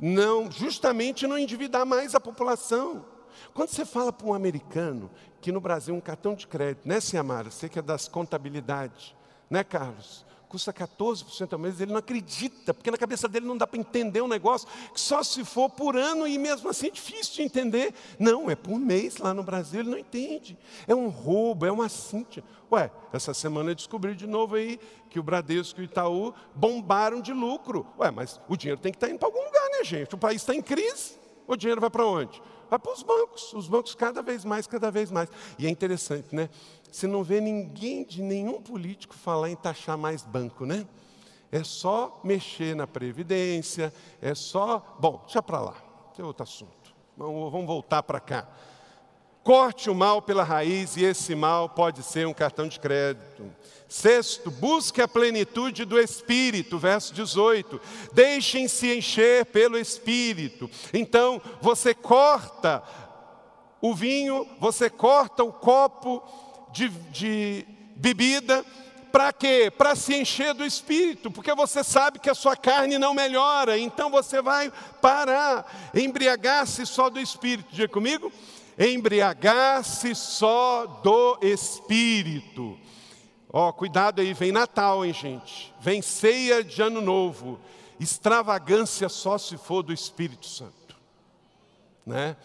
não, 0.00 0.50
justamente 0.50 1.26
não 1.26 1.38
endividar 1.38 1.84
mais 1.84 2.14
a 2.14 2.20
população. 2.20 3.04
Quando 3.52 3.70
você 3.70 3.84
fala 3.84 4.12
para 4.12 4.26
um 4.26 4.34
americano 4.34 5.10
que 5.40 5.52
no 5.52 5.60
Brasil 5.60 5.94
um 5.94 6.00
cartão 6.00 6.34
de 6.34 6.46
crédito, 6.46 6.88
né, 6.88 7.00
Ciamara? 7.00 7.50
Você 7.50 7.68
que 7.68 7.78
é 7.78 7.82
das 7.82 8.08
contabilidades, 8.08 9.14
né, 9.48 9.64
Carlos? 9.64 10.24
Custa 10.50 10.72
14% 10.72 11.52
ao 11.52 11.58
mês, 11.60 11.80
ele 11.80 11.92
não 11.92 12.00
acredita, 12.00 12.74
porque 12.74 12.90
na 12.90 12.98
cabeça 12.98 13.28
dele 13.28 13.46
não 13.46 13.56
dá 13.56 13.68
para 13.68 13.78
entender 13.78 14.20
um 14.20 14.26
negócio 14.26 14.66
que 14.92 15.00
só 15.00 15.22
se 15.22 15.44
for 15.44 15.70
por 15.70 15.96
ano 15.96 16.26
e 16.26 16.36
mesmo 16.38 16.68
assim 16.68 16.88
é 16.88 16.90
difícil 16.90 17.36
de 17.36 17.42
entender. 17.42 17.94
Não, 18.18 18.50
é 18.50 18.56
por 18.56 18.76
mês 18.76 19.18
lá 19.18 19.32
no 19.32 19.44
Brasil, 19.44 19.80
ele 19.80 19.90
não 19.90 19.98
entende. 19.98 20.58
É 20.88 20.94
um 20.94 21.08
roubo, 21.08 21.64
é 21.64 21.70
uma 21.70 21.88
cíntia. 21.88 22.42
Ué, 22.70 22.90
essa 23.12 23.32
semana 23.32 23.70
eu 23.70 23.74
descobri 23.76 24.14
de 24.16 24.26
novo 24.26 24.56
aí 24.56 24.80
que 25.08 25.20
o 25.20 25.22
Bradesco 25.22 25.80
e 25.80 25.84
o 25.84 25.86
Itaú 25.86 26.34
bombaram 26.52 27.20
de 27.20 27.32
lucro. 27.32 27.86
Ué, 28.00 28.10
mas 28.10 28.40
o 28.48 28.56
dinheiro 28.56 28.80
tem 28.80 28.90
que 28.90 28.96
estar 28.96 29.06
tá 29.06 29.12
indo 29.12 29.20
para 29.20 29.28
algum 29.28 29.44
lugar, 29.44 29.68
né, 29.70 29.84
gente? 29.84 30.12
O 30.12 30.18
país 30.18 30.42
está 30.42 30.52
em 30.52 30.62
crise, 30.62 31.16
o 31.46 31.56
dinheiro 31.56 31.80
vai 31.80 31.90
para 31.90 32.04
onde? 32.04 32.42
Vai 32.68 32.78
para 32.78 32.92
os 32.92 33.02
bancos, 33.02 33.52
os 33.52 33.66
bancos 33.66 33.96
cada 33.96 34.22
vez 34.22 34.44
mais, 34.44 34.66
cada 34.66 34.90
vez 34.90 35.10
mais. 35.10 35.28
E 35.58 35.66
é 35.66 35.70
interessante, 35.70 36.34
né? 36.34 36.48
Você 36.90 37.06
não 37.06 37.22
vê 37.22 37.40
ninguém 37.40 38.04
de 38.04 38.22
nenhum 38.22 38.60
político 38.60 39.14
falar 39.14 39.50
em 39.50 39.56
taxar 39.56 39.96
mais 39.96 40.22
banco, 40.22 40.66
né? 40.66 40.86
É 41.52 41.64
só 41.64 42.20
mexer 42.22 42.76
na 42.76 42.86
Previdência, 42.86 43.92
é 44.20 44.34
só. 44.34 44.96
Bom, 44.98 45.20
deixa 45.24 45.42
para 45.42 45.60
lá, 45.60 45.76
tem 46.16 46.24
outro 46.24 46.42
assunto. 46.42 46.94
Vamos, 47.16 47.66
voltar 47.66 48.02
para 48.02 48.20
cá. 48.20 48.48
Corte 49.42 49.90
o 49.90 49.94
mal 49.94 50.20
pela 50.22 50.44
raiz 50.44 50.96
e 50.96 51.04
esse 51.04 51.34
mal 51.34 51.68
pode 51.68 52.02
ser 52.02 52.26
um 52.26 52.32
cartão 52.32 52.68
de 52.68 52.78
crédito. 52.78 53.50
Sexto, 53.88 54.50
busque 54.50 55.02
a 55.02 55.08
plenitude 55.08 55.84
do 55.84 55.98
Espírito, 55.98 56.78
verso 56.78 57.12
18. 57.12 57.80
Deixem-se 58.12 58.96
encher 58.96 59.46
pelo 59.46 59.76
Espírito. 59.76 60.70
Então, 60.94 61.42
você 61.60 61.92
corta 61.92 62.82
o 63.80 63.94
vinho, 63.94 64.46
você 64.60 64.88
corta 64.88 65.42
o 65.42 65.52
copo 65.52 66.22
de, 66.72 66.88
de 66.88 67.66
bebida, 67.96 68.64
para 69.10 69.32
quê? 69.32 69.72
Para 69.76 69.94
se 69.94 70.14
encher 70.14 70.54
do 70.54 70.64
Espírito, 70.64 71.30
porque 71.30 71.54
você 71.54 71.82
sabe 71.82 72.18
que 72.18 72.30
a 72.30 72.34
sua 72.34 72.56
carne 72.56 72.98
não 72.98 73.12
melhora, 73.12 73.78
então 73.78 74.10
você 74.10 74.40
vai 74.40 74.72
parar, 75.00 75.90
embriagar-se 75.94 76.86
só 76.86 77.10
do 77.10 77.20
Espírito. 77.20 77.68
Diga 77.72 77.88
comigo? 77.88 78.32
Embriagar-se 78.78 80.14
só 80.14 80.86
do 81.02 81.38
Espírito. 81.42 82.78
Ó, 83.52 83.68
oh, 83.68 83.72
cuidado 83.72 84.20
aí, 84.20 84.32
vem 84.32 84.52
Natal, 84.52 85.04
hein, 85.04 85.12
gente? 85.12 85.74
Vem 85.80 86.00
ceia 86.00 86.62
de 86.62 86.80
Ano 86.80 87.00
Novo. 87.00 87.58
Extravagância 87.98 89.08
só 89.08 89.36
se 89.36 89.58
for 89.58 89.82
do 89.82 89.92
Espírito 89.92 90.46
Santo, 90.46 90.96
né? 92.06 92.36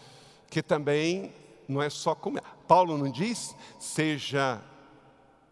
Que 0.50 0.62
também 0.62 1.32
não 1.68 1.82
é 1.82 1.90
só 1.90 2.14
comer. 2.14 2.42
Paulo 2.66 2.96
não 2.96 3.10
diz, 3.10 3.54
seja 3.78 4.60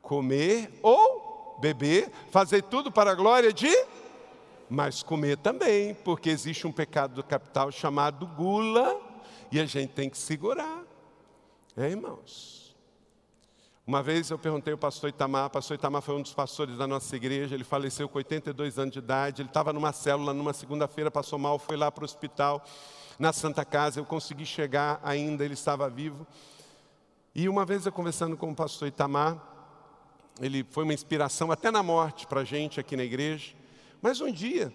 comer 0.03 0.79
ou 0.83 1.57
beber, 1.61 2.11
fazer 2.31 2.63
tudo 2.63 2.91
para 2.91 3.13
a 3.13 3.15
glória 3.15 3.53
de, 3.53 3.73
mas 4.69 5.03
comer 5.03 5.39
também, 5.39 5.95
porque 5.95 6.31
existe 6.31 6.67
um 6.67 6.73
pecado 6.73 7.15
do 7.15 7.25
capital 7.25 7.71
chamado 7.71 8.27
gula 8.27 9.01
e 9.51 9.61
a 9.61 9.67
gente 9.67 9.93
tem 9.93 10.11
que 10.11 10.19
segurar, 10.19 10.83
é, 11.77 11.89
irmãos? 11.89 12.55
Uma 13.87 14.03
vez 14.03 14.31
eu 14.31 14.39
perguntei 14.39 14.73
ao 14.73 14.79
pastor 14.79 15.11
Itamar, 15.11 15.47
o 15.47 15.51
pastor 15.51 15.75
Itamar 15.75 16.01
foi 16.01 16.15
um 16.15 16.23
dos 16.23 16.33
pastores 16.33 16.79
da 16.79 16.87
nossa 16.87 17.15
igreja, 17.15 17.55
ele 17.55 17.65
faleceu 17.65 18.09
com 18.09 18.17
82 18.17 18.79
anos 18.79 18.93
de 18.93 18.99
idade, 18.99 19.43
ele 19.43 19.49
estava 19.51 19.75
numa 19.75 19.93
célula 19.93 20.33
numa 20.33 20.55
segunda-feira, 20.55 21.11
passou 21.11 21.39
mal, 21.39 21.59
foi 21.59 21.77
lá 21.77 21.93
para 21.93 22.03
o 22.03 22.05
hospital, 22.07 22.65
na 23.19 23.33
Santa 23.33 23.65
Casa, 23.65 24.01
eu 24.01 24.05
consegui 24.05 24.47
chegar 24.47 25.01
ainda, 25.03 25.45
ele 25.45 25.55
estava 25.55 25.89
vivo. 25.89 26.27
E 27.35 27.49
uma 27.49 27.65
vez 27.65 27.87
eu 27.87 27.93
conversando 27.93 28.37
com 28.37 28.51
o 28.51 28.55
pastor 28.55 28.89
Itamar, 28.89 29.41
ele 30.41 30.65
foi 30.71 30.85
uma 30.85 30.95
inspiração 30.95 31.51
até 31.51 31.71
na 31.71 31.83
morte 31.83 32.27
para 32.27 32.41
a 32.41 32.45
gente 32.45 32.81
aqui 32.81 32.97
na 32.97 33.05
igreja, 33.05 33.55
mas 34.01 34.21
um 34.21 34.31
dia 34.31 34.73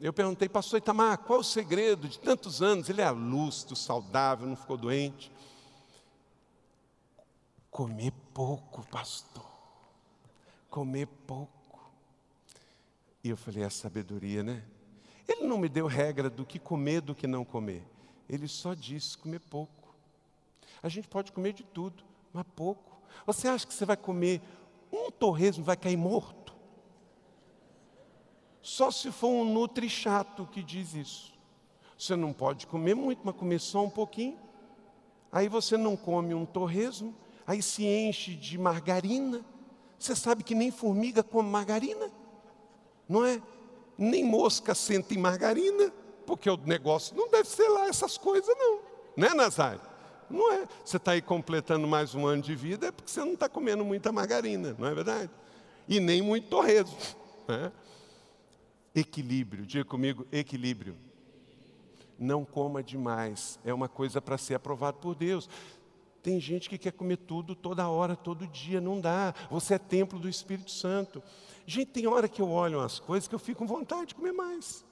eu 0.00 0.12
perguntei, 0.12 0.48
pastor 0.48 0.78
Itamar, 0.78 1.18
qual 1.18 1.40
o 1.40 1.44
segredo 1.44 2.08
de 2.08 2.18
tantos 2.18 2.60
anos? 2.60 2.88
Ele 2.88 3.00
é 3.00 3.10
lúcido, 3.10 3.76
saudável, 3.76 4.46
não 4.46 4.56
ficou 4.56 4.76
doente. 4.76 5.30
Comer 7.70 8.12
pouco, 8.32 8.86
pastor. 8.88 9.46
Comer 10.68 11.06
pouco. 11.26 11.90
E 13.22 13.30
eu 13.30 13.36
falei, 13.36 13.62
é 13.62 13.70
sabedoria, 13.70 14.42
né? 14.42 14.62
Ele 15.28 15.46
não 15.46 15.58
me 15.58 15.68
deu 15.68 15.86
regra 15.86 16.28
do 16.28 16.44
que 16.44 16.58
comer, 16.58 17.00
do 17.00 17.14
que 17.14 17.26
não 17.26 17.44
comer. 17.44 17.82
Ele 18.28 18.48
só 18.48 18.74
disse 18.74 19.16
comer 19.16 19.40
pouco. 19.40 19.94
A 20.82 20.88
gente 20.88 21.08
pode 21.08 21.32
comer 21.32 21.52
de 21.52 21.62
tudo, 21.62 22.04
mas 22.32 22.44
pouco. 22.54 22.98
Você 23.26 23.48
acha 23.48 23.66
que 23.66 23.72
você 23.72 23.84
vai 23.84 23.96
comer 23.96 24.40
um 24.92 25.10
torresmo 25.10 25.64
vai 25.64 25.76
cair 25.76 25.96
morto? 25.96 26.54
Só 28.62 28.90
se 28.90 29.10
for 29.10 29.28
um 29.28 29.44
nutri 29.44 29.88
chato 29.88 30.46
que 30.46 30.62
diz 30.62 30.94
isso. 30.94 31.34
Você 31.98 32.16
não 32.16 32.32
pode 32.32 32.66
comer 32.66 32.94
muito, 32.94 33.20
mas 33.24 33.36
comer 33.36 33.60
só 33.60 33.84
um 33.84 33.90
pouquinho. 33.90 34.38
Aí 35.30 35.48
você 35.48 35.76
não 35.76 35.96
come 35.96 36.34
um 36.34 36.46
torresmo, 36.46 37.14
aí 37.46 37.60
se 37.60 37.84
enche 37.84 38.34
de 38.34 38.56
margarina. 38.56 39.44
Você 39.98 40.14
sabe 40.14 40.42
que 40.42 40.54
nem 40.54 40.70
formiga 40.70 41.22
come 41.22 41.48
margarina, 41.50 42.10
não 43.08 43.24
é? 43.24 43.40
Nem 43.96 44.24
mosca 44.24 44.74
senta 44.74 45.14
em 45.14 45.18
margarina, 45.18 45.92
porque 46.26 46.48
o 46.48 46.56
negócio 46.56 47.16
não 47.16 47.28
deve 47.28 47.48
ser 47.48 47.68
lá 47.68 47.86
essas 47.86 48.18
coisas, 48.18 48.54
não, 48.58 48.80
né, 49.16 49.32
Nazário? 49.34 49.80
Não 50.28 50.52
é. 50.52 50.66
Você 50.84 50.96
está 50.96 51.12
aí 51.12 51.22
completando 51.22 51.86
mais 51.86 52.14
um 52.14 52.26
ano 52.26 52.42
de 52.42 52.54
vida, 52.54 52.88
é 52.88 52.92
porque 52.92 53.10
você 53.10 53.20
não 53.20 53.34
está 53.34 53.48
comendo 53.48 53.84
muita 53.84 54.10
margarina, 54.10 54.74
não 54.78 54.88
é 54.88 54.94
verdade? 54.94 55.30
E 55.88 56.00
nem 56.00 56.22
muito 56.22 56.48
torresmo. 56.48 56.96
Né? 57.46 57.70
Equilíbrio, 58.94 59.66
diga 59.66 59.84
comigo, 59.84 60.26
equilíbrio. 60.32 60.96
Não 62.18 62.44
coma 62.44 62.82
demais, 62.82 63.58
é 63.64 63.74
uma 63.74 63.88
coisa 63.88 64.20
para 64.20 64.38
ser 64.38 64.54
aprovado 64.54 64.98
por 64.98 65.14
Deus. 65.14 65.48
Tem 66.24 66.40
gente 66.40 66.70
que 66.70 66.78
quer 66.78 66.92
comer 66.92 67.18
tudo 67.18 67.54
toda 67.54 67.86
hora, 67.86 68.16
todo 68.16 68.46
dia, 68.46 68.80
não 68.80 68.98
dá. 68.98 69.34
Você 69.50 69.74
é 69.74 69.78
templo 69.78 70.18
do 70.18 70.26
Espírito 70.26 70.70
Santo. 70.70 71.22
Gente, 71.66 71.88
tem 71.88 72.06
hora 72.06 72.26
que 72.26 72.40
eu 72.40 72.48
olho 72.50 72.80
as 72.80 72.98
coisas 72.98 73.28
que 73.28 73.34
eu 73.34 73.38
fico 73.38 73.58
com 73.58 73.66
vontade 73.66 74.06
de 74.06 74.14
comer 74.14 74.32
mais. 74.32 74.86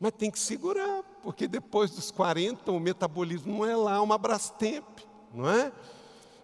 Mas 0.00 0.12
tem 0.12 0.30
que 0.30 0.38
segurar, 0.38 1.02
porque 1.22 1.46
depois 1.46 1.90
dos 1.90 2.10
40 2.10 2.72
o 2.72 2.80
metabolismo 2.80 3.58
não 3.58 3.66
é 3.66 3.76
lá 3.76 4.00
uma 4.00 4.16
Brastemp, 4.16 5.00
não 5.34 5.50
é? 5.50 5.70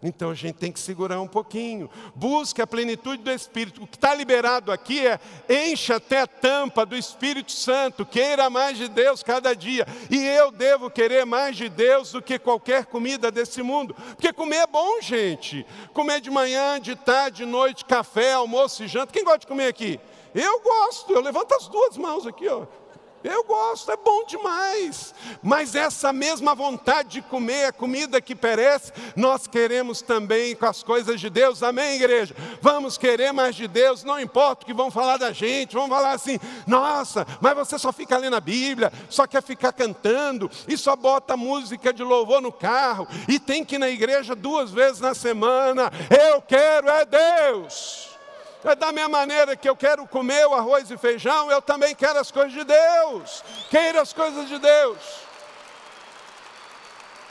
Então 0.06 0.30
a 0.30 0.34
gente 0.34 0.56
tem 0.56 0.70
que 0.70 0.78
segurar 0.78 1.18
um 1.18 1.26
pouquinho. 1.26 1.88
Busque 2.14 2.60
a 2.60 2.66
plenitude 2.66 3.22
do 3.22 3.30
Espírito. 3.30 3.82
O 3.82 3.86
que 3.86 3.96
está 3.96 4.14
liberado 4.14 4.70
aqui 4.70 5.06
é 5.06 5.18
encha 5.48 5.96
até 5.96 6.20
a 6.20 6.26
tampa 6.26 6.84
do 6.84 6.94
Espírito 6.94 7.50
Santo. 7.50 8.04
Queira 8.04 8.50
mais 8.50 8.76
de 8.76 8.86
Deus 8.86 9.22
cada 9.22 9.56
dia. 9.56 9.86
E 10.10 10.18
eu 10.18 10.50
devo 10.50 10.90
querer 10.90 11.24
mais 11.24 11.56
de 11.56 11.70
Deus 11.70 12.12
do 12.12 12.20
que 12.20 12.38
qualquer 12.38 12.84
comida 12.84 13.30
desse 13.30 13.62
mundo. 13.62 13.94
Porque 13.94 14.30
comer 14.30 14.56
é 14.56 14.66
bom, 14.66 15.00
gente. 15.00 15.66
Comer 15.94 16.20
de 16.20 16.30
manhã, 16.30 16.78
de 16.78 16.94
tarde, 16.94 17.38
de 17.38 17.46
noite, 17.46 17.86
café, 17.86 18.34
almoço 18.34 18.84
e 18.84 18.88
janta. 18.88 19.10
Quem 19.10 19.24
gosta 19.24 19.38
de 19.38 19.46
comer 19.46 19.68
aqui? 19.68 19.98
Eu 20.34 20.60
gosto. 20.60 21.14
Eu 21.14 21.22
levanto 21.22 21.54
as 21.54 21.66
duas 21.66 21.96
mãos 21.96 22.26
aqui, 22.26 22.46
ó. 22.46 22.66
Eu 23.24 23.42
gosto, 23.42 23.90
é 23.90 23.96
bom 23.96 24.26
demais. 24.26 25.14
Mas 25.42 25.74
essa 25.74 26.12
mesma 26.12 26.54
vontade 26.54 27.08
de 27.08 27.22
comer 27.22 27.64
a 27.64 27.72
comida 27.72 28.20
que 28.20 28.34
perece, 28.34 28.92
nós 29.16 29.46
queremos 29.46 30.02
também 30.02 30.54
com 30.54 30.66
as 30.66 30.82
coisas 30.82 31.18
de 31.18 31.30
Deus. 31.30 31.62
Amém, 31.62 31.96
igreja? 31.96 32.36
Vamos 32.60 32.98
querer 32.98 33.32
mais 33.32 33.56
de 33.56 33.66
Deus, 33.66 34.04
não 34.04 34.20
importa 34.20 34.62
o 34.62 34.66
que 34.66 34.74
vão 34.74 34.90
falar 34.90 35.16
da 35.16 35.32
gente, 35.32 35.74
vão 35.74 35.88
falar 35.88 36.12
assim: 36.12 36.38
nossa, 36.66 37.26
mas 37.40 37.54
você 37.54 37.78
só 37.78 37.92
fica 37.94 38.18
lendo 38.18 38.36
a 38.36 38.40
Bíblia, 38.40 38.92
só 39.08 39.26
quer 39.26 39.42
ficar 39.42 39.72
cantando, 39.72 40.50
e 40.68 40.76
só 40.76 40.94
bota 40.94 41.34
música 41.34 41.94
de 41.94 42.02
louvor 42.02 42.42
no 42.42 42.52
carro, 42.52 43.08
e 43.26 43.38
tem 43.38 43.64
que 43.64 43.76
ir 43.76 43.78
na 43.78 43.88
igreja 43.88 44.34
duas 44.34 44.70
vezes 44.70 45.00
na 45.00 45.14
semana. 45.14 45.90
Eu 46.10 46.42
quero 46.42 46.90
é 46.90 47.06
Deus. 47.06 48.13
É 48.64 48.74
da 48.74 48.90
minha 48.90 49.08
maneira 49.10 49.54
que 49.54 49.68
eu 49.68 49.76
quero 49.76 50.06
comer 50.06 50.46
o 50.46 50.54
arroz 50.54 50.90
e 50.90 50.96
feijão, 50.96 51.50
eu 51.50 51.60
também 51.60 51.94
quero 51.94 52.18
as 52.18 52.30
coisas 52.30 52.52
de 52.52 52.64
Deus. 52.64 53.44
Queira 53.68 54.00
as 54.00 54.12
coisas 54.12 54.48
de 54.48 54.58
Deus. 54.58 54.98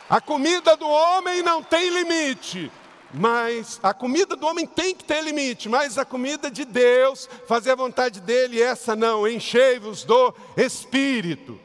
A 0.08 0.22
comida 0.22 0.78
do 0.78 0.88
homem 0.88 1.42
não 1.42 1.64
tem 1.64 1.90
limite, 1.90 2.72
mas 3.12 3.80
a 3.82 3.96
comida 3.96 4.36
do 4.36 4.46
homem 4.46 4.68
tem 4.68 4.94
que 4.94 5.04
ter 5.04 5.24
limite, 5.24 5.68
mas 5.68 5.98
a 5.98 6.06
comida 6.06 6.52
de 6.52 6.66
Deus, 6.66 7.28
fazer 7.48 7.72
a 7.72 7.76
vontade 7.76 8.22
dele, 8.22 8.62
essa 8.62 8.96
não, 8.96 9.28
enchei-vos 9.28 10.04
do 10.04 10.36
Espírito, 10.56 11.60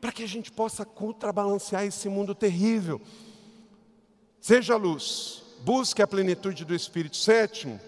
para 0.00 0.10
que 0.10 0.24
a 0.24 0.28
gente 0.28 0.50
possa 0.50 0.84
contrabalancear 0.84 1.84
esse 1.84 2.08
mundo 2.08 2.34
terrível. 2.34 3.00
Seja 4.40 4.74
luz, 4.76 5.44
busque 5.60 6.02
a 6.02 6.06
plenitude 6.06 6.64
do 6.64 6.74
Espírito. 6.74 7.16
Sétimo, 7.16 7.80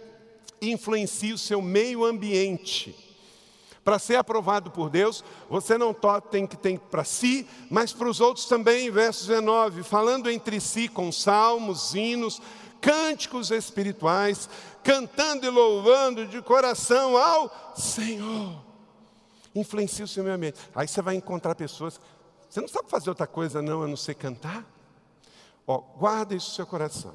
influencie 0.61 1.33
o 1.33 1.39
seu 1.39 1.61
meio 1.63 2.05
ambiente. 2.05 2.95
Para 3.83 3.99
ser 3.99 4.17
aprovado 4.17 4.71
por 4.71 4.91
Deus, 4.91 5.25
você 5.49 5.79
não 5.79 5.95
tem 6.31 6.47
que 6.47 6.57
ter 6.57 6.79
para 6.79 7.03
si, 7.03 7.47
mas 7.71 7.93
para 7.93 8.09
os 8.09 8.21
outros 8.21 8.47
também, 8.47 8.91
verso 8.91 9.27
19, 9.27 9.83
falando 9.83 10.31
entre 10.31 10.61
si 10.61 10.87
com 10.87 11.11
salmos, 11.11 11.95
hinos, 11.95 12.43
cânticos 12.81 13.51
espirituais, 13.51 14.49
cantando 14.83 15.47
e 15.47 15.51
louvando 15.51 16.27
de 16.27 16.43
coração 16.43 17.17
ao 17.17 17.75
Senhor. 17.75 18.63
Influencia 19.55 20.05
o 20.05 20.09
seu 20.09 20.23
meio 20.23 20.37
ambiente. 20.37 20.59
Aí 20.75 20.87
você 20.87 21.03
vai 21.03 21.15
encontrar 21.15 21.55
pessoas. 21.55 22.01
Você 22.49 22.61
não 22.61 22.69
sabe 22.69 22.89
fazer 22.89 23.09
outra 23.09 23.27
coisa, 23.27 23.63
não, 23.63 23.83
a 23.83 23.89
não 23.89 23.97
ser 23.97 24.15
cantar? 24.15 24.65
Ó, 25.67 25.79
guarda 25.79 26.35
isso 26.35 26.51
no 26.51 26.55
seu 26.57 26.67
coração. 26.67 27.15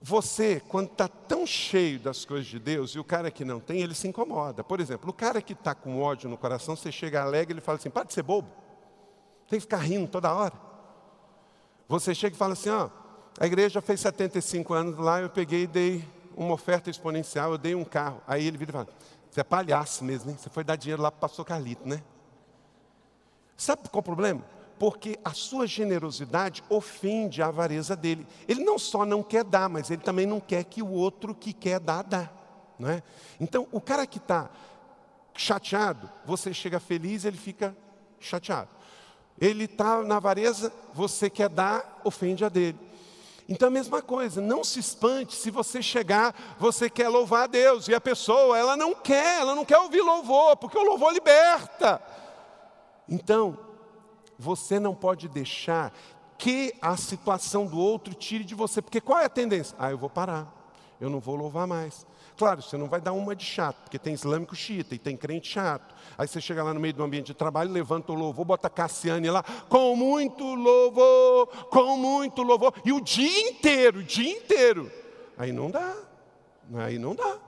Você, 0.00 0.62
quando 0.68 0.92
está 0.92 1.08
tão 1.08 1.44
cheio 1.44 1.98
das 1.98 2.24
coisas 2.24 2.46
de 2.46 2.58
Deus, 2.58 2.92
e 2.92 3.00
o 3.00 3.04
cara 3.04 3.30
que 3.30 3.44
não 3.44 3.58
tem, 3.58 3.80
ele 3.80 3.94
se 3.94 4.06
incomoda. 4.06 4.62
Por 4.62 4.80
exemplo, 4.80 5.10
o 5.10 5.12
cara 5.12 5.42
que 5.42 5.52
está 5.52 5.74
com 5.74 6.00
ódio 6.00 6.30
no 6.30 6.38
coração, 6.38 6.76
você 6.76 6.92
chega 6.92 7.20
alegre, 7.20 7.54
ele 7.54 7.60
fala 7.60 7.78
assim: 7.78 7.90
para 7.90 8.04
de 8.04 8.12
ser 8.12 8.22
bobo. 8.22 8.48
Tem 9.48 9.58
que 9.58 9.62
ficar 9.62 9.78
rindo 9.78 10.06
toda 10.06 10.32
hora. 10.32 10.54
Você 11.88 12.14
chega 12.14 12.36
e 12.36 12.38
fala 12.38 12.52
assim: 12.52 12.70
ó, 12.70 12.88
a 13.40 13.46
igreja 13.46 13.80
fez 13.80 14.00
75 14.00 14.72
anos 14.72 14.98
lá, 14.98 15.20
eu 15.20 15.30
peguei 15.30 15.64
e 15.64 15.66
dei 15.66 16.08
uma 16.36 16.54
oferta 16.54 16.88
exponencial, 16.88 17.52
eu 17.52 17.58
dei 17.58 17.74
um 17.74 17.84
carro. 17.84 18.22
Aí 18.24 18.46
ele 18.46 18.56
vira 18.56 18.70
e 18.70 18.72
fala: 18.72 18.88
você 19.28 19.40
é 19.40 19.44
palhaço 19.44 20.04
mesmo, 20.04 20.30
hein? 20.30 20.36
Você 20.38 20.48
foi 20.48 20.62
dar 20.62 20.76
dinheiro 20.76 21.02
lá 21.02 21.10
para 21.10 21.18
o 21.18 21.20
pastor 21.20 21.44
Carlito, 21.44 21.88
né? 21.88 22.02
Sabe 23.56 23.88
qual 23.88 23.98
é 23.98 24.00
o 24.00 24.02
problema? 24.02 24.57
Porque 24.78 25.18
a 25.24 25.32
sua 25.32 25.66
generosidade 25.66 26.62
ofende 26.68 27.42
a 27.42 27.46
avareza 27.46 27.96
dele. 27.96 28.26
Ele 28.46 28.62
não 28.62 28.78
só 28.78 29.04
não 29.04 29.22
quer 29.22 29.44
dar, 29.44 29.68
mas 29.68 29.90
ele 29.90 30.02
também 30.02 30.26
não 30.26 30.40
quer 30.40 30.64
que 30.64 30.82
o 30.82 30.90
outro 30.90 31.34
que 31.34 31.52
quer 31.52 31.80
dar, 31.80 32.02
dá. 32.02 32.30
Não 32.78 32.88
é? 32.88 33.02
Então, 33.40 33.66
o 33.72 33.80
cara 33.80 34.06
que 34.06 34.18
está 34.18 34.50
chateado, 35.34 36.10
você 36.24 36.52
chega 36.52 36.78
feliz, 36.78 37.24
ele 37.24 37.36
fica 37.36 37.76
chateado. 38.20 38.70
Ele 39.40 39.64
está 39.64 40.02
na 40.02 40.16
avareza, 40.16 40.72
você 40.92 41.30
quer 41.30 41.48
dar, 41.48 42.00
ofende 42.04 42.44
a 42.44 42.48
dele. 42.48 42.78
Então 43.48 43.68
a 43.68 43.70
mesma 43.70 44.02
coisa, 44.02 44.42
não 44.42 44.62
se 44.62 44.78
espante 44.78 45.34
se 45.34 45.50
você 45.50 45.80
chegar, 45.80 46.34
você 46.58 46.90
quer 46.90 47.08
louvar 47.08 47.44
a 47.44 47.46
Deus 47.46 47.88
e 47.88 47.94
a 47.94 48.00
pessoa, 48.00 48.58
ela 48.58 48.76
não 48.76 48.94
quer, 48.94 49.40
ela 49.40 49.54
não 49.54 49.64
quer 49.64 49.78
ouvir 49.78 50.02
louvor, 50.02 50.56
porque 50.56 50.76
o 50.76 50.82
louvor 50.82 51.14
liberta. 51.14 52.02
Então, 53.08 53.58
você 54.38 54.78
não 54.78 54.94
pode 54.94 55.28
deixar 55.28 55.92
que 56.38 56.72
a 56.80 56.96
situação 56.96 57.66
do 57.66 57.78
outro 57.78 58.14
tire 58.14 58.44
de 58.44 58.54
você, 58.54 58.80
porque 58.80 59.00
qual 59.00 59.18
é 59.18 59.24
a 59.24 59.28
tendência? 59.28 59.76
Ah, 59.78 59.90
eu 59.90 59.98
vou 59.98 60.08
parar, 60.08 60.54
eu 61.00 61.10
não 61.10 61.18
vou 61.18 61.34
louvar 61.34 61.66
mais. 61.66 62.06
Claro, 62.36 62.62
você 62.62 62.76
não 62.76 62.88
vai 62.88 63.00
dar 63.00 63.12
uma 63.12 63.34
de 63.34 63.44
chato, 63.44 63.82
porque 63.82 63.98
tem 63.98 64.14
islâmico 64.14 64.54
xiita 64.54 64.94
e 64.94 64.98
tem 64.98 65.16
crente 65.16 65.48
chato. 65.48 65.92
Aí 66.16 66.28
você 66.28 66.40
chega 66.40 66.62
lá 66.62 66.72
no 66.72 66.78
meio 66.78 66.94
do 66.94 67.02
ambiente 67.02 67.26
de 67.26 67.34
trabalho, 67.34 67.72
levanta 67.72 68.12
o 68.12 68.14
louvor, 68.14 68.44
bota 68.44 68.70
Cassiane 68.70 69.28
lá, 69.28 69.42
com 69.68 69.96
muito 69.96 70.44
louvor, 70.54 71.48
com 71.68 71.96
muito 71.96 72.44
louvor, 72.44 72.72
e 72.84 72.92
o 72.92 73.00
dia 73.00 73.50
inteiro, 73.50 73.98
o 73.98 74.04
dia 74.04 74.30
inteiro. 74.30 74.88
Aí 75.36 75.50
não 75.50 75.68
dá, 75.68 75.96
aí 76.76 76.96
não 76.96 77.16
dá. 77.16 77.38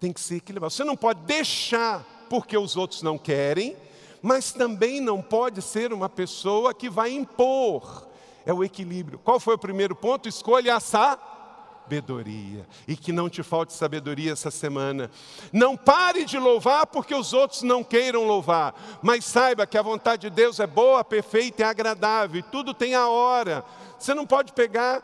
Tem 0.00 0.12
que 0.12 0.20
ser 0.20 0.36
equilibrado. 0.36 0.72
Você 0.72 0.82
não 0.82 0.96
pode 0.96 1.20
deixar 1.20 2.26
porque 2.28 2.58
os 2.58 2.76
outros 2.76 3.02
não 3.02 3.16
querem, 3.16 3.76
mas 4.22 4.52
também 4.52 5.00
não 5.00 5.22
pode 5.22 5.62
ser 5.62 5.92
uma 5.92 6.08
pessoa 6.08 6.74
que 6.74 6.88
vai 6.88 7.10
impor. 7.10 8.08
É 8.44 8.52
o 8.52 8.64
equilíbrio. 8.64 9.18
Qual 9.18 9.38
foi 9.38 9.54
o 9.54 9.58
primeiro 9.58 9.94
ponto? 9.94 10.28
Escolha 10.28 10.74
a 10.76 10.80
sabedoria. 10.80 12.66
E 12.88 12.96
que 12.96 13.12
não 13.12 13.28
te 13.28 13.42
falte 13.42 13.72
sabedoria 13.72 14.32
essa 14.32 14.50
semana. 14.50 15.10
Não 15.52 15.76
pare 15.76 16.24
de 16.24 16.38
louvar 16.38 16.86
porque 16.86 17.14
os 17.14 17.32
outros 17.32 17.62
não 17.62 17.84
queiram 17.84 18.26
louvar. 18.26 18.74
Mas 19.02 19.24
saiba 19.24 19.66
que 19.66 19.78
a 19.78 19.82
vontade 19.82 20.22
de 20.22 20.30
Deus 20.30 20.58
é 20.58 20.66
boa, 20.66 21.04
perfeita 21.04 21.62
e 21.62 21.64
agradável. 21.64 22.40
E 22.40 22.42
tudo 22.42 22.72
tem 22.74 22.94
a 22.94 23.08
hora. 23.08 23.64
Você 23.98 24.14
não 24.14 24.26
pode 24.26 24.52
pegar 24.52 25.02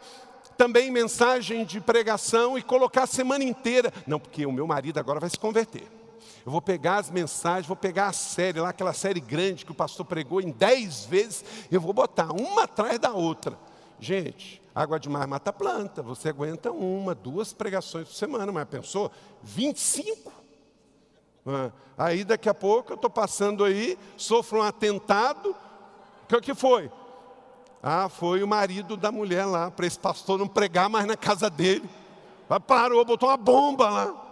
também 0.57 0.91
mensagem 0.91 1.65
de 1.65 1.81
pregação 1.81 2.57
e 2.57 2.63
colocar 2.63 3.03
a 3.03 3.07
semana 3.07 3.45
inteira. 3.45 3.93
Não, 4.07 4.19
porque 4.19 4.47
o 4.47 4.53
meu 4.53 4.67
marido 4.67 4.99
agora 4.99 5.21
vai 5.21 5.29
se 5.29 5.39
converter. 5.39 5.96
Eu 6.47 6.53
vou 6.53 6.63
pegar 6.63 6.99
as 6.99 7.11
mensagens, 7.11 7.67
vou 7.67 7.77
pegar 7.77 8.07
a 8.07 8.13
série 8.13 8.61
lá, 8.61 8.69
aquela 8.69 8.93
série 8.93 9.19
grande 9.19 9.67
que 9.67 9.73
o 9.73 9.75
pastor 9.75 10.07
pregou 10.07 10.41
em 10.41 10.53
dez 10.53 11.05
vezes, 11.05 11.45
eu 11.73 11.81
vou 11.81 11.93
botar 11.93 12.31
uma 12.31 12.63
atrás 12.63 13.01
da 13.01 13.13
outra. 13.13 13.59
Gente, 13.99 14.63
água 14.73 15.01
de 15.01 15.09
mar 15.09 15.27
mata 15.27 15.53
planta. 15.53 16.05
Você 16.05 16.29
aguenta 16.29 16.71
uma, 16.71 17.17
duas 17.17 17.53
pregações 17.53 18.07
por 18.07 18.15
semana, 18.15 18.53
mas 18.53 18.65
pensou? 18.69 19.11
25? 19.43 20.33
Ah, 21.45 21.73
aí 21.99 22.23
daqui 22.23 22.49
a 22.49 22.55
pouco 22.55 22.93
eu 22.93 22.95
estou 22.95 23.11
passando 23.11 23.65
aí, 23.65 23.99
sofro 24.17 24.61
um 24.61 24.63
atentado. 24.63 25.53
O 26.31 26.41
que 26.41 26.55
foi? 26.55 26.93
Ah, 27.83 28.09
foi 28.09 28.45
o 28.45 28.47
marido 28.47 28.97
da 28.97 29.11
mulher 29.11 29.47
lá, 29.47 29.69
para 29.69 29.85
esse 29.85 29.99
pastor 29.99 30.39
não 30.39 30.47
pregar 30.47 30.89
mais 30.89 31.07
na 31.07 31.17
casa 31.17 31.51
dele. 31.51 31.91
Parou, 32.69 33.05
botou 33.05 33.29
uma 33.29 33.37
bomba 33.37 33.91
lá. 33.91 34.26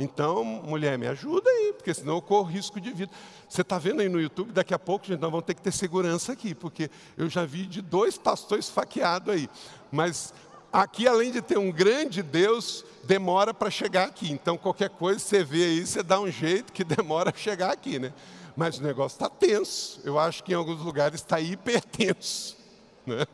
Então, 0.00 0.42
mulher, 0.42 0.96
me 0.96 1.06
ajuda 1.06 1.50
aí, 1.50 1.74
porque 1.74 1.92
senão 1.92 2.14
eu 2.14 2.22
corro 2.22 2.48
risco 2.48 2.80
de 2.80 2.90
vida. 2.90 3.12
Você 3.46 3.60
está 3.60 3.78
vendo 3.78 4.00
aí 4.00 4.08
no 4.08 4.18
YouTube, 4.18 4.50
daqui 4.50 4.72
a 4.72 4.78
pouco, 4.78 5.06
gente, 5.06 5.20
nós 5.20 5.30
vamos 5.30 5.44
ter 5.44 5.52
que 5.52 5.60
ter 5.60 5.70
segurança 5.70 6.32
aqui, 6.32 6.54
porque 6.54 6.90
eu 7.18 7.28
já 7.28 7.44
vi 7.44 7.66
de 7.66 7.82
dois 7.82 8.16
pastores 8.16 8.70
faqueados 8.70 9.34
aí. 9.34 9.46
Mas 9.92 10.32
aqui, 10.72 11.06
além 11.06 11.30
de 11.30 11.42
ter 11.42 11.58
um 11.58 11.70
grande 11.70 12.22
Deus, 12.22 12.82
demora 13.04 13.52
para 13.52 13.70
chegar 13.70 14.08
aqui. 14.08 14.32
Então, 14.32 14.56
qualquer 14.56 14.88
coisa 14.88 15.20
você 15.20 15.44
vê 15.44 15.64
aí, 15.64 15.86
você 15.86 16.02
dá 16.02 16.18
um 16.18 16.30
jeito 16.30 16.72
que 16.72 16.82
demora 16.96 17.28
a 17.28 17.38
chegar 17.38 17.70
aqui, 17.70 17.98
né? 17.98 18.14
Mas 18.56 18.78
o 18.78 18.82
negócio 18.82 19.16
está 19.16 19.28
tenso. 19.28 20.00
Eu 20.02 20.18
acho 20.18 20.42
que 20.42 20.52
em 20.52 20.56
alguns 20.56 20.80
lugares 20.80 21.20
está 21.20 21.38
hipertenso. 21.38 22.58
Né? 23.06 23.26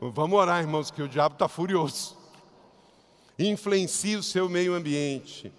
Vamos 0.00 0.38
orar, 0.38 0.60
irmãos, 0.62 0.90
que 0.90 1.02
o 1.02 1.08
diabo 1.08 1.34
está 1.34 1.48
furioso. 1.48 2.16
Influencie 3.36 4.16
o 4.16 4.22
seu 4.22 4.48
meio 4.48 4.74
ambiente. 4.74 5.52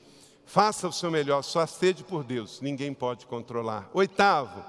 Faça 0.46 0.88
o 0.88 0.94
seu 0.94 1.10
melhor, 1.10 1.42
só 1.42 1.66
sede 1.66 2.04
por 2.04 2.24
Deus, 2.24 2.60
ninguém 2.62 2.94
pode 2.94 3.26
controlar. 3.26 3.90
Oitavo, 3.94 4.64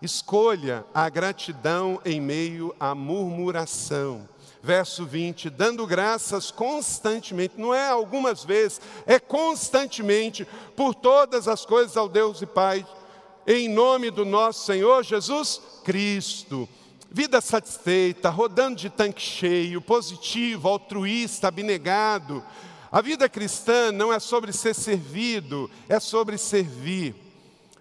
escolha 0.00 0.84
a 0.94 1.08
gratidão 1.08 2.00
em 2.04 2.20
meio 2.20 2.74
à 2.78 2.94
murmuração. 2.94 4.28
Verso 4.62 5.06
20, 5.06 5.48
dando 5.48 5.86
graças 5.86 6.50
constantemente, 6.50 7.54
não 7.56 7.74
é 7.74 7.88
algumas 7.88 8.44
vezes, 8.44 8.80
é 9.06 9.18
constantemente, 9.18 10.46
por 10.76 10.94
todas 10.94 11.48
as 11.48 11.64
coisas 11.64 11.96
ao 11.96 12.08
Deus 12.08 12.42
e 12.42 12.46
Pai, 12.46 12.86
em 13.46 13.68
nome 13.68 14.10
do 14.10 14.24
nosso 14.24 14.66
Senhor 14.66 15.02
Jesus 15.02 15.60
Cristo. 15.82 16.68
Vida 17.10 17.40
satisfeita, 17.40 18.28
rodando 18.28 18.76
de 18.76 18.90
tanque 18.90 19.22
cheio, 19.22 19.80
positivo, 19.80 20.68
altruísta, 20.68 21.48
abnegado, 21.48 22.44
a 22.90 23.00
vida 23.00 23.28
cristã 23.28 23.92
não 23.92 24.12
é 24.12 24.18
sobre 24.18 24.52
ser 24.52 24.74
servido, 24.74 25.70
é 25.88 26.00
sobre 26.00 26.36
servir. 26.36 27.14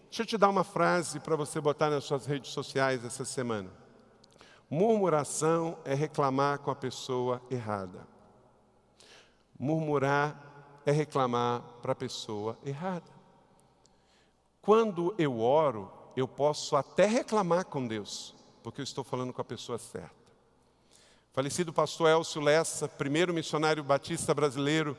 Deixa 0.06 0.22
eu 0.22 0.26
te 0.26 0.38
dar 0.38 0.50
uma 0.50 0.64
frase 0.64 1.20
para 1.20 1.36
você 1.36 1.60
botar 1.60 1.90
nas 1.90 2.04
suas 2.04 2.26
redes 2.26 2.52
sociais 2.52 3.04
essa 3.04 3.26
semana. 3.26 3.72
Murmuração 4.70 5.78
é 5.84 5.96
reclamar 5.96 6.60
com 6.60 6.70
a 6.70 6.76
pessoa 6.76 7.42
errada. 7.50 8.08
Murmurar 9.58 10.82
é 10.86 10.92
reclamar 10.92 11.62
para 11.82 11.94
a 11.94 11.96
pessoa 11.96 12.58
errada. 12.64 13.12
Quando 14.62 15.16
eu 15.18 15.40
oro, 15.40 15.92
eu 16.16 16.28
posso 16.28 16.76
até 16.76 17.06
reclamar 17.06 17.66
com 17.66 17.88
Deus, 17.88 18.36
porque 18.62 18.82
eu 18.82 18.84
estou 18.84 19.04
falando 19.04 19.34
com 19.34 19.42
a 19.42 19.46
pessoa 19.46 19.80
certa. 19.80 20.19
Falecido 21.40 21.72
pastor 21.72 22.10
Elcio 22.10 22.42
Lessa, 22.42 22.86
primeiro 22.86 23.34
missionário 23.34 23.82
batista 23.82 24.34
brasileiro 24.34 24.98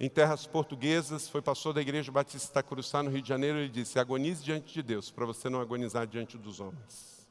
em 0.00 0.08
terras 0.08 0.44
portuguesas, 0.44 1.28
foi 1.28 1.40
pastor 1.40 1.72
da 1.72 1.80
Igreja 1.80 2.10
Batista 2.10 2.60
Cruçá, 2.60 3.04
no 3.04 3.10
Rio 3.10 3.22
de 3.22 3.28
Janeiro, 3.28 3.58
ele 3.58 3.68
disse: 3.68 3.96
agonize 3.96 4.42
diante 4.42 4.74
de 4.74 4.82
Deus, 4.82 5.12
para 5.12 5.24
você 5.24 5.48
não 5.48 5.60
agonizar 5.60 6.04
diante 6.04 6.36
dos 6.36 6.58
homens. 6.58 7.28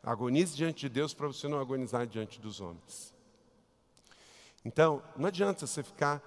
Agonize 0.00 0.54
diante 0.54 0.82
de 0.82 0.88
Deus, 0.90 1.12
para 1.12 1.26
você 1.26 1.48
não 1.48 1.58
agonizar 1.58 2.06
diante 2.06 2.40
dos 2.40 2.60
homens. 2.60 3.12
Então, 4.64 5.02
não 5.16 5.26
adianta 5.26 5.66
você 5.66 5.82
ficar. 5.82 6.22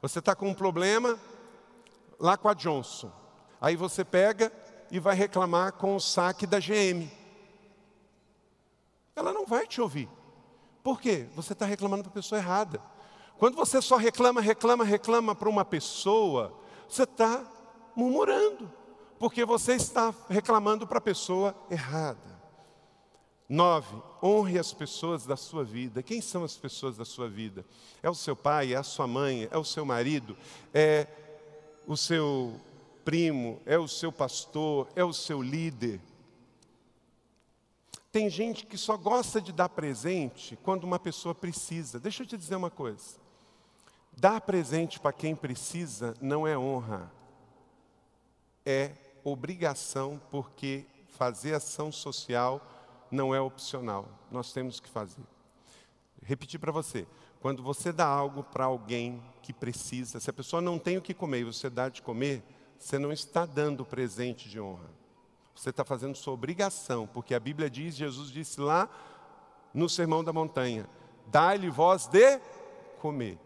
Você 0.00 0.20
está 0.20 0.36
com 0.36 0.48
um 0.48 0.54
problema 0.54 1.18
lá 2.20 2.36
com 2.36 2.48
a 2.48 2.54
Johnson. 2.54 3.10
Aí 3.60 3.74
você 3.74 4.04
pega 4.04 4.52
e 4.88 5.00
vai 5.00 5.16
reclamar 5.16 5.72
com 5.72 5.96
o 5.96 6.00
saque 6.00 6.46
da 6.46 6.60
GM. 6.60 7.10
Ela 9.16 9.32
não 9.32 9.44
vai 9.46 9.66
te 9.66 9.80
ouvir. 9.80 10.08
Por 10.84 11.00
quê? 11.00 11.26
Você 11.34 11.54
está 11.54 11.64
reclamando 11.64 12.02
para 12.02 12.10
a 12.10 12.14
pessoa 12.14 12.38
errada. 12.38 12.78
Quando 13.38 13.56
você 13.56 13.80
só 13.80 13.96
reclama, 13.96 14.42
reclama, 14.42 14.84
reclama 14.84 15.34
para 15.34 15.48
uma 15.48 15.64
pessoa, 15.64 16.54
você 16.86 17.04
está 17.04 17.42
murmurando, 17.96 18.70
porque 19.18 19.46
você 19.46 19.72
está 19.72 20.14
reclamando 20.28 20.86
para 20.86 20.98
a 20.98 21.00
pessoa 21.00 21.56
errada. 21.70 22.34
Nove, 23.48 23.96
honre 24.22 24.58
as 24.58 24.74
pessoas 24.74 25.24
da 25.24 25.36
sua 25.36 25.64
vida. 25.64 26.02
Quem 26.02 26.20
são 26.20 26.44
as 26.44 26.54
pessoas 26.54 26.98
da 26.98 27.04
sua 27.06 27.30
vida? 27.30 27.64
É 28.02 28.10
o 28.10 28.14
seu 28.14 28.36
pai, 28.36 28.74
é 28.74 28.76
a 28.76 28.82
sua 28.82 29.06
mãe, 29.06 29.48
é 29.50 29.56
o 29.56 29.64
seu 29.64 29.86
marido, 29.86 30.36
é 30.72 31.06
o 31.86 31.96
seu 31.96 32.60
primo, 33.02 33.58
é 33.64 33.78
o 33.78 33.88
seu 33.88 34.12
pastor, 34.12 34.86
é 34.94 35.02
o 35.02 35.14
seu 35.14 35.40
líder. 35.40 35.98
Tem 38.14 38.30
gente 38.30 38.64
que 38.64 38.78
só 38.78 38.96
gosta 38.96 39.40
de 39.40 39.52
dar 39.52 39.68
presente 39.68 40.56
quando 40.62 40.84
uma 40.84 41.00
pessoa 41.00 41.34
precisa. 41.34 41.98
Deixa 41.98 42.22
eu 42.22 42.26
te 42.28 42.36
dizer 42.36 42.54
uma 42.54 42.70
coisa. 42.70 43.16
Dar 44.16 44.40
presente 44.40 45.00
para 45.00 45.12
quem 45.12 45.34
precisa 45.34 46.14
não 46.20 46.46
é 46.46 46.56
honra, 46.56 47.10
é 48.64 48.92
obrigação, 49.24 50.22
porque 50.30 50.86
fazer 51.08 51.54
ação 51.54 51.90
social 51.90 52.64
não 53.10 53.34
é 53.34 53.40
opcional. 53.40 54.08
Nós 54.30 54.52
temos 54.52 54.78
que 54.78 54.88
fazer. 54.88 55.24
Repetir 56.22 56.60
para 56.60 56.70
você: 56.70 57.08
quando 57.40 57.64
você 57.64 57.92
dá 57.92 58.06
algo 58.06 58.44
para 58.44 58.66
alguém 58.66 59.20
que 59.42 59.52
precisa, 59.52 60.20
se 60.20 60.30
a 60.30 60.32
pessoa 60.32 60.62
não 60.62 60.78
tem 60.78 60.96
o 60.96 61.02
que 61.02 61.14
comer 61.14 61.40
e 61.40 61.44
você 61.52 61.68
dá 61.68 61.88
de 61.88 62.00
comer, 62.00 62.44
você 62.78 62.96
não 62.96 63.10
está 63.10 63.44
dando 63.44 63.84
presente 63.84 64.48
de 64.48 64.60
honra. 64.60 65.03
Você 65.54 65.70
está 65.70 65.84
fazendo 65.84 66.16
sua 66.16 66.34
obrigação, 66.34 67.06
porque 67.06 67.34
a 67.34 67.40
Bíblia 67.40 67.70
diz, 67.70 67.94
Jesus 67.94 68.30
disse 68.30 68.60
lá 68.60 68.88
no 69.72 69.88
Sermão 69.88 70.24
da 70.24 70.32
Montanha: 70.32 70.88
dá-lhe 71.26 71.70
voz 71.70 72.06
de 72.06 72.40
comer. 73.00 73.38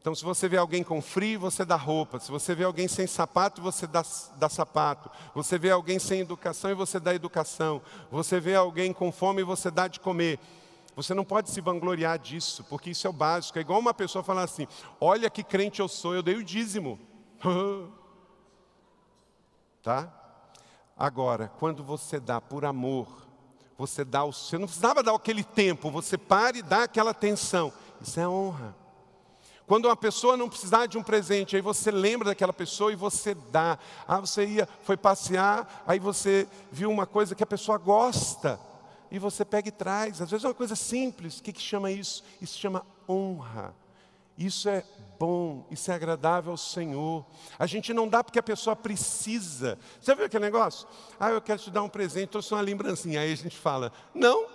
Então, 0.00 0.14
se 0.14 0.22
você 0.22 0.48
vê 0.48 0.58
alguém 0.58 0.82
com 0.82 1.00
frio, 1.00 1.40
você 1.40 1.64
dá 1.64 1.76
roupa. 1.76 2.20
Se 2.20 2.30
você 2.30 2.54
vê 2.54 2.64
alguém 2.64 2.86
sem 2.86 3.06
sapato, 3.06 3.62
você 3.62 3.86
dá, 3.86 4.04
dá 4.36 4.50
sapato. 4.50 5.10
Você 5.34 5.58
vê 5.58 5.70
alguém 5.70 5.98
sem 5.98 6.20
educação 6.20 6.70
e 6.70 6.74
você 6.74 7.00
dá 7.00 7.14
educação. 7.14 7.80
Você 8.10 8.38
vê 8.38 8.54
alguém 8.54 8.92
com 8.92 9.10
fome 9.10 9.40
e 9.40 9.44
você 9.44 9.70
dá 9.70 9.88
de 9.88 9.98
comer. 9.98 10.38
Você 10.94 11.14
não 11.14 11.24
pode 11.24 11.48
se 11.48 11.58
vangloriar 11.60 12.18
disso, 12.18 12.62
porque 12.64 12.90
isso 12.90 13.06
é 13.06 13.10
o 13.10 13.14
básico. 13.14 13.58
É 13.58 13.62
igual 13.62 13.80
uma 13.80 13.94
pessoa 13.94 14.22
falar 14.22 14.42
assim: 14.42 14.68
Olha 15.00 15.30
que 15.30 15.42
crente 15.42 15.80
eu 15.80 15.88
sou, 15.88 16.14
eu 16.14 16.22
dei 16.22 16.34
o 16.34 16.44
dízimo. 16.44 17.00
tá? 19.82 20.23
Agora, 20.96 21.50
quando 21.58 21.82
você 21.82 22.20
dá 22.20 22.40
por 22.40 22.64
amor, 22.64 23.08
você 23.76 24.04
dá 24.04 24.24
o. 24.24 24.32
Você 24.32 24.56
não 24.56 24.66
precisava 24.66 25.02
dar 25.02 25.14
aquele 25.14 25.42
tempo, 25.42 25.90
você 25.90 26.16
para 26.16 26.56
e 26.56 26.62
dá 26.62 26.84
aquela 26.84 27.10
atenção. 27.10 27.72
Isso 28.00 28.18
é 28.20 28.28
honra. 28.28 28.74
Quando 29.66 29.86
uma 29.86 29.96
pessoa 29.96 30.36
não 30.36 30.48
precisar 30.48 30.86
de 30.86 30.98
um 30.98 31.02
presente, 31.02 31.56
aí 31.56 31.62
você 31.62 31.90
lembra 31.90 32.28
daquela 32.28 32.52
pessoa 32.52 32.92
e 32.92 32.96
você 32.96 33.34
dá. 33.34 33.78
Ah, 34.06 34.20
você 34.20 34.44
ia, 34.44 34.68
foi 34.82 34.96
passear, 34.96 35.82
aí 35.86 35.98
você 35.98 36.46
viu 36.70 36.90
uma 36.90 37.06
coisa 37.06 37.34
que 37.34 37.42
a 37.42 37.46
pessoa 37.46 37.78
gosta 37.78 38.60
e 39.10 39.18
você 39.18 39.44
pega 39.44 39.68
e 39.68 39.72
traz. 39.72 40.20
Às 40.20 40.30
vezes 40.30 40.44
é 40.44 40.48
uma 40.48 40.54
coisa 40.54 40.76
simples. 40.76 41.38
O 41.38 41.42
que, 41.42 41.52
que 41.52 41.62
chama 41.62 41.90
isso? 41.90 42.22
Isso 42.42 42.58
chama 42.58 42.84
honra. 43.08 43.74
Isso 44.36 44.68
é 44.68 44.84
bom, 45.18 45.66
isso 45.70 45.90
é 45.90 45.94
agradável 45.94 46.50
ao 46.50 46.56
Senhor. 46.56 47.24
A 47.58 47.66
gente 47.66 47.94
não 47.94 48.08
dá 48.08 48.22
porque 48.22 48.38
a 48.38 48.42
pessoa 48.42 48.74
precisa. 48.74 49.78
Você 50.00 50.14
viu 50.14 50.26
aquele 50.26 50.44
negócio? 50.44 50.88
Ah, 51.18 51.30
eu 51.30 51.40
quero 51.40 51.60
te 51.60 51.70
dar 51.70 51.82
um 51.82 51.88
presente, 51.88 52.30
trouxe 52.30 52.52
uma 52.52 52.60
lembrancinha. 52.60 53.20
Aí 53.20 53.32
a 53.32 53.36
gente 53.36 53.56
fala, 53.56 53.92
não 54.14 54.46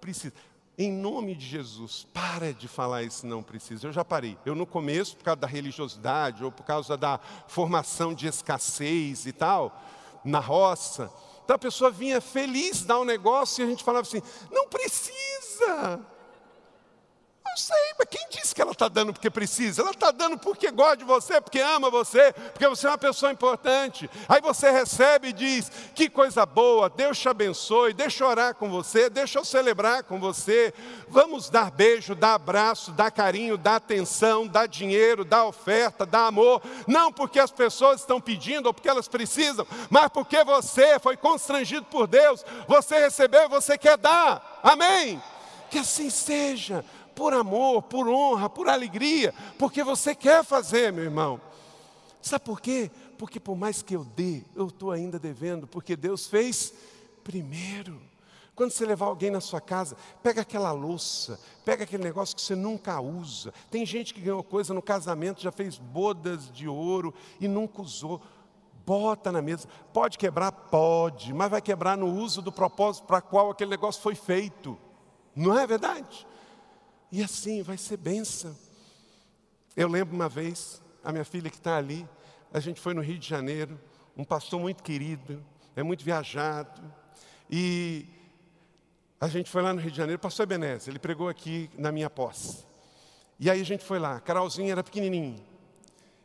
precisa. 0.00 0.34
Em 0.78 0.90
nome 0.90 1.34
de 1.34 1.46
Jesus, 1.46 2.06
para 2.14 2.52
de 2.54 2.66
falar 2.66 3.02
isso 3.02 3.26
não 3.26 3.42
precisa. 3.42 3.86
Eu 3.86 3.92
já 3.92 4.04
parei. 4.04 4.38
Eu 4.46 4.54
no 4.54 4.66
começo, 4.66 5.16
por 5.16 5.24
causa 5.24 5.40
da 5.40 5.46
religiosidade, 5.46 6.42
ou 6.42 6.50
por 6.50 6.64
causa 6.64 6.96
da 6.96 7.20
formação 7.46 8.14
de 8.14 8.26
escassez 8.26 9.26
e 9.26 9.32
tal, 9.32 9.78
na 10.24 10.38
roça. 10.38 11.12
Então 11.44 11.56
a 11.56 11.58
pessoa 11.58 11.90
vinha 11.90 12.20
feliz 12.20 12.84
dar 12.84 13.00
um 13.00 13.04
negócio 13.04 13.62
e 13.62 13.66
a 13.66 13.68
gente 13.68 13.84
falava 13.84 14.06
assim: 14.06 14.22
não 14.50 14.66
precisa. 14.68 16.00
Não 17.52 17.56
sei, 17.58 17.76
mas 17.98 18.08
quem 18.08 18.26
disse 18.30 18.54
que 18.54 18.62
ela 18.62 18.72
está 18.72 18.88
dando 18.88 19.12
porque 19.12 19.28
precisa? 19.28 19.82
Ela 19.82 19.90
está 19.90 20.10
dando 20.10 20.38
porque 20.38 20.70
gosta 20.70 20.96
de 20.96 21.04
você, 21.04 21.38
porque 21.38 21.60
ama 21.60 21.90
você, 21.90 22.32
porque 22.32 22.66
você 22.66 22.86
é 22.86 22.90
uma 22.90 22.96
pessoa 22.96 23.30
importante. 23.30 24.08
Aí 24.26 24.40
você 24.40 24.70
recebe 24.70 25.28
e 25.28 25.32
diz: 25.34 25.70
que 25.94 26.08
coisa 26.08 26.46
boa, 26.46 26.88
Deus 26.88 27.18
te 27.18 27.28
abençoe, 27.28 27.92
deixa 27.92 28.24
eu 28.24 28.28
orar 28.28 28.54
com 28.54 28.70
você, 28.70 29.10
deixa 29.10 29.38
eu 29.38 29.44
celebrar 29.44 30.02
com 30.04 30.18
você. 30.18 30.72
Vamos 31.08 31.50
dar 31.50 31.70
beijo, 31.70 32.14
dar 32.14 32.36
abraço, 32.36 32.90
dar 32.92 33.10
carinho, 33.10 33.58
dar 33.58 33.76
atenção, 33.76 34.46
dar 34.46 34.66
dinheiro, 34.66 35.22
dar 35.22 35.44
oferta, 35.44 36.06
dar 36.06 36.28
amor. 36.28 36.62
Não 36.86 37.12
porque 37.12 37.38
as 37.38 37.50
pessoas 37.50 38.00
estão 38.00 38.18
pedindo 38.18 38.64
ou 38.64 38.72
porque 38.72 38.88
elas 38.88 39.08
precisam, 39.08 39.66
mas 39.90 40.08
porque 40.08 40.42
você 40.42 40.98
foi 40.98 41.18
constrangido 41.18 41.84
por 41.84 42.06
Deus, 42.06 42.42
você 42.66 42.98
recebeu 42.98 43.42
e 43.42 43.48
você 43.48 43.76
quer 43.76 43.98
dar. 43.98 44.60
Amém? 44.62 45.22
Que 45.70 45.78
assim 45.78 46.08
seja 46.08 46.82
por 47.14 47.32
amor, 47.32 47.82
por 47.82 48.08
honra, 48.08 48.48
por 48.48 48.68
alegria, 48.68 49.34
porque 49.58 49.82
você 49.82 50.14
quer 50.14 50.44
fazer, 50.44 50.92
meu 50.92 51.04
irmão. 51.04 51.40
Sabe 52.20 52.44
por 52.44 52.60
quê? 52.60 52.90
Porque 53.18 53.40
por 53.40 53.56
mais 53.56 53.82
que 53.82 53.94
eu 53.94 54.04
dê, 54.04 54.42
eu 54.54 54.68
estou 54.68 54.90
ainda 54.90 55.18
devendo, 55.18 55.66
porque 55.66 55.96
Deus 55.96 56.26
fez 56.26 56.72
primeiro. 57.24 58.00
Quando 58.54 58.70
você 58.70 58.84
levar 58.84 59.06
alguém 59.06 59.30
na 59.30 59.40
sua 59.40 59.60
casa, 59.60 59.96
pega 60.22 60.42
aquela 60.42 60.72
louça, 60.72 61.40
pega 61.64 61.84
aquele 61.84 62.04
negócio 62.04 62.36
que 62.36 62.42
você 62.42 62.54
nunca 62.54 63.00
usa. 63.00 63.52
Tem 63.70 63.84
gente 63.86 64.12
que 64.12 64.20
ganhou 64.20 64.42
coisa 64.42 64.74
no 64.74 64.82
casamento, 64.82 65.40
já 65.40 65.50
fez 65.50 65.78
bodas 65.78 66.50
de 66.52 66.68
ouro 66.68 67.14
e 67.40 67.48
nunca 67.48 67.80
usou. 67.80 68.20
Bota 68.84 69.32
na 69.32 69.40
mesa. 69.40 69.66
Pode 69.92 70.18
quebrar? 70.18 70.52
Pode, 70.52 71.32
mas 71.32 71.50
vai 71.50 71.62
quebrar 71.62 71.96
no 71.96 72.06
uso 72.06 72.42
do 72.42 72.52
propósito 72.52 73.06
para 73.06 73.20
qual 73.20 73.50
aquele 73.50 73.70
negócio 73.70 74.02
foi 74.02 74.14
feito. 74.14 74.76
Não 75.34 75.58
é 75.58 75.66
verdade? 75.66 76.26
E 77.12 77.22
assim 77.22 77.62
vai 77.62 77.76
ser 77.76 77.98
benção. 77.98 78.56
Eu 79.76 79.86
lembro 79.86 80.14
uma 80.14 80.30
vez, 80.30 80.80
a 81.04 81.12
minha 81.12 81.26
filha 81.26 81.50
que 81.50 81.58
está 81.58 81.76
ali, 81.76 82.08
a 82.50 82.58
gente 82.58 82.80
foi 82.80 82.94
no 82.94 83.02
Rio 83.02 83.18
de 83.18 83.28
Janeiro, 83.28 83.78
um 84.16 84.24
pastor 84.24 84.58
muito 84.58 84.82
querido, 84.82 85.44
é 85.76 85.82
muito 85.82 86.02
viajado, 86.02 86.80
e 87.50 88.06
a 89.20 89.28
gente 89.28 89.50
foi 89.50 89.60
lá 89.60 89.74
no 89.74 89.80
Rio 89.80 89.90
de 89.90 89.96
Janeiro, 89.98 90.18
pastor 90.18 90.44
Ebenezer, 90.44 90.90
ele 90.90 90.98
pregou 90.98 91.28
aqui 91.28 91.68
na 91.76 91.92
minha 91.92 92.08
posse. 92.08 92.64
E 93.38 93.50
aí 93.50 93.60
a 93.60 93.64
gente 93.64 93.84
foi 93.84 93.98
lá, 93.98 94.18
Carolzinha 94.18 94.72
era 94.72 94.82
pequenininho, 94.82 95.38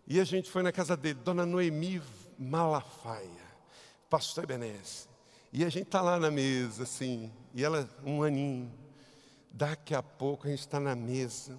e 0.08 0.22
a 0.22 0.24
gente 0.24 0.50
foi 0.50 0.64
na 0.64 0.72
casa 0.72 0.96
dele, 0.96 1.20
Dona 1.22 1.46
Noemi 1.46 2.02
Malafaia, 2.40 3.46
pastor 4.10 4.46
Ebenezer. 4.46 5.10
E 5.52 5.66
a 5.66 5.70
gente 5.70 5.88
está 5.88 6.02
lá 6.02 6.18
na 6.18 6.32
mesa, 6.32 6.84
assim, 6.84 7.30
e 7.54 7.64
ela, 7.64 7.90
um 8.06 8.24
aninho, 8.24 8.72
Daqui 9.58 9.96
a 9.96 10.04
pouco 10.04 10.46
a 10.46 10.52
gente 10.52 10.60
está 10.60 10.80
na 10.80 10.96
mesa 10.96 11.58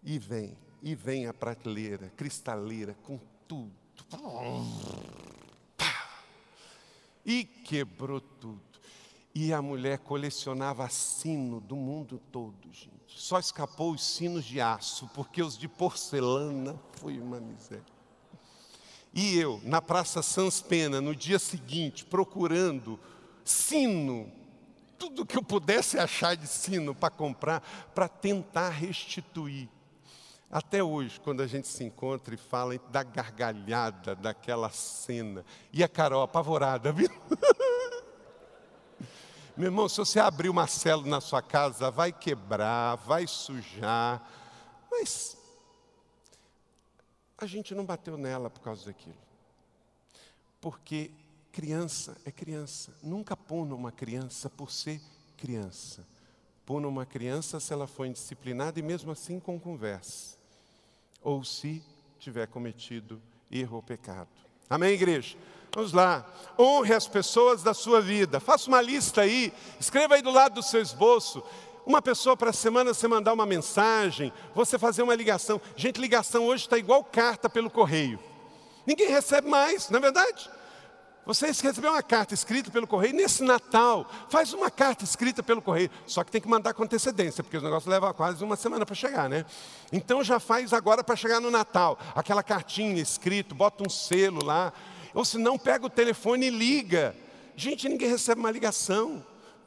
e 0.00 0.16
vem, 0.16 0.56
e 0.80 0.94
vem 0.94 1.26
a 1.26 1.34
prateleira 1.34 2.08
cristaleira 2.16 2.94
com 3.02 3.18
tudo. 3.48 3.72
E 7.26 7.42
quebrou 7.42 8.20
tudo. 8.20 8.62
E 9.34 9.52
a 9.52 9.60
mulher 9.60 9.98
colecionava 9.98 10.88
sino 10.88 11.60
do 11.60 11.74
mundo 11.74 12.22
todo, 12.30 12.72
gente. 12.72 12.92
Só 13.08 13.40
escapou 13.40 13.90
os 13.90 14.06
sinos 14.06 14.44
de 14.44 14.60
aço, 14.60 15.10
porque 15.12 15.42
os 15.42 15.58
de 15.58 15.66
porcelana 15.66 16.78
foi 16.92 17.18
uma 17.18 17.40
miséria. 17.40 17.82
E 19.12 19.36
eu, 19.36 19.60
na 19.64 19.82
Praça 19.82 20.22
Sans 20.22 20.62
Pena, 20.62 21.00
no 21.00 21.16
dia 21.16 21.40
seguinte, 21.40 22.04
procurando 22.04 23.00
sino 23.44 24.30
tudo 25.00 25.24
que 25.24 25.38
eu 25.38 25.42
pudesse 25.42 25.98
achar 25.98 26.36
de 26.36 26.46
sino 26.46 26.94
para 26.94 27.08
comprar, 27.08 27.62
para 27.94 28.06
tentar 28.06 28.68
restituir. 28.68 29.66
Até 30.50 30.84
hoje, 30.84 31.18
quando 31.18 31.40
a 31.40 31.46
gente 31.46 31.66
se 31.66 31.82
encontra 31.82 32.34
e 32.34 32.36
fala 32.36 32.78
da 32.90 33.02
gargalhada 33.02 34.14
daquela 34.14 34.68
cena, 34.68 35.42
e 35.72 35.82
a 35.82 35.88
Carol 35.88 36.22
apavorada, 36.22 36.92
viu? 36.92 37.08
Meu 39.56 39.68
irmão, 39.68 39.88
se 39.88 39.96
você 39.96 40.20
abrir 40.20 40.50
uma 40.50 40.66
célula 40.66 41.08
na 41.08 41.20
sua 41.20 41.40
casa, 41.40 41.90
vai 41.90 42.12
quebrar, 42.12 42.96
vai 42.96 43.26
sujar, 43.26 44.22
mas 44.90 45.34
a 47.38 47.46
gente 47.46 47.74
não 47.74 47.86
bateu 47.86 48.18
nela 48.18 48.50
por 48.50 48.60
causa 48.60 48.84
daquilo. 48.84 49.16
Porque 50.60 51.10
Criança 51.52 52.16
é 52.24 52.30
criança. 52.30 52.92
Nunca 53.02 53.36
puna 53.36 53.74
uma 53.74 53.90
criança 53.90 54.48
por 54.48 54.70
ser 54.70 55.00
criança. 55.36 56.06
Puna 56.64 56.86
uma 56.86 57.04
criança 57.04 57.58
se 57.58 57.72
ela 57.72 57.86
for 57.86 58.06
indisciplinada 58.06 58.78
e 58.78 58.82
mesmo 58.82 59.10
assim 59.10 59.40
com 59.40 59.58
conversa. 59.58 60.36
Ou 61.22 61.42
se 61.42 61.82
tiver 62.18 62.46
cometido 62.46 63.20
erro 63.50 63.76
ou 63.76 63.82
pecado. 63.82 64.28
Amém, 64.68 64.92
igreja? 64.92 65.36
Vamos 65.74 65.92
lá. 65.92 66.24
Honre 66.58 66.94
as 66.94 67.08
pessoas 67.08 67.62
da 67.62 67.74
sua 67.74 68.00
vida. 68.00 68.38
Faça 68.38 68.68
uma 68.68 68.80
lista 68.80 69.22
aí. 69.22 69.52
Escreva 69.80 70.14
aí 70.14 70.22
do 70.22 70.30
lado 70.30 70.54
do 70.54 70.62
seu 70.62 70.80
esboço. 70.80 71.42
Uma 71.84 72.00
pessoa 72.00 72.36
para 72.36 72.50
a 72.50 72.52
semana 72.52 72.94
você 72.94 73.08
mandar 73.08 73.32
uma 73.32 73.46
mensagem, 73.46 74.32
você 74.54 74.78
fazer 74.78 75.02
uma 75.02 75.14
ligação. 75.14 75.60
Gente, 75.74 76.00
ligação 76.00 76.46
hoje 76.46 76.64
está 76.64 76.78
igual 76.78 77.02
carta 77.02 77.50
pelo 77.50 77.70
correio. 77.70 78.20
Ninguém 78.86 79.08
recebe 79.08 79.48
mais, 79.48 79.90
não 79.90 79.98
é 79.98 80.02
verdade? 80.02 80.50
Você 81.26 81.46
recebeu 81.46 81.92
uma 81.92 82.02
carta 82.02 82.34
escrita 82.34 82.70
pelo 82.70 82.86
correio 82.86 83.14
nesse 83.14 83.44
Natal, 83.44 84.10
faz 84.28 84.52
uma 84.52 84.70
carta 84.70 85.04
escrita 85.04 85.42
pelo 85.42 85.60
correio, 85.60 85.90
só 86.06 86.24
que 86.24 86.30
tem 86.30 86.40
que 86.40 86.48
mandar 86.48 86.72
com 86.74 86.82
antecedência, 86.82 87.44
porque 87.44 87.58
o 87.58 87.60
negócio 87.60 87.90
leva 87.90 88.12
quase 88.14 88.42
uma 88.42 88.56
semana 88.56 88.86
para 88.86 88.94
chegar, 88.94 89.28
né? 89.28 89.44
Então 89.92 90.24
já 90.24 90.40
faz 90.40 90.72
agora 90.72 91.04
para 91.04 91.14
chegar 91.14 91.38
no 91.38 91.50
Natal, 91.50 91.98
aquela 92.14 92.42
cartinha 92.42 93.00
escrita, 93.00 93.54
bota 93.54 93.84
um 93.86 93.90
selo 93.90 94.42
lá, 94.42 94.72
ou 95.14 95.24
se 95.24 95.38
não 95.38 95.58
pega 95.58 95.86
o 95.86 95.90
telefone 95.90 96.46
e 96.46 96.50
liga. 96.50 97.14
Gente, 97.54 97.88
ninguém 97.88 98.08
recebe 98.08 98.40
uma 98.40 98.50
ligação. 98.50 99.24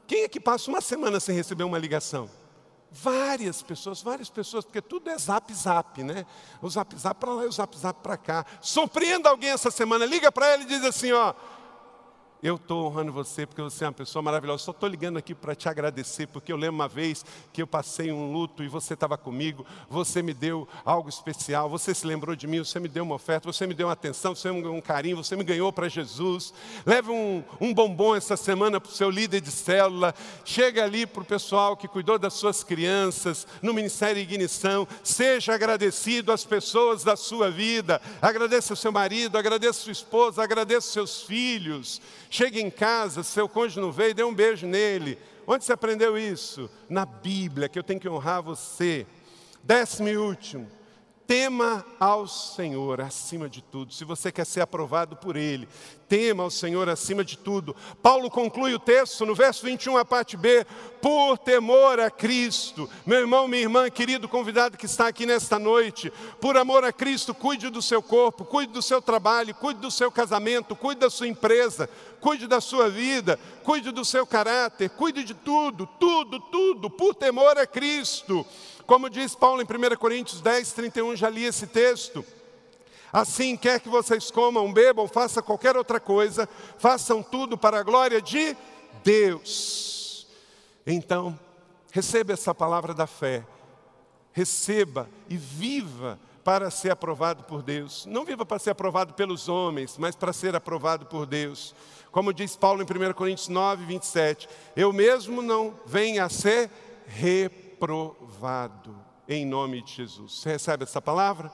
Quem 0.08 0.24
é 0.24 0.28
que 0.28 0.40
passa 0.40 0.70
uma 0.70 0.82
semana 0.82 1.20
sem 1.20 1.36
receber 1.36 1.64
uma 1.64 1.78
ligação? 1.78 2.30
Várias 2.96 3.64
pessoas, 3.64 4.04
várias 4.04 4.30
pessoas, 4.30 4.64
porque 4.64 4.80
tudo 4.80 5.10
é 5.10 5.18
zap 5.18 5.52
zap, 5.52 6.04
né? 6.04 6.28
O 6.62 6.70
zap 6.70 6.96
zap 6.96 7.20
para 7.20 7.34
lá 7.34 7.44
e 7.44 7.48
o 7.48 7.52
zap 7.52 7.76
zap 7.76 8.00
para 8.04 8.16
cá. 8.16 8.46
Surpreenda 8.62 9.30
alguém 9.30 9.50
essa 9.50 9.72
semana, 9.72 10.06
liga 10.06 10.32
para 10.32 10.54
ele 10.54 10.64
e 10.64 10.68
diz 10.68 10.84
assim: 10.84 11.12
ó, 11.12 11.34
eu 12.44 12.56
estou 12.56 12.86
honrando 12.86 13.14
você 13.14 13.46
porque 13.46 13.62
você 13.62 13.86
é 13.86 13.88
uma 13.88 13.94
pessoa 13.94 14.22
maravilhosa. 14.22 14.66
Só 14.66 14.72
estou 14.72 14.90
ligando 14.90 15.16
aqui 15.16 15.34
para 15.34 15.56
te 15.56 15.70
agradecer, 15.70 16.28
porque 16.28 16.52
eu 16.52 16.58
lembro 16.58 16.76
uma 16.76 16.90
vez 16.90 17.26
que 17.54 17.62
eu 17.62 17.68
passei 17.68 18.12
um 18.12 18.34
luto 18.34 18.62
e 18.62 18.68
você 18.68 18.96
estava 18.96 19.18
comigo, 19.18 19.66
você 19.90 20.22
me 20.22 20.34
deu 20.34 20.68
algo 20.84 21.08
especial, 21.08 21.70
você 21.70 21.96
se 21.96 22.06
lembrou 22.06 22.36
de 22.36 22.46
mim, 22.46 22.60
você 22.60 22.82
me 22.82 22.90
deu 22.90 23.06
uma 23.06 23.16
oferta, 23.16 23.50
você 23.50 23.66
me 23.66 23.74
deu 23.74 23.88
uma 23.88 23.94
atenção, 23.94 24.36
você 24.36 24.52
me 24.52 24.62
deu 24.62 24.74
um 24.74 24.82
carinho, 24.82 25.16
você 25.16 25.38
me 25.38 25.44
ganhou 25.46 25.72
para 25.72 25.88
Jesus. 25.88 26.54
Leve 26.86 27.12
um, 27.12 27.42
um 27.62 27.74
bombom 27.74 28.14
essa 28.14 28.36
semana 28.36 28.82
para 28.82 28.90
o 28.90 28.94
seu 28.94 29.10
líder 29.10 29.40
de 29.40 29.52
célula, 29.52 30.14
chega 30.44 30.84
ali 30.84 31.06
para 31.06 31.22
o 31.22 31.26
pessoal 31.26 31.78
que 31.78 31.88
cuidou 31.88 32.20
das 32.20 32.34
suas 32.34 32.62
crianças, 32.62 33.48
no 33.62 33.74
Ministério 33.74 34.22
Ignição, 34.22 34.86
seja 35.02 35.54
agradecido 35.54 36.34
às 36.34 36.44
pessoas 36.44 37.06
da 37.06 37.16
sua 37.16 37.50
vida, 37.50 38.02
agradeça 38.22 38.74
o 38.74 38.78
seu 38.78 38.92
marido, 38.92 39.38
agradeça 39.38 39.80
sua 39.80 39.94
esposa, 39.94 40.44
agradeça 40.44 40.92
seus 40.92 41.22
filhos. 41.22 42.02
Chega 42.34 42.60
em 42.60 42.72
casa, 42.72 43.22
seu 43.22 43.48
cônjuge 43.48 43.80
não 43.80 43.92
veio, 43.92 44.16
dê 44.16 44.24
um 44.24 44.34
beijo 44.34 44.66
nele. 44.66 45.20
Onde 45.46 45.64
você 45.64 45.72
aprendeu 45.72 46.18
isso? 46.18 46.68
Na 46.90 47.06
Bíblia, 47.06 47.70
que 47.70 47.78
eu 47.78 47.84
tenho 47.84 48.00
que 48.00 48.10
honrar 48.10 48.42
você. 48.42 49.06
Décimo 49.64 50.10
e 50.10 50.18
último. 50.18 50.68
Tema 51.28 51.86
ao 52.00 52.28
Senhor 52.28 53.00
acima 53.02 53.48
de 53.48 53.62
tudo. 53.62 53.94
Se 53.94 54.04
você 54.04 54.32
quer 54.32 54.46
ser 54.46 54.62
aprovado 54.62 55.16
por 55.16 55.38
Ele, 55.38 55.70
tema 56.10 56.44
ao 56.44 56.52
Senhor 56.52 56.90
acima 56.90 57.24
de 57.24 57.38
tudo. 57.38 57.76
Paulo 58.02 58.30
conclui 58.30 58.74
o 58.74 58.80
texto 58.80 59.26
no 59.26 59.34
verso 59.34 59.66
21, 59.66 59.98
a 59.98 60.04
parte 60.04 60.36
B, 60.36 60.66
por 61.02 61.38
temor 61.38 62.00
a 62.00 62.12
Cristo. 62.12 62.90
Meu 63.06 63.20
irmão, 63.20 63.48
minha 63.48 63.62
irmã, 63.62 63.90
querido 63.90 64.28
convidado 64.28 64.78
que 64.78 64.86
está 64.86 65.08
aqui 65.08 65.26
nesta 65.26 65.58
noite, 65.58 66.12
por 66.42 66.58
amor 66.58 66.84
a 66.84 66.92
Cristo, 66.92 67.34
cuide 67.34 67.70
do 67.70 67.82
seu 67.82 68.02
corpo, 68.02 68.44
cuide 68.44 68.74
do 68.74 68.82
seu 68.82 69.02
trabalho, 69.02 69.56
cuide 69.56 69.80
do 69.80 69.90
seu 69.90 70.12
casamento, 70.12 70.76
cuide 70.76 71.02
da 71.02 71.10
sua 71.10 71.28
empresa, 71.28 71.90
cuide 72.24 72.48
da 72.48 72.62
sua 72.62 72.90
vida, 72.90 73.38
cuide 73.66 73.92
do 73.92 74.06
seu 74.06 74.26
caráter, 74.26 74.90
cuide 74.92 75.26
de 75.26 75.34
tudo, 75.34 75.86
tudo, 76.00 76.40
tudo, 76.40 76.90
por 76.90 77.14
temor 77.14 77.58
a 77.58 77.68
Cristo. 77.68 78.48
Como 78.86 79.10
diz 79.10 79.36
Paulo 79.36 79.62
em 79.62 79.66
1 79.66 79.98
Coríntios 79.98 80.40
10, 80.40 80.72
31, 80.72 81.18
já 81.18 81.30
li 81.30 81.44
esse 81.44 81.68
texto. 81.68 82.26
Assim, 83.12 83.58
quer 83.58 83.82
que 83.82 83.90
vocês 83.90 84.32
comam, 84.32 84.72
bebam, 84.72 85.06
façam 85.06 85.44
qualquer 85.44 85.76
outra 85.76 86.00
coisa, 86.00 86.48
façam 86.78 87.22
tudo 87.22 87.58
para 87.58 87.80
a 87.80 87.84
glória 87.84 88.22
de 88.22 88.56
Deus. 89.04 90.26
Então, 90.88 91.38
receba 91.92 92.32
essa 92.32 92.56
palavra 92.56 92.94
da 92.94 93.06
fé, 93.06 93.46
receba 94.32 95.10
e 95.30 95.36
viva 95.36 96.18
para 96.44 96.70
ser 96.70 96.92
aprovado 96.92 97.44
por 97.44 97.62
Deus. 97.62 98.06
Não 98.06 98.26
viva 98.26 98.46
para 98.46 98.60
ser 98.60 98.72
aprovado 98.72 99.14
pelos 99.14 99.48
homens, 99.48 99.98
mas 99.98 100.16
para 100.16 100.34
ser 100.34 100.56
aprovado 100.56 101.06
por 101.06 101.26
Deus. 101.26 101.74
Como 102.14 102.32
diz 102.32 102.56
Paulo 102.56 102.84
em 102.84 102.86
1 102.86 103.14
Coríntios 103.14 103.50
9, 103.50 103.86
27, 103.86 104.48
eu 104.76 104.94
mesmo 104.94 105.42
não 105.42 105.74
venho 105.84 106.24
a 106.24 106.30
ser 106.30 106.70
reprovado 107.08 108.96
em 109.28 109.44
nome 109.44 109.82
de 109.82 109.94
Jesus. 109.94 110.34
Você 110.34 110.52
recebe 110.52 110.84
essa 110.84 111.02
palavra? 111.02 111.52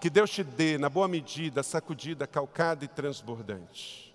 Que 0.00 0.08
Deus 0.08 0.30
te 0.30 0.42
dê, 0.42 0.78
na 0.78 0.88
boa 0.88 1.06
medida, 1.06 1.62
sacudida, 1.62 2.26
calcada 2.26 2.82
e 2.82 2.88
transbordante. 2.88 4.14